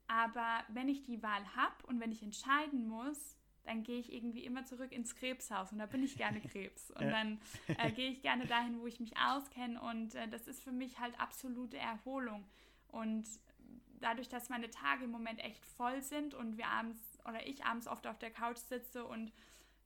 Aber 0.07 0.63
wenn 0.69 0.89
ich 0.89 1.03
die 1.03 1.21
Wahl 1.21 1.55
habe 1.55 1.85
und 1.87 1.99
wenn 1.99 2.11
ich 2.11 2.23
entscheiden 2.23 2.87
muss, 2.87 3.37
dann 3.63 3.83
gehe 3.83 3.99
ich 3.99 4.11
irgendwie 4.11 4.43
immer 4.45 4.65
zurück 4.65 4.91
ins 4.91 5.15
Krebshaus 5.15 5.71
und 5.71 5.79
da 5.79 5.85
bin 5.85 6.03
ich 6.03 6.17
gerne 6.17 6.41
Krebs. 6.51 6.91
Und 6.91 7.03
ja. 7.03 7.11
dann 7.11 7.39
äh, 7.67 7.91
gehe 7.95 8.09
ich 8.09 8.21
gerne 8.21 8.45
dahin, 8.45 8.79
wo 8.79 8.87
ich 8.87 8.99
mich 8.99 9.17
auskenne 9.17 9.79
und 9.81 10.15
äh, 10.15 10.27
das 10.27 10.47
ist 10.47 10.63
für 10.63 10.71
mich 10.71 10.99
halt 10.99 11.19
absolute 11.19 11.77
Erholung. 11.77 12.45
Und 12.87 13.27
dadurch, 13.99 14.29
dass 14.29 14.49
meine 14.49 14.69
Tage 14.69 15.03
im 15.05 15.11
Moment 15.11 15.43
echt 15.43 15.65
voll 15.65 16.01
sind 16.01 16.33
und 16.33 16.57
wir 16.57 16.67
abends 16.67 16.99
oder 17.27 17.45
ich 17.45 17.65
abends 17.65 17.87
oft 17.87 18.07
auf 18.07 18.17
der 18.17 18.31
Couch 18.31 18.57
sitze 18.57 19.05
und 19.05 19.31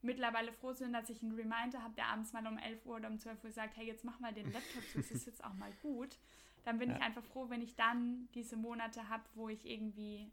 mittlerweile 0.02 0.52
froh 0.52 0.72
sind, 0.72 0.92
dass 0.92 1.10
ich 1.10 1.22
einen 1.22 1.32
Reminder 1.32 1.82
habe, 1.82 1.94
der 1.94 2.06
abends 2.06 2.32
mal 2.32 2.46
um 2.46 2.58
11 2.58 2.86
Uhr 2.86 2.96
oder 2.96 3.08
um 3.08 3.18
12 3.18 3.44
Uhr 3.44 3.50
sagt, 3.50 3.76
hey, 3.76 3.86
jetzt 3.86 4.04
mach 4.04 4.20
mal 4.20 4.32
den 4.32 4.52
Laptop 4.52 4.82
zu, 4.92 5.00
es 5.00 5.10
ist 5.10 5.26
jetzt 5.26 5.42
auch 5.44 5.54
mal 5.54 5.72
gut. 5.82 6.18
Dann 6.64 6.78
bin 6.78 6.90
ja. 6.90 6.96
ich 6.96 7.02
einfach 7.02 7.24
froh, 7.24 7.50
wenn 7.50 7.62
ich 7.62 7.74
dann 7.74 8.28
diese 8.34 8.56
Monate 8.56 9.08
habe, 9.08 9.24
wo 9.34 9.48
ich 9.48 9.66
irgendwie 9.66 10.30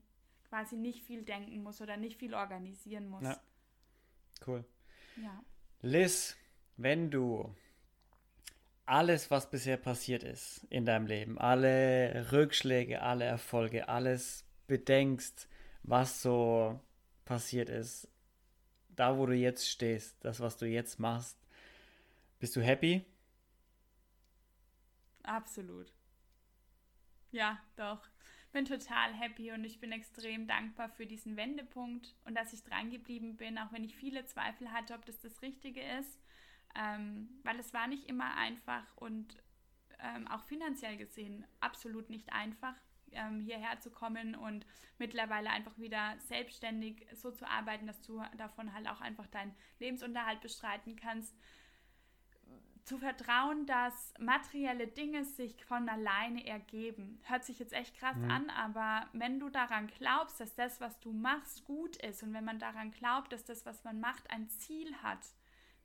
quasi 0.52 0.76
nicht 0.76 1.04
viel 1.06 1.24
denken 1.24 1.64
muss 1.64 1.80
oder 1.80 1.96
nicht 1.96 2.20
viel 2.20 2.34
organisieren 2.34 3.08
muss. 3.08 3.24
Ja. 3.24 3.42
Cool. 4.46 4.66
Ja. 5.16 5.42
Liz, 5.82 6.36
wenn 6.76 7.10
du 7.10 7.56
alles, 8.86 9.32
was 9.32 9.50
bisher 9.50 9.78
passiert 9.78 10.24
ist 10.24 10.66
in 10.70 10.86
deinem 10.86 11.06
Leben, 11.08 11.40
alle 11.40 12.28
Rückschläge, 12.34 13.02
alle 13.02 13.24
Erfolge, 13.24 13.88
alles 13.88 14.46
bedenkst, 14.68 15.48
was 15.84 16.22
so 16.22 16.82
passiert 17.24 17.70
ist, 17.70 18.10
da 18.90 19.18
wo 19.18 19.26
du 19.28 19.34
jetzt 19.34 19.70
stehst, 19.70 20.18
das, 20.26 20.42
was 20.42 20.58
du 20.58 20.66
jetzt 20.66 21.00
machst, 21.00 21.38
bist 22.40 22.58
du 22.58 22.62
happy? 22.62 23.06
Absolut. 25.24 25.94
Ja, 27.32 27.58
doch 27.78 28.06
bin 28.52 28.66
total 28.66 29.14
happy 29.14 29.52
und 29.52 29.64
ich 29.64 29.80
bin 29.80 29.92
extrem 29.92 30.48
dankbar 30.48 30.90
für 30.90 31.06
diesen 31.06 31.38
Wendepunkt 31.38 32.16
und 32.26 32.36
dass 32.36 32.54
ich 32.54 32.64
dran 32.64 32.90
geblieben 32.92 33.38
bin, 33.38 33.58
auch 33.58 33.72
wenn 33.72 33.84
ich 33.84 33.96
viele 33.96 34.26
Zweifel 34.26 34.72
hatte, 34.72 34.94
ob 34.94 35.06
das 35.06 35.20
das 35.20 35.42
Richtige 35.42 35.82
ist, 36.00 36.20
ähm, 36.76 37.30
weil 37.44 37.60
es 37.60 37.74
war 37.74 37.88
nicht 37.88 38.08
immer 38.08 38.36
einfach 38.36 38.86
und 38.98 39.42
ähm, 40.00 40.28
auch 40.28 40.44
finanziell 40.44 40.98
gesehen 40.98 41.46
absolut 41.60 42.10
nicht 42.10 42.34
einfach, 42.34 42.76
ähm, 43.12 43.42
hierher 43.42 43.80
zu 43.80 43.92
kommen 43.92 44.36
und 44.36 44.66
mittlerweile 44.98 45.50
einfach 45.50 45.78
wieder 45.78 46.16
selbstständig 46.20 47.06
so 47.14 47.32
zu 47.32 47.48
arbeiten, 47.48 47.88
dass 47.88 48.02
du 48.02 48.22
davon 48.38 48.74
halt 48.74 48.88
auch 48.88 49.02
einfach 49.02 49.28
deinen 49.28 49.56
Lebensunterhalt 49.80 50.42
bestreiten 50.42 50.96
kannst 50.96 51.36
zu 52.86 52.98
vertrauen, 52.98 53.66
dass 53.66 54.14
materielle 54.20 54.88
Dinge 54.88 55.24
sich 55.26 55.64
von 55.66 55.88
alleine 55.88 56.46
ergeben. 56.46 57.20
Hört 57.24 57.44
sich 57.44 57.60
jetzt 57.60 57.74
echt 57.74 57.96
krass 57.98 58.18
mhm. 58.18 58.32
an, 58.32 58.50
aber 58.50 59.08
wenn 59.14 59.40
du 59.40 59.50
daran 59.50 59.88
glaubst, 59.88 60.40
dass 60.40 60.56
das, 60.56 60.82
was 60.82 61.00
du 61.00 61.12
machst, 61.12 61.66
gut 61.66 61.98
ist 61.98 62.24
und 62.24 62.34
wenn 62.34 62.46
man 62.46 62.60
daran 62.60 62.92
glaubt, 62.92 63.34
dass 63.34 63.46
das, 63.46 63.66
was 63.66 63.84
man 63.84 64.00
macht, 64.00 64.30
ein 64.32 64.50
Ziel 64.50 64.96
hat, 65.04 65.20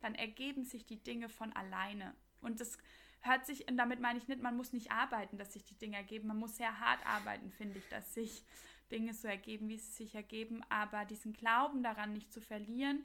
dann 0.01 0.14
ergeben 0.14 0.64
sich 0.64 0.86
die 0.86 1.03
Dinge 1.03 1.28
von 1.28 1.53
alleine. 1.53 2.14
Und 2.40 2.61
das 2.61 2.78
hört 3.20 3.47
sich, 3.47 3.68
und 3.68 3.76
damit 3.76 4.01
meine 4.01 4.18
ich 4.18 4.28
nicht, 4.28 4.42
man 4.42 4.57
muss 4.57 4.72
nicht 4.72 4.90
arbeiten, 4.90 5.38
dass 5.38 5.53
sich 5.53 5.64
die 5.64 5.78
Dinge 5.78 5.97
ergeben. 5.97 6.28
Man 6.28 6.38
muss 6.38 6.57
sehr 6.57 6.80
hart 6.80 7.05
arbeiten, 7.07 7.51
finde 7.51 7.78
ich, 7.78 7.88
dass 7.88 8.14
sich 8.14 8.42
Dinge 8.90 9.14
so 9.14 9.28
ergeben, 9.28 9.68
wie 9.68 9.78
sie 9.78 9.92
sich 9.92 10.14
ergeben. 10.14 10.62
Aber 10.68 11.05
diesen 11.05 11.32
Glauben 11.32 11.82
daran 11.82 12.12
nicht 12.12 12.32
zu 12.32 12.40
verlieren 12.40 13.05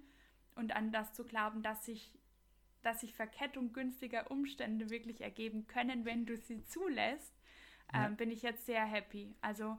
und 0.55 0.75
an 0.75 0.91
das 0.91 1.13
zu 1.13 1.23
glauben, 1.23 1.63
dass 1.63 1.85
sich 1.85 2.13
dass 2.83 3.01
sich 3.01 3.13
Verkettung 3.13 3.73
günstiger 3.73 4.31
Umstände 4.31 4.89
wirklich 4.89 5.21
ergeben 5.21 5.67
können, 5.67 6.05
wenn 6.05 6.25
du 6.25 6.37
sie 6.37 6.63
zulässt, 6.65 7.33
ja. 7.93 8.07
ähm, 8.07 8.15
bin 8.15 8.31
ich 8.31 8.41
jetzt 8.41 8.65
sehr 8.65 8.85
happy. 8.85 9.35
Also 9.41 9.77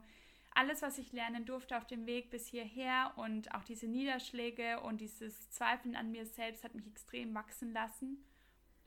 alles, 0.55 0.81
was 0.81 0.97
ich 0.97 1.11
lernen 1.11 1.45
durfte 1.45 1.77
auf 1.77 1.87
dem 1.87 2.05
Weg 2.05 2.29
bis 2.29 2.47
hierher 2.47 3.11
und 3.15 3.53
auch 3.55 3.63
diese 3.63 3.87
Niederschläge 3.87 4.81
und 4.81 5.01
dieses 5.01 5.49
Zweifeln 5.49 5.95
an 5.95 6.11
mir 6.11 6.25
selbst 6.25 6.63
hat 6.63 6.75
mich 6.75 6.87
extrem 6.87 7.33
wachsen 7.33 7.73
lassen. 7.73 8.23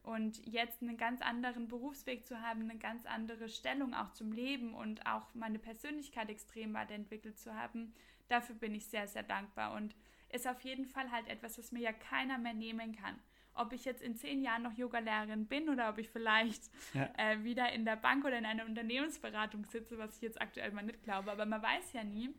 Und 0.03 0.47
jetzt 0.47 0.83
einen 0.83 0.97
ganz 0.97 1.21
anderen 1.21 1.67
Berufsweg 1.67 2.25
zu 2.25 2.41
haben, 2.41 2.63
eine 2.63 2.79
ganz 2.79 3.07
andere 3.07 3.49
Stellung 3.49 3.93
auch 3.93 4.13
zum 4.13 4.31
Leben 4.31 4.73
und 4.73 5.05
auch 5.05 5.35
meine 5.35 5.59
Persönlichkeit 5.59 6.31
extrem 6.31 6.73
weiterentwickelt 6.75 7.41
zu 7.41 7.57
haben, 7.57 7.93
dafür 8.29 8.55
bin 8.55 8.73
ich 8.73 8.87
sehr, 8.87 9.09
sehr 9.09 9.25
dankbar 9.25 9.75
und 9.75 9.97
ist 10.29 10.47
auf 10.47 10.61
jeden 10.61 10.87
Fall 10.87 11.11
halt 11.11 11.27
etwas, 11.27 11.59
was 11.59 11.73
mir 11.73 11.81
ja 11.81 11.93
keiner 11.93 12.39
mehr 12.39 12.55
nehmen 12.55 12.95
kann 12.95 13.19
ob 13.57 13.73
ich 13.73 13.85
jetzt 13.85 14.03
in 14.03 14.15
zehn 14.15 14.43
Jahren 14.43 14.63
noch 14.63 14.77
Yoga-Lehrerin 14.77 15.47
bin 15.47 15.69
oder 15.69 15.89
ob 15.89 15.99
ich 15.99 16.09
vielleicht 16.09 16.63
ja. 16.95 17.09
äh, 17.17 17.43
wieder 17.45 17.73
in 17.73 17.85
der 17.85 17.97
Bank 17.97 18.25
oder 18.25 18.39
in 18.39 18.47
einer 18.47 18.65
Unternehmensberatung 18.65 19.65
sitze, 19.65 19.99
was 19.99 20.17
ich 20.17 20.23
jetzt 20.23 20.41
aktuell 20.41 20.73
mal 20.73 20.83
nicht 20.83 21.03
glaube. 21.03 21.33
Aber 21.33 21.47
man 21.47 21.63
weiß 21.63 21.93
ja 21.93 22.05
nie. 22.05 22.35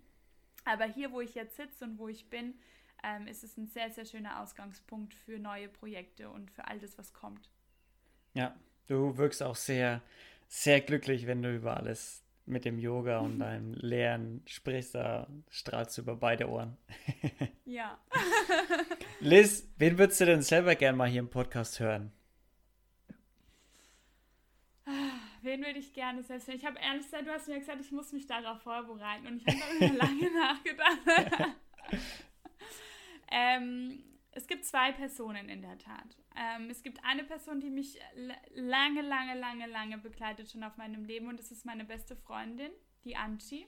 Aber 0.66 0.86
hier, 0.86 1.12
wo 1.12 1.22
ich 1.22 1.36
jetzt 1.36 1.56
sitze 1.56 1.86
und 1.86 1.98
wo 1.98 2.08
ich 2.08 2.30
bin, 2.30 2.54
ähm, 3.04 3.28
ist 3.28 3.44
es 3.44 3.58
ein 3.58 3.68
sehr, 3.68 3.90
sehr 3.92 4.06
schöner 4.06 4.42
Ausgangspunkt 4.42 5.14
für 5.14 5.40
neue 5.40 5.70
Projekte 5.70 6.30
und 6.30 6.52
für 6.52 6.68
all 6.68 6.80
das, 6.80 6.98
was 6.98 7.14
kommt. 7.14 7.50
Ja, 8.34 8.56
du 8.88 9.18
wirkst 9.18 9.42
auch 9.44 9.56
sehr, 9.56 10.02
sehr 10.48 10.82
glücklich, 10.82 11.28
wenn 11.28 11.42
du 11.42 11.56
über 11.56 11.78
alles 11.78 12.24
mit 12.48 12.66
dem 12.66 12.80
Yoga 12.80 13.20
und 13.20 13.40
deinem 13.40 13.74
Lehren 13.74 14.42
sprichst, 14.46 14.96
da 14.96 15.28
strahlst 15.50 15.98
du 15.98 16.02
über 16.02 16.16
beide 16.16 16.50
Ohren. 16.50 16.78
ja. 17.66 18.00
Liz, 19.20 19.70
wen 19.78 19.98
würdest 19.98 20.22
du 20.22 20.26
denn 20.26 20.42
selber 20.42 20.76
gerne 20.76 20.98
mal 20.98 21.10
hier 21.10 21.20
im 21.20 21.30
Podcast 21.30 21.80
hören? 21.80 22.12
Wen 25.42 25.64
würde 25.64 25.80
ich 25.80 25.94
gerne 25.94 26.24
selbst 26.24 26.48
hören? 26.48 26.58
Ich 26.58 26.66
habe 26.66 26.80
ehrlich 26.80 27.04
gesagt, 27.04 27.28
du 27.28 27.32
hast 27.32 27.48
mir 27.48 27.60
gesagt, 27.60 27.82
ich 27.82 27.92
muss 27.92 28.12
mich 28.12 28.26
darauf 28.26 28.62
vorbereiten 28.62 29.28
und 29.28 29.38
ich 29.38 29.48
habe 29.48 29.60
darüber 29.80 29.98
lange 30.06 30.32
nachgedacht. 30.32 31.56
ähm, 33.30 34.04
es 34.32 34.48
gibt 34.48 34.66
zwei 34.66 34.92
Personen 34.92 35.50
in 35.50 35.62
der 35.62 35.78
Tat. 35.78 36.18
Ähm, 36.38 36.70
es 36.70 36.84
gibt 36.84 37.04
eine 37.04 37.24
Person, 37.24 37.60
die 37.60 37.70
mich 37.70 38.00
lange, 38.54 39.02
lange, 39.02 39.40
lange, 39.40 39.66
lange 39.68 39.98
begleitet 39.98 40.52
schon 40.52 40.64
auf 40.64 40.78
meinem 40.78 41.04
Leben 41.04 41.28
und 41.28 41.40
das 41.40 41.52
ist 41.52 41.66
meine 41.66 41.84
beste 41.84 42.16
Freundin, 42.16 42.72
die 43.04 43.16
Anchi. 43.16 43.68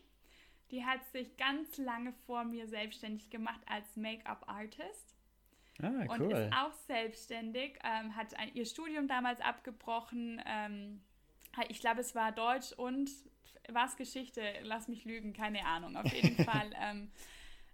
Die 0.72 0.86
hat 0.86 1.04
sich 1.12 1.36
ganz 1.38 1.78
lange 1.78 2.14
vor 2.28 2.44
mir 2.44 2.68
selbstständig 2.68 3.32
gemacht 3.32 3.62
als 3.66 3.96
Make-up-Artist. 3.96 5.16
Ah, 5.82 6.06
cool. 6.10 6.22
Und 6.22 6.32
ist 6.32 6.54
auch 6.54 6.74
selbstständig, 6.74 7.80
ähm, 7.84 8.16
hat 8.16 8.38
ein, 8.38 8.54
ihr 8.54 8.66
Studium 8.66 9.08
damals 9.08 9.42
abgebrochen. 9.42 10.42
Ähm, 10.46 11.02
ich 11.70 11.80
glaube, 11.80 12.02
es 12.02 12.14
war 12.14 12.32
Deutsch 12.32 12.74
und 12.74 13.10
was 13.70 13.98
Geschichte, 13.98 14.42
lass 14.64 14.88
mich 14.88 15.06
lügen, 15.06 15.34
keine 15.34 15.66
Ahnung. 15.66 15.96
Auf 15.96 16.14
jeden 16.14 16.36
Fall 16.46 16.72
ähm, 16.80 17.12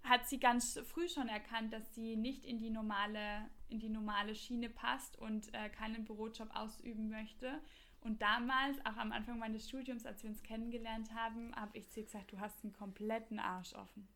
hat 0.08 0.28
sie 0.28 0.40
ganz 0.40 0.80
früh 0.86 1.08
schon 1.08 1.28
erkannt, 1.28 1.74
dass 1.74 1.94
sie 1.96 2.16
nicht 2.16 2.46
in 2.46 2.58
die 2.58 2.70
normale, 2.70 3.50
in 3.70 3.80
die 3.80 3.90
normale 3.90 4.36
Schiene 4.36 4.70
passt 4.70 5.18
und 5.18 5.54
äh, 5.54 5.70
keinen 5.70 6.06
Bürojob 6.06 6.50
ausüben 6.56 7.10
möchte. 7.10 7.62
Und 8.02 8.22
damals, 8.22 8.78
auch 8.86 8.98
am 8.98 9.12
Anfang 9.12 9.40
meines 9.40 9.68
Studiums, 9.68 10.06
als 10.06 10.22
wir 10.22 10.30
uns 10.30 10.44
kennengelernt 10.44 11.14
haben, 11.16 11.56
habe 11.56 11.78
ich 11.78 11.90
zu 11.90 12.02
ihr 12.02 12.06
gesagt, 12.06 12.32
du 12.32 12.40
hast 12.40 12.64
einen 12.64 12.74
kompletten 12.74 13.40
Arsch 13.40 13.74
offen. 13.74 14.08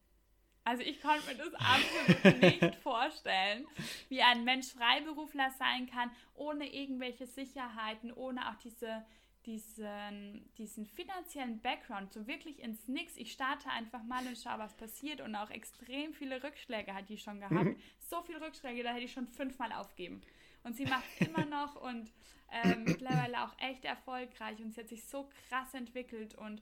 Also 0.63 0.83
ich 0.83 1.01
konnte 1.01 1.25
mir 1.25 1.35
das 1.35 1.53
absolut 1.55 2.41
nicht 2.61 2.75
vorstellen, 2.83 3.65
wie 4.09 4.21
ein 4.21 4.43
Mensch 4.43 4.67
Freiberufler 4.67 5.49
sein 5.57 5.87
kann, 5.87 6.11
ohne 6.35 6.71
irgendwelche 6.71 7.25
Sicherheiten, 7.25 8.13
ohne 8.13 8.49
auch 8.49 8.55
diese 8.57 9.03
diesen, 9.49 10.49
diesen 10.57 10.85
finanziellen 10.85 11.59
Background, 11.61 12.13
so 12.13 12.27
wirklich 12.27 12.59
ins 12.59 12.87
Nix. 12.87 13.17
Ich 13.17 13.31
starte 13.31 13.69
einfach 13.69 14.03
mal 14.03 14.25
und 14.27 14.37
schaue, 14.37 14.59
was 14.59 14.75
passiert 14.77 15.21
und 15.21 15.35
auch 15.35 15.49
extrem 15.49 16.13
viele 16.13 16.41
Rückschläge 16.43 16.93
hat 16.93 17.09
die 17.09 17.17
schon 17.17 17.39
gehabt. 17.39 17.53
Mhm. 17.53 17.75
So 17.99 18.21
viele 18.21 18.39
Rückschläge, 18.41 18.83
da 18.83 18.93
hätte 18.93 19.05
ich 19.05 19.11
schon 19.11 19.27
fünfmal 19.27 19.71
aufgeben. 19.73 20.21
Und 20.63 20.75
sie 20.75 20.85
macht 20.85 21.03
immer 21.19 21.45
noch 21.57 21.75
und 21.75 22.11
äh, 22.51 22.75
mittlerweile 22.75 23.43
auch 23.43 23.57
echt 23.59 23.85
erfolgreich 23.85 24.59
und 24.59 24.73
sie 24.73 24.81
hat 24.81 24.89
sich 24.89 25.05
so 25.05 25.29
krass 25.47 25.73
entwickelt 25.73 26.35
und 26.35 26.61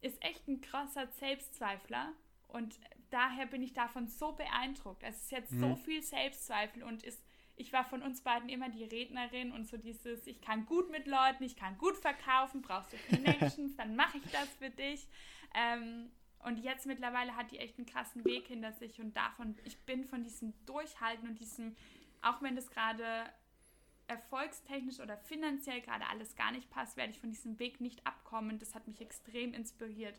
ist 0.00 0.22
echt 0.24 0.48
ein 0.48 0.60
krasser 0.60 1.06
Selbstzweifler. 1.18 2.12
Und 2.48 2.80
daher 3.10 3.46
bin 3.46 3.62
ich 3.62 3.72
davon 3.72 4.08
so 4.08 4.32
beeindruckt. 4.32 5.02
Es 5.04 5.22
ist 5.22 5.30
jetzt 5.30 5.52
mhm. 5.52 5.60
so 5.60 5.76
viel 5.76 6.02
Selbstzweifel 6.02 6.82
und 6.82 7.04
ist 7.04 7.22
ich 7.60 7.74
war 7.74 7.84
von 7.84 8.02
uns 8.02 8.22
beiden 8.22 8.48
immer 8.48 8.70
die 8.70 8.84
Rednerin 8.84 9.52
und 9.52 9.68
so 9.68 9.76
dieses, 9.76 10.26
ich 10.26 10.40
kann 10.40 10.64
gut 10.64 10.90
mit 10.90 11.06
Leuten, 11.06 11.44
ich 11.44 11.56
kann 11.56 11.76
gut 11.76 11.96
verkaufen, 11.98 12.62
brauchst 12.62 12.94
du 12.94 12.96
Connections, 13.10 13.76
dann 13.76 13.94
mache 13.96 14.16
ich 14.16 14.32
das 14.32 14.48
für 14.58 14.70
dich. 14.70 15.06
Ähm, 15.54 16.10
und 16.42 16.58
jetzt 16.58 16.86
mittlerweile 16.86 17.36
hat 17.36 17.50
die 17.50 17.58
echt 17.58 17.76
einen 17.76 17.86
krassen 17.86 18.24
Weg 18.24 18.46
hinter 18.46 18.72
sich 18.72 18.98
und 18.98 19.14
davon, 19.14 19.58
ich 19.64 19.78
bin 19.84 20.06
von 20.06 20.22
diesem 20.22 20.54
Durchhalten 20.64 21.28
und 21.28 21.38
diesem, 21.38 21.76
auch 22.22 22.40
wenn 22.40 22.56
das 22.56 22.70
gerade 22.70 23.04
erfolgstechnisch 24.06 24.98
oder 24.98 25.18
finanziell 25.18 25.82
gerade 25.82 26.06
alles 26.08 26.34
gar 26.36 26.52
nicht 26.52 26.70
passt, 26.70 26.96
werde 26.96 27.12
ich 27.12 27.20
von 27.20 27.30
diesem 27.30 27.58
Weg 27.58 27.80
nicht 27.80 28.06
abkommen. 28.06 28.58
Das 28.58 28.74
hat 28.74 28.88
mich 28.88 29.02
extrem 29.02 29.52
inspiriert. 29.52 30.18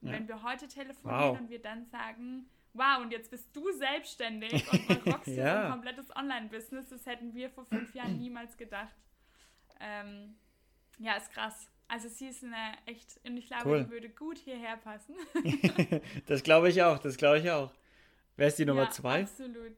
Und 0.00 0.08
ja. 0.08 0.14
wenn 0.14 0.26
wir 0.26 0.42
heute 0.42 0.66
telefonieren 0.66 1.30
wow. 1.30 1.38
und 1.38 1.50
wir 1.50 1.62
dann 1.62 1.86
sagen, 1.86 2.50
wow, 2.72 3.00
und 3.00 3.10
jetzt 3.10 3.30
bist 3.30 3.54
du 3.54 3.70
selbstständig 3.72 4.70
und 4.72 5.06
rockst 5.06 5.28
ja. 5.28 5.64
ein 5.64 5.72
komplettes 5.72 6.14
Online-Business. 6.14 6.88
Das 6.88 7.06
hätten 7.06 7.34
wir 7.34 7.50
vor 7.50 7.64
fünf 7.64 7.94
Jahren 7.94 8.18
niemals 8.18 8.56
gedacht. 8.56 8.94
Ähm, 9.80 10.36
ja, 10.98 11.14
ist 11.16 11.32
krass. 11.32 11.70
Also 11.88 12.08
sie 12.08 12.28
ist 12.28 12.44
eine 12.44 12.76
echt, 12.86 13.18
und 13.24 13.36
ich 13.36 13.46
glaube, 13.46 13.68
cool. 13.68 13.84
die 13.84 13.90
würde 13.90 14.08
gut 14.10 14.38
hierher 14.38 14.76
passen. 14.76 15.14
das 16.26 16.42
glaube 16.42 16.68
ich 16.68 16.82
auch, 16.82 16.98
das 16.98 17.16
glaube 17.16 17.40
ich 17.40 17.50
auch. 17.50 17.72
Wer 18.36 18.46
ist 18.46 18.58
die 18.58 18.64
Nummer 18.64 18.84
ja, 18.84 18.90
zwei? 18.90 19.22
Absolut. 19.22 19.76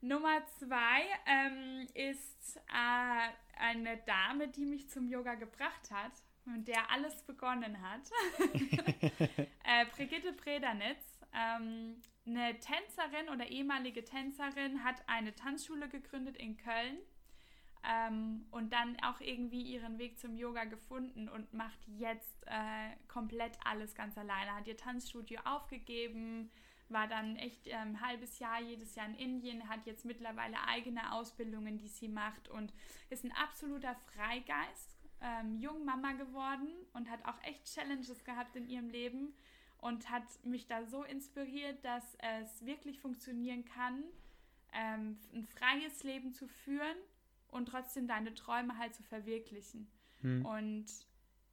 Nummer 0.00 0.44
zwei 0.58 1.02
ähm, 1.26 1.86
ist 1.94 2.56
äh, 2.56 3.30
eine 3.58 3.96
Dame, 4.06 4.48
die 4.48 4.64
mich 4.64 4.90
zum 4.90 5.08
Yoga 5.08 5.34
gebracht 5.34 5.90
hat 5.90 6.12
und 6.46 6.68
der 6.68 6.90
alles 6.90 7.22
begonnen 7.22 7.80
hat. 7.80 8.02
äh, 9.64 9.86
Brigitte 9.96 10.32
Predanitz 10.34 11.17
ähm, 11.34 12.00
eine 12.26 12.58
Tänzerin 12.58 13.28
oder 13.32 13.46
ehemalige 13.46 14.04
Tänzerin 14.04 14.84
hat 14.84 14.96
eine 15.06 15.34
Tanzschule 15.34 15.88
gegründet 15.88 16.36
in 16.36 16.56
Köln 16.56 16.98
ähm, 17.86 18.46
und 18.50 18.72
dann 18.72 18.96
auch 19.02 19.20
irgendwie 19.20 19.62
ihren 19.62 19.98
Weg 19.98 20.18
zum 20.18 20.36
Yoga 20.36 20.64
gefunden 20.64 21.28
und 21.28 21.52
macht 21.54 21.78
jetzt 21.86 22.46
äh, 22.46 22.96
komplett 23.06 23.58
alles 23.64 23.94
ganz 23.94 24.18
alleine. 24.18 24.54
Hat 24.54 24.66
ihr 24.66 24.76
Tanzstudio 24.76 25.40
aufgegeben, 25.44 26.50
war 26.88 27.06
dann 27.06 27.36
echt 27.36 27.66
äh, 27.66 27.74
ein 27.74 28.00
halbes 28.00 28.38
Jahr 28.38 28.60
jedes 28.60 28.94
Jahr 28.94 29.06
in 29.06 29.14
Indien, 29.14 29.68
hat 29.68 29.86
jetzt 29.86 30.04
mittlerweile 30.04 30.56
eigene 30.66 31.12
Ausbildungen, 31.12 31.78
die 31.78 31.88
sie 31.88 32.08
macht 32.08 32.48
und 32.48 32.72
ist 33.10 33.24
ein 33.24 33.32
absoluter 33.32 33.94
Freigeist, 34.12 34.96
ähm, 35.20 35.56
jung 35.58 35.86
geworden 36.18 36.68
und 36.92 37.10
hat 37.10 37.24
auch 37.24 37.40
echt 37.42 37.64
Challenges 37.72 38.24
gehabt 38.24 38.56
in 38.56 38.68
ihrem 38.68 38.88
Leben 38.88 39.34
und 39.78 40.10
hat 40.10 40.24
mich 40.44 40.66
da 40.66 40.84
so 40.84 41.04
inspiriert, 41.04 41.84
dass 41.84 42.16
es 42.42 42.64
wirklich 42.64 43.00
funktionieren 43.00 43.64
kann, 43.64 44.04
ähm, 44.72 45.18
ein 45.32 45.44
freies 45.44 46.02
Leben 46.02 46.32
zu 46.32 46.46
führen 46.48 46.96
und 47.48 47.66
trotzdem 47.66 48.06
deine 48.06 48.34
Träume 48.34 48.76
halt 48.76 48.94
zu 48.94 49.02
verwirklichen. 49.02 49.88
Hm. 50.20 50.44
Und 50.44 50.86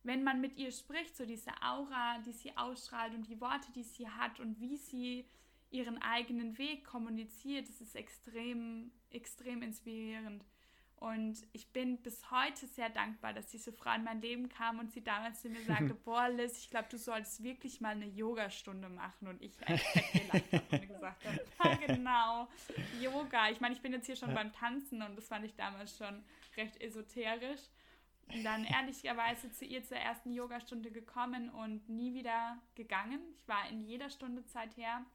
wenn 0.03 0.23
man 0.23 0.41
mit 0.41 0.57
ihr 0.57 0.71
spricht, 0.71 1.15
so 1.15 1.25
diese 1.25 1.51
Aura, 1.61 2.19
die 2.19 2.31
sie 2.31 2.55
ausstrahlt 2.57 3.13
und 3.13 3.27
die 3.27 3.39
Worte, 3.41 3.71
die 3.73 3.83
sie 3.83 4.07
hat 4.07 4.39
und 4.39 4.59
wie 4.59 4.77
sie 4.77 5.25
ihren 5.71 6.01
eigenen 6.01 6.57
Weg 6.57 6.85
kommuniziert, 6.85 7.67
das 7.67 7.81
ist 7.81 7.95
extrem, 7.95 8.91
extrem 9.09 9.61
inspirierend. 9.61 10.45
Und 11.05 11.37
ich 11.53 11.71
bin 11.71 12.01
bis 12.01 12.31
heute 12.31 12.65
sehr 12.65 12.89
dankbar, 12.89 13.31
dass 13.31 13.45
diese 13.45 13.71
Frau 13.71 13.93
in 13.93 14.03
mein 14.03 14.21
Leben 14.21 14.49
kam 14.49 14.79
und 14.79 14.91
sie 14.91 15.03
damals 15.03 15.39
zu 15.39 15.49
mir 15.49 15.61
sagte, 15.61 15.93
boah 16.03 16.29
Liz, 16.29 16.57
ich 16.57 16.71
glaube, 16.71 16.87
du 16.89 16.97
solltest 16.97 17.43
wirklich 17.43 17.79
mal 17.79 17.91
eine 17.91 18.07
Yogastunde 18.07 18.89
machen. 18.89 19.27
Und 19.27 19.39
ich 19.39 19.51
echt 19.67 19.85
gelacht 20.13 20.51
habe 20.51 20.65
und 20.71 20.87
gesagt 20.87 21.25
habe, 21.25 21.39
ja 21.63 21.75
genau, 21.75 22.47
Yoga. 22.99 23.51
Ich 23.51 23.61
meine, 23.61 23.75
ich 23.75 23.81
bin 23.81 23.93
jetzt 23.93 24.07
hier 24.07 24.15
schon 24.15 24.33
beim 24.33 24.51
Tanzen 24.51 25.03
und 25.03 25.15
das 25.15 25.27
fand 25.27 25.45
ich 25.45 25.53
damals 25.53 25.95
schon 25.95 26.23
recht 26.57 26.81
esoterisch. 26.81 27.61
Und 28.33 28.43
dann 28.43 28.65
ehrlicherweise 28.65 29.51
zu 29.51 29.63
ihr 29.63 29.83
zur 29.83 29.97
ersten 29.97 30.33
Yogastunde 30.33 30.89
gekommen 30.89 31.51
und 31.51 31.87
nie 31.87 32.15
wieder 32.15 32.57
gegangen. 32.73 33.19
Ich 33.35 33.47
war 33.47 33.69
in 33.69 33.83
jeder 33.83 34.09
Stunde 34.09 34.43
Zeit 34.47 34.75
her, 34.75 35.05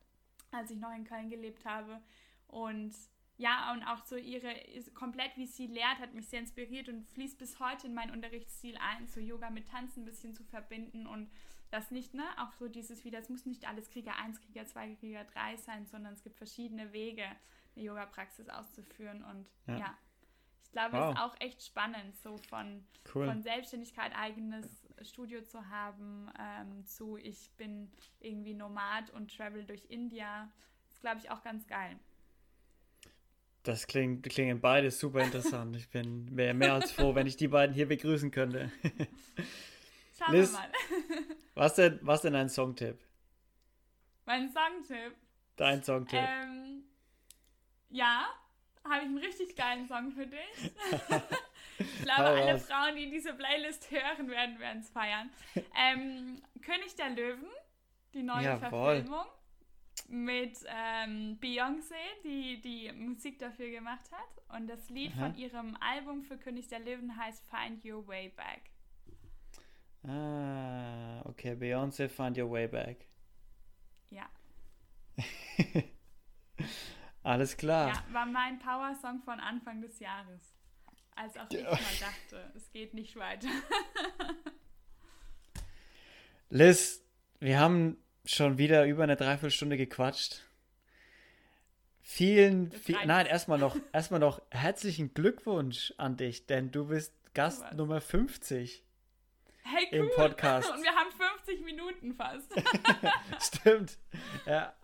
als 0.53 0.71
ich 0.71 0.79
noch 0.79 0.95
in 0.95 1.03
Köln 1.03 1.31
gelebt 1.31 1.65
habe. 1.65 2.01
Und 2.47 2.95
ja, 3.41 3.73
und 3.73 3.83
auch 3.85 4.05
so 4.05 4.17
ihre, 4.17 4.55
komplett 4.93 5.35
wie 5.37 5.47
sie 5.47 5.67
lehrt, 5.67 5.99
hat 5.99 6.13
mich 6.13 6.29
sehr 6.29 6.41
inspiriert 6.41 6.91
und 6.91 7.09
fließt 7.09 7.39
bis 7.39 7.59
heute 7.59 7.87
in 7.87 7.95
meinen 7.95 8.11
Unterrichtsstil 8.11 8.77
ein, 8.77 9.07
so 9.09 9.19
Yoga 9.19 9.49
mit 9.49 9.67
Tanzen 9.67 10.03
ein 10.03 10.05
bisschen 10.05 10.35
zu 10.35 10.45
verbinden 10.45 11.07
und 11.07 11.31
das 11.71 11.91
nicht, 11.91 12.13
ne, 12.13 12.25
auch 12.37 12.53
so 12.53 12.69
dieses 12.69 13.03
wieder, 13.05 13.19
es 13.19 13.31
muss 13.31 13.47
nicht 13.47 13.67
alles 13.67 13.89
Krieger 13.89 14.15
1, 14.17 14.43
Krieger 14.43 14.67
2, 14.67 14.97
Krieger 14.97 15.25
3 15.25 15.57
sein, 15.57 15.87
sondern 15.87 16.13
es 16.13 16.23
gibt 16.23 16.37
verschiedene 16.37 16.93
Wege, 16.93 17.25
eine 17.25 17.85
Yoga-Praxis 17.85 18.51
auszuführen 18.51 19.25
und 19.25 19.47
ja, 19.67 19.79
ja 19.79 19.99
ich 20.63 20.73
glaube, 20.73 20.99
wow. 20.99 21.05
es 21.07 21.15
ist 21.15 21.21
auch 21.23 21.41
echt 21.41 21.63
spannend, 21.65 22.17
so 22.19 22.37
von, 22.49 22.85
cool. 23.15 23.27
von 23.27 23.43
Selbstständigkeit, 23.43 24.15
eigenes 24.15 24.87
Studio 25.01 25.43
zu 25.43 25.71
haben, 25.71 26.31
ähm, 26.39 26.85
zu 26.85 27.17
ich 27.17 27.51
bin 27.57 27.91
irgendwie 28.21 28.53
Nomad 28.53 29.09
und 29.11 29.35
travel 29.35 29.65
durch 29.65 29.87
India. 29.89 30.49
Das 30.85 30.95
ist, 30.97 31.01
glaube 31.01 31.19
ich, 31.21 31.31
auch 31.31 31.43
ganz 31.43 31.67
geil. 31.67 31.99
Das 33.71 33.87
klingt, 33.87 34.29
klingen 34.29 34.61
beide 34.61 34.91
super 34.91 35.21
interessant. 35.21 35.77
Ich 35.77 35.89
bin 35.91 36.37
wäre 36.37 36.55
mehr 36.55 36.75
als 36.75 36.91
froh, 36.91 37.15
wenn 37.15 37.29
ich 37.29 37.37
die 37.37 37.47
beiden 37.47 37.73
hier 37.73 37.87
begrüßen 37.87 38.33
könnte. 38.33 38.73
Schauen 40.19 40.35
Liz, 40.35 40.53
wir 40.53 40.59
mal. 40.59 40.71
was 41.55 41.75
denn, 41.77 42.01
was 42.03 42.23
denn 42.23 42.35
ein 42.35 42.49
Songtipp? 42.49 42.99
Mein 44.27 44.51
Songtipp? 44.51 45.15
Dein 45.55 45.85
Songtipp. 45.85 46.19
Ähm, 46.19 46.83
ja, 47.91 48.27
habe 48.83 49.03
ich 49.03 49.07
einen 49.07 49.19
richtig 49.19 49.55
geilen 49.55 49.87
Song 49.87 50.11
für 50.11 50.27
dich. 50.27 50.73
ich 51.79 52.03
glaube, 52.03 52.25
alle 52.25 52.59
Frauen, 52.59 52.97
die 52.97 53.09
diese 53.09 53.35
Playlist 53.35 53.89
hören 53.93 54.29
werden, 54.29 54.59
werden 54.59 54.81
es 54.81 54.91
feiern. 54.91 55.31
Ähm, 55.79 56.43
König 56.61 56.97
der 56.97 57.11
Löwen, 57.11 57.47
die 58.15 58.25
neue 58.25 58.47
Jawohl. 58.47 58.97
Verfilmung 58.97 59.27
mit 60.09 60.59
ähm, 60.67 61.39
Beyoncé, 61.41 61.95
die 62.25 62.61
die 62.61 62.93
Musik 62.93 63.39
dafür 63.39 63.71
gemacht 63.71 64.11
hat. 64.13 64.57
Und 64.57 64.69
das 64.69 64.89
Lied 64.91 65.13
Aha. 65.13 65.27
von 65.27 65.35
ihrem 65.37 65.77
Album 65.81 66.23
für 66.23 66.37
König 66.37 66.69
der 66.69 66.81
Löwen 66.81 67.17
heißt 67.17 67.45
Find 67.49 67.85
Your 67.85 68.07
Way 68.07 68.31
Back. 68.31 68.71
Ah, 70.03 71.23
okay. 71.27 71.55
Beyoncé, 71.55 72.09
Find 72.09 72.39
Your 72.39 72.51
Way 72.51 72.69
Back. 72.69 73.07
Ja. 74.11 74.29
Alles 77.23 77.57
klar. 77.57 77.89
Ja, 77.89 78.05
war 78.13 78.27
mein 78.27 78.59
Power-Song 78.59 79.23
von 79.23 79.39
Anfang 79.41 79.83
des 79.83 79.99
Jahres. 80.01 80.55
Als 81.15 81.37
auch 81.37 81.51
ich 81.51 81.63
mal 81.63 81.77
dachte, 82.01 82.53
es 82.57 82.71
geht 82.71 82.95
nicht 82.95 83.17
weiter. 83.17 83.49
Liz, 86.49 87.05
wir 87.39 87.61
haben 87.61 88.03
schon 88.25 88.59
wieder 88.59 88.87
über 88.87 89.03
eine 89.05 89.17
Dreiviertelstunde 89.17 89.77
gequatscht. 89.77 90.43
Vielen, 92.03 92.73
viel, 92.73 92.97
nein, 93.07 93.27
erstmal 93.27 93.59
noch, 93.59 93.77
erstmal 93.93 94.21
noch 94.21 94.43
herzlichen 94.51 95.15
Glückwunsch 95.15 95.95
an 95.97 96.17
dich, 96.17 96.47
denn 96.47 96.71
du 96.71 96.87
bist 96.89 97.15
Gast 97.35 97.63
Was? 97.63 97.73
Nummer 97.75 98.01
50 98.01 98.85
hey, 99.63 99.87
cool. 99.93 99.99
im 99.99 100.11
Podcast. 100.15 100.71
Und 100.75 100.83
wir 100.83 100.91
haben 100.91 101.11
50 101.47 101.65
Minuten 101.65 102.15
fast. 102.15 102.53
Stimmt. 103.57 103.99
Ja. 104.47 104.75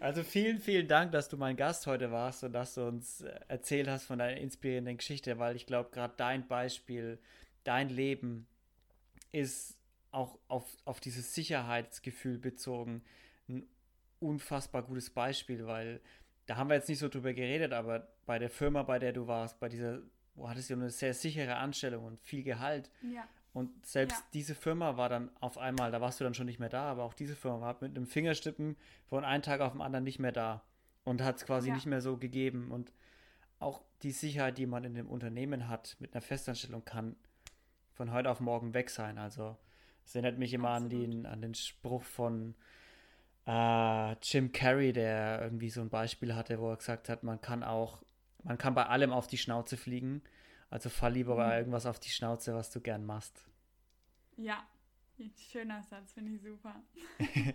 Also 0.00 0.22
vielen, 0.22 0.58
vielen 0.58 0.88
Dank, 0.88 1.12
dass 1.12 1.28
du 1.28 1.36
mein 1.36 1.56
Gast 1.56 1.86
heute 1.86 2.10
warst 2.10 2.44
und 2.44 2.52
dass 2.52 2.74
du 2.74 2.86
uns 2.86 3.22
erzählt 3.48 3.88
hast 3.88 4.04
von 4.04 4.18
deiner 4.18 4.38
inspirierenden 4.38 4.98
Geschichte, 4.98 5.38
weil 5.38 5.56
ich 5.56 5.64
glaube, 5.64 5.90
gerade 5.90 6.12
dein 6.16 6.46
Beispiel, 6.46 7.18
dein 7.64 7.88
Leben 7.88 8.46
ist 9.32 9.75
auch 10.16 10.38
auf, 10.48 10.66
auf 10.84 10.98
dieses 11.00 11.34
Sicherheitsgefühl 11.34 12.38
bezogen 12.38 13.02
ein 13.48 13.66
unfassbar 14.18 14.82
gutes 14.82 15.10
Beispiel, 15.10 15.66
weil 15.66 16.00
da 16.46 16.56
haben 16.56 16.68
wir 16.70 16.74
jetzt 16.76 16.88
nicht 16.88 16.98
so 16.98 17.08
drüber 17.08 17.32
geredet, 17.34 17.72
aber 17.72 18.08
bei 18.24 18.38
der 18.38 18.50
Firma, 18.50 18.82
bei 18.82 18.98
der 18.98 19.12
du 19.12 19.26
warst, 19.26 19.60
bei 19.60 19.68
dieser, 19.68 20.00
wo 20.34 20.48
hattest 20.48 20.70
du 20.70 20.74
eine 20.74 20.90
sehr 20.90 21.12
sichere 21.14 21.56
Anstellung 21.56 22.04
und 22.04 22.20
viel 22.20 22.42
Gehalt. 22.42 22.90
Ja. 23.02 23.28
Und 23.52 23.86
selbst 23.86 24.18
Ja. 24.18 24.24
diese 24.32 24.54
Firma 24.54 24.96
war 24.96 25.08
dann 25.08 25.30
auf 25.40 25.58
einmal, 25.58 25.90
da 25.90 26.00
warst 26.00 26.20
du 26.20 26.24
dann 26.24 26.34
schon 26.34 26.46
nicht 26.46 26.58
mehr 26.58 26.68
da, 26.68 26.90
aber 26.90 27.04
auch 27.04 27.14
diese 27.14 27.34
Firma 27.36 27.60
war 27.60 27.76
mit 27.80 27.96
einem 27.96 28.06
Fingerstippen 28.06 28.76
von 29.06 29.24
einem 29.24 29.42
Tag 29.42 29.60
auf 29.60 29.72
den 29.72 29.80
anderen 29.80 30.04
nicht 30.04 30.18
mehr 30.18 30.32
da 30.32 30.62
und 31.04 31.22
hat 31.22 31.36
es 31.36 31.46
quasi 31.46 31.68
Ja. 31.68 31.74
nicht 31.74 31.86
mehr 31.86 32.00
so 32.00 32.16
gegeben. 32.16 32.70
Und 32.70 32.92
auch 33.58 33.82
die 34.02 34.12
Sicherheit, 34.12 34.58
die 34.58 34.66
man 34.66 34.84
in 34.84 34.94
dem 34.94 35.08
Unternehmen 35.08 35.68
hat, 35.68 35.96
mit 36.00 36.14
einer 36.14 36.20
Festanstellung, 36.22 36.84
kann 36.84 37.16
von 37.94 38.12
heute 38.12 38.30
auf 38.30 38.40
morgen 38.40 38.74
weg 38.74 38.90
sein. 38.90 39.16
Also 39.18 39.56
es 40.06 40.14
erinnert 40.14 40.38
mich 40.38 40.54
immer 40.54 40.70
an 40.70 40.88
den, 40.88 41.26
an 41.26 41.42
den 41.42 41.54
Spruch 41.54 42.02
von 42.04 42.54
äh, 43.46 44.12
Jim 44.22 44.52
Carrey, 44.52 44.92
der 44.92 45.40
irgendwie 45.42 45.68
so 45.70 45.80
ein 45.80 45.90
Beispiel 45.90 46.34
hatte, 46.34 46.58
wo 46.60 46.70
er 46.70 46.76
gesagt 46.76 47.08
hat, 47.08 47.22
man 47.22 47.40
kann 47.40 47.62
auch, 47.62 48.02
man 48.42 48.56
kann 48.58 48.74
bei 48.74 48.86
allem 48.86 49.12
auf 49.12 49.26
die 49.26 49.38
Schnauze 49.38 49.76
fliegen. 49.76 50.22
Also 50.70 50.88
fall 50.88 51.12
lieber 51.12 51.34
Mhm. 51.34 51.38
bei 51.38 51.58
irgendwas 51.58 51.86
auf 51.86 52.00
die 52.00 52.08
Schnauze, 52.08 52.54
was 52.54 52.70
du 52.70 52.80
gern 52.80 53.04
machst. 53.04 53.46
Ja. 54.36 54.66
Schöner 55.50 55.82
Satz, 55.82 56.12
finde 56.12 56.32
ich 56.32 56.42
super. 56.42 56.82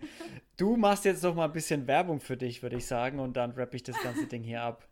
Du 0.57 0.77
machst 0.77 1.05
jetzt 1.05 1.23
noch 1.23 1.35
mal 1.35 1.45
ein 1.45 1.51
bisschen 1.53 1.85
Werbung 1.87 2.19
für 2.19 2.35
dich, 2.37 2.63
würde 2.63 2.75
ich 2.77 2.85
sagen, 2.87 3.19
und 3.19 3.33
dann 3.37 3.51
rappe 3.51 3.75
ich 3.75 3.83
das 3.83 4.01
ganze 4.01 4.27
Ding 4.27 4.43
hier 4.43 4.61
ab. 4.63 4.87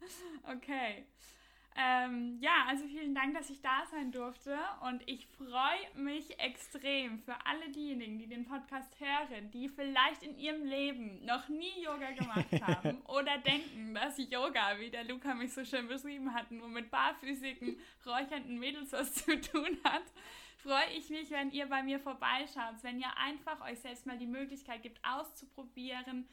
Okay. 0.48 1.06
Ähm, 1.78 2.38
ja, 2.40 2.64
also 2.68 2.86
vielen 2.86 3.14
Dank, 3.14 3.34
dass 3.34 3.50
ich 3.50 3.60
da 3.60 3.84
sein 3.90 4.10
durfte 4.10 4.56
und 4.88 5.02
ich 5.04 5.26
freue 5.26 6.02
mich 6.02 6.38
extrem 6.40 7.18
für 7.18 7.34
alle 7.44 7.68
diejenigen, 7.68 8.18
die 8.18 8.26
den 8.26 8.46
Podcast 8.46 8.98
hören, 8.98 9.50
die 9.50 9.68
vielleicht 9.68 10.22
in 10.22 10.38
ihrem 10.38 10.64
Leben 10.64 11.22
noch 11.26 11.50
nie 11.50 11.82
Yoga 11.82 12.12
gemacht 12.12 12.46
haben 12.62 13.02
oder 13.02 13.36
denken, 13.38 13.94
dass 13.94 14.16
Yoga, 14.16 14.78
wie 14.78 14.88
der 14.88 15.04
Luca 15.04 15.34
mich 15.34 15.52
so 15.52 15.66
schön 15.66 15.86
beschrieben 15.86 16.32
hat, 16.32 16.50
nur 16.50 16.68
mit 16.68 16.90
barfüßigen, 16.90 17.78
räuchernden 18.06 18.58
Mädels 18.58 18.92
was 18.92 19.12
zu 19.12 19.38
tun 19.38 19.76
hat. 19.84 20.04
Freue 20.56 20.96
ich 20.96 21.10
mich, 21.10 21.30
wenn 21.30 21.50
ihr 21.50 21.66
bei 21.66 21.82
mir 21.82 22.00
vorbeischaut, 22.00 22.82
wenn 22.82 22.98
ihr 22.98 23.14
einfach 23.18 23.60
euch 23.60 23.78
selbst 23.80 24.06
mal 24.06 24.16
die 24.16 24.26
Möglichkeit 24.26 24.82
gibt, 24.82 24.98
auszuprobieren, 25.04 26.26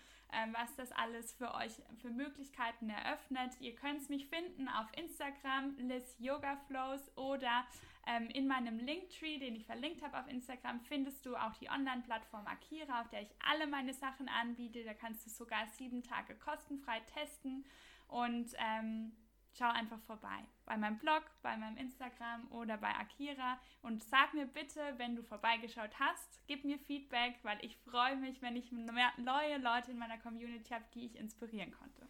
was 0.52 0.76
das 0.76 0.92
alles 0.92 1.34
für 1.34 1.54
euch 1.54 1.74
für 2.02 2.10
Möglichkeiten 2.10 2.90
eröffnet. 2.90 3.52
Ihr 3.60 3.76
könnt 3.76 4.10
mich 4.10 4.28
finden 4.28 4.68
auf 4.68 4.88
Instagram, 4.98 5.76
Liz 5.78 6.16
Yoga 6.20 6.58
Flows 6.68 7.02
oder 7.16 7.66
ähm, 8.06 8.30
in 8.30 8.48
meinem 8.48 8.80
Linktree, 8.80 9.38
den 9.40 9.56
ich 9.56 9.66
verlinkt 9.66 10.02
habe 10.02 10.20
auf 10.20 10.28
Instagram, 10.28 10.82
findest 10.82 11.26
du 11.26 11.36
auch 11.36 11.54
die 11.56 11.70
Online-Plattform 11.70 12.46
Akira, 12.48 13.02
auf 13.02 13.10
der 13.10 13.22
ich 13.22 13.30
alle 13.50 13.68
meine 13.68 13.94
Sachen 13.94 14.28
anbiete. 14.28 14.84
Da 14.84 14.94
kannst 14.94 15.26
du 15.26 15.30
sogar 15.30 15.68
sieben 15.78 16.04
Tage 16.04 16.36
kostenfrei 16.36 17.00
testen 17.14 17.66
und 18.08 18.52
ähm, 18.58 19.14
schau 19.58 19.70
einfach 19.70 20.00
vorbei. 20.02 20.48
Bei 20.66 20.78
meinem 20.78 20.98
Blog, 20.98 21.24
bei 21.42 21.56
meinem 21.58 21.78
Instagram 21.78 22.52
oder 22.52 22.78
bei 22.78 22.90
Akira. 22.90 23.60
Und 23.82 24.04
sag 24.04 24.34
mir 24.34 24.46
bitte, 24.46 24.82
wenn 24.98 25.16
du 25.16 25.24
vorbeigeschaut 25.24 25.92
hast, 26.00 26.42
gib 26.48 26.64
mir 26.66 26.80
Feedback, 26.80 27.36
weil 27.44 27.58
ich 27.62 27.78
freue 27.78 28.16
mich, 28.16 28.42
wenn 28.42 28.56
ich 28.56 28.72
neue 28.72 29.58
Leute 29.58 29.92
in 29.92 29.98
meiner 29.98 30.18
Community 30.18 30.74
habe, 30.74 30.86
die 30.94 31.06
ich 31.06 31.16
inspirieren 31.16 31.72
konnte. 31.72 32.08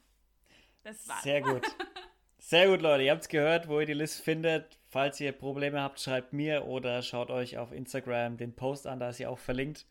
Das 0.84 1.08
war's. 1.08 1.24
Sehr 1.24 1.42
gut. 1.42 1.64
Sehr 2.46 2.68
gut, 2.68 2.82
Leute. 2.82 3.04
Ihr 3.04 3.12
habt 3.12 3.22
es 3.22 3.30
gehört, 3.30 3.70
wo 3.70 3.80
ihr 3.80 3.86
die 3.86 3.94
List 3.94 4.22
findet. 4.22 4.78
Falls 4.90 5.18
ihr 5.22 5.32
Probleme 5.32 5.82
habt, 5.82 6.02
schreibt 6.02 6.34
mir 6.34 6.66
oder 6.66 7.02
schaut 7.02 7.30
euch 7.30 7.58
auf 7.58 7.72
Instagram 7.72 8.36
den 8.36 8.54
Post 8.54 8.86
an, 8.86 9.00
da 9.00 9.10
ist 9.10 9.18
sie 9.18 9.26
auch 9.26 9.40
verlinkt. 9.40 9.86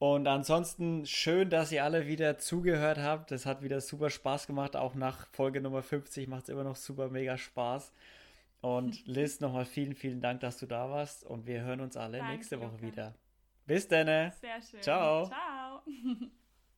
Und 0.00 0.26
ansonsten 0.26 1.04
schön, 1.04 1.50
dass 1.50 1.70
ihr 1.72 1.84
alle 1.84 2.06
wieder 2.06 2.38
zugehört 2.38 2.96
habt. 2.96 3.30
Das 3.30 3.44
hat 3.44 3.62
wieder 3.62 3.82
super 3.82 4.08
Spaß 4.08 4.46
gemacht. 4.46 4.74
Auch 4.74 4.94
nach 4.94 5.26
Folge 5.32 5.60
Nummer 5.60 5.82
50 5.82 6.26
macht 6.26 6.44
es 6.44 6.48
immer 6.48 6.64
noch 6.64 6.76
super 6.76 7.10
mega 7.10 7.36
Spaß. 7.36 7.92
Und 8.62 9.04
Liz, 9.06 9.40
nochmal 9.40 9.66
vielen, 9.66 9.94
vielen 9.94 10.22
Dank, 10.22 10.40
dass 10.40 10.58
du 10.58 10.64
da 10.64 10.88
warst. 10.88 11.22
Und 11.22 11.46
wir 11.46 11.60
hören 11.60 11.82
uns 11.82 11.98
alle 11.98 12.16
Danke, 12.16 12.32
nächste 12.32 12.60
Woche 12.60 12.76
Luca. 12.76 12.82
wieder. 12.82 13.14
Bis 13.66 13.88
dann. 13.88 14.06
Sehr 14.06 14.62
schön. 14.62 14.80
Ciao. 14.80 15.26
Ciao. 15.26 15.82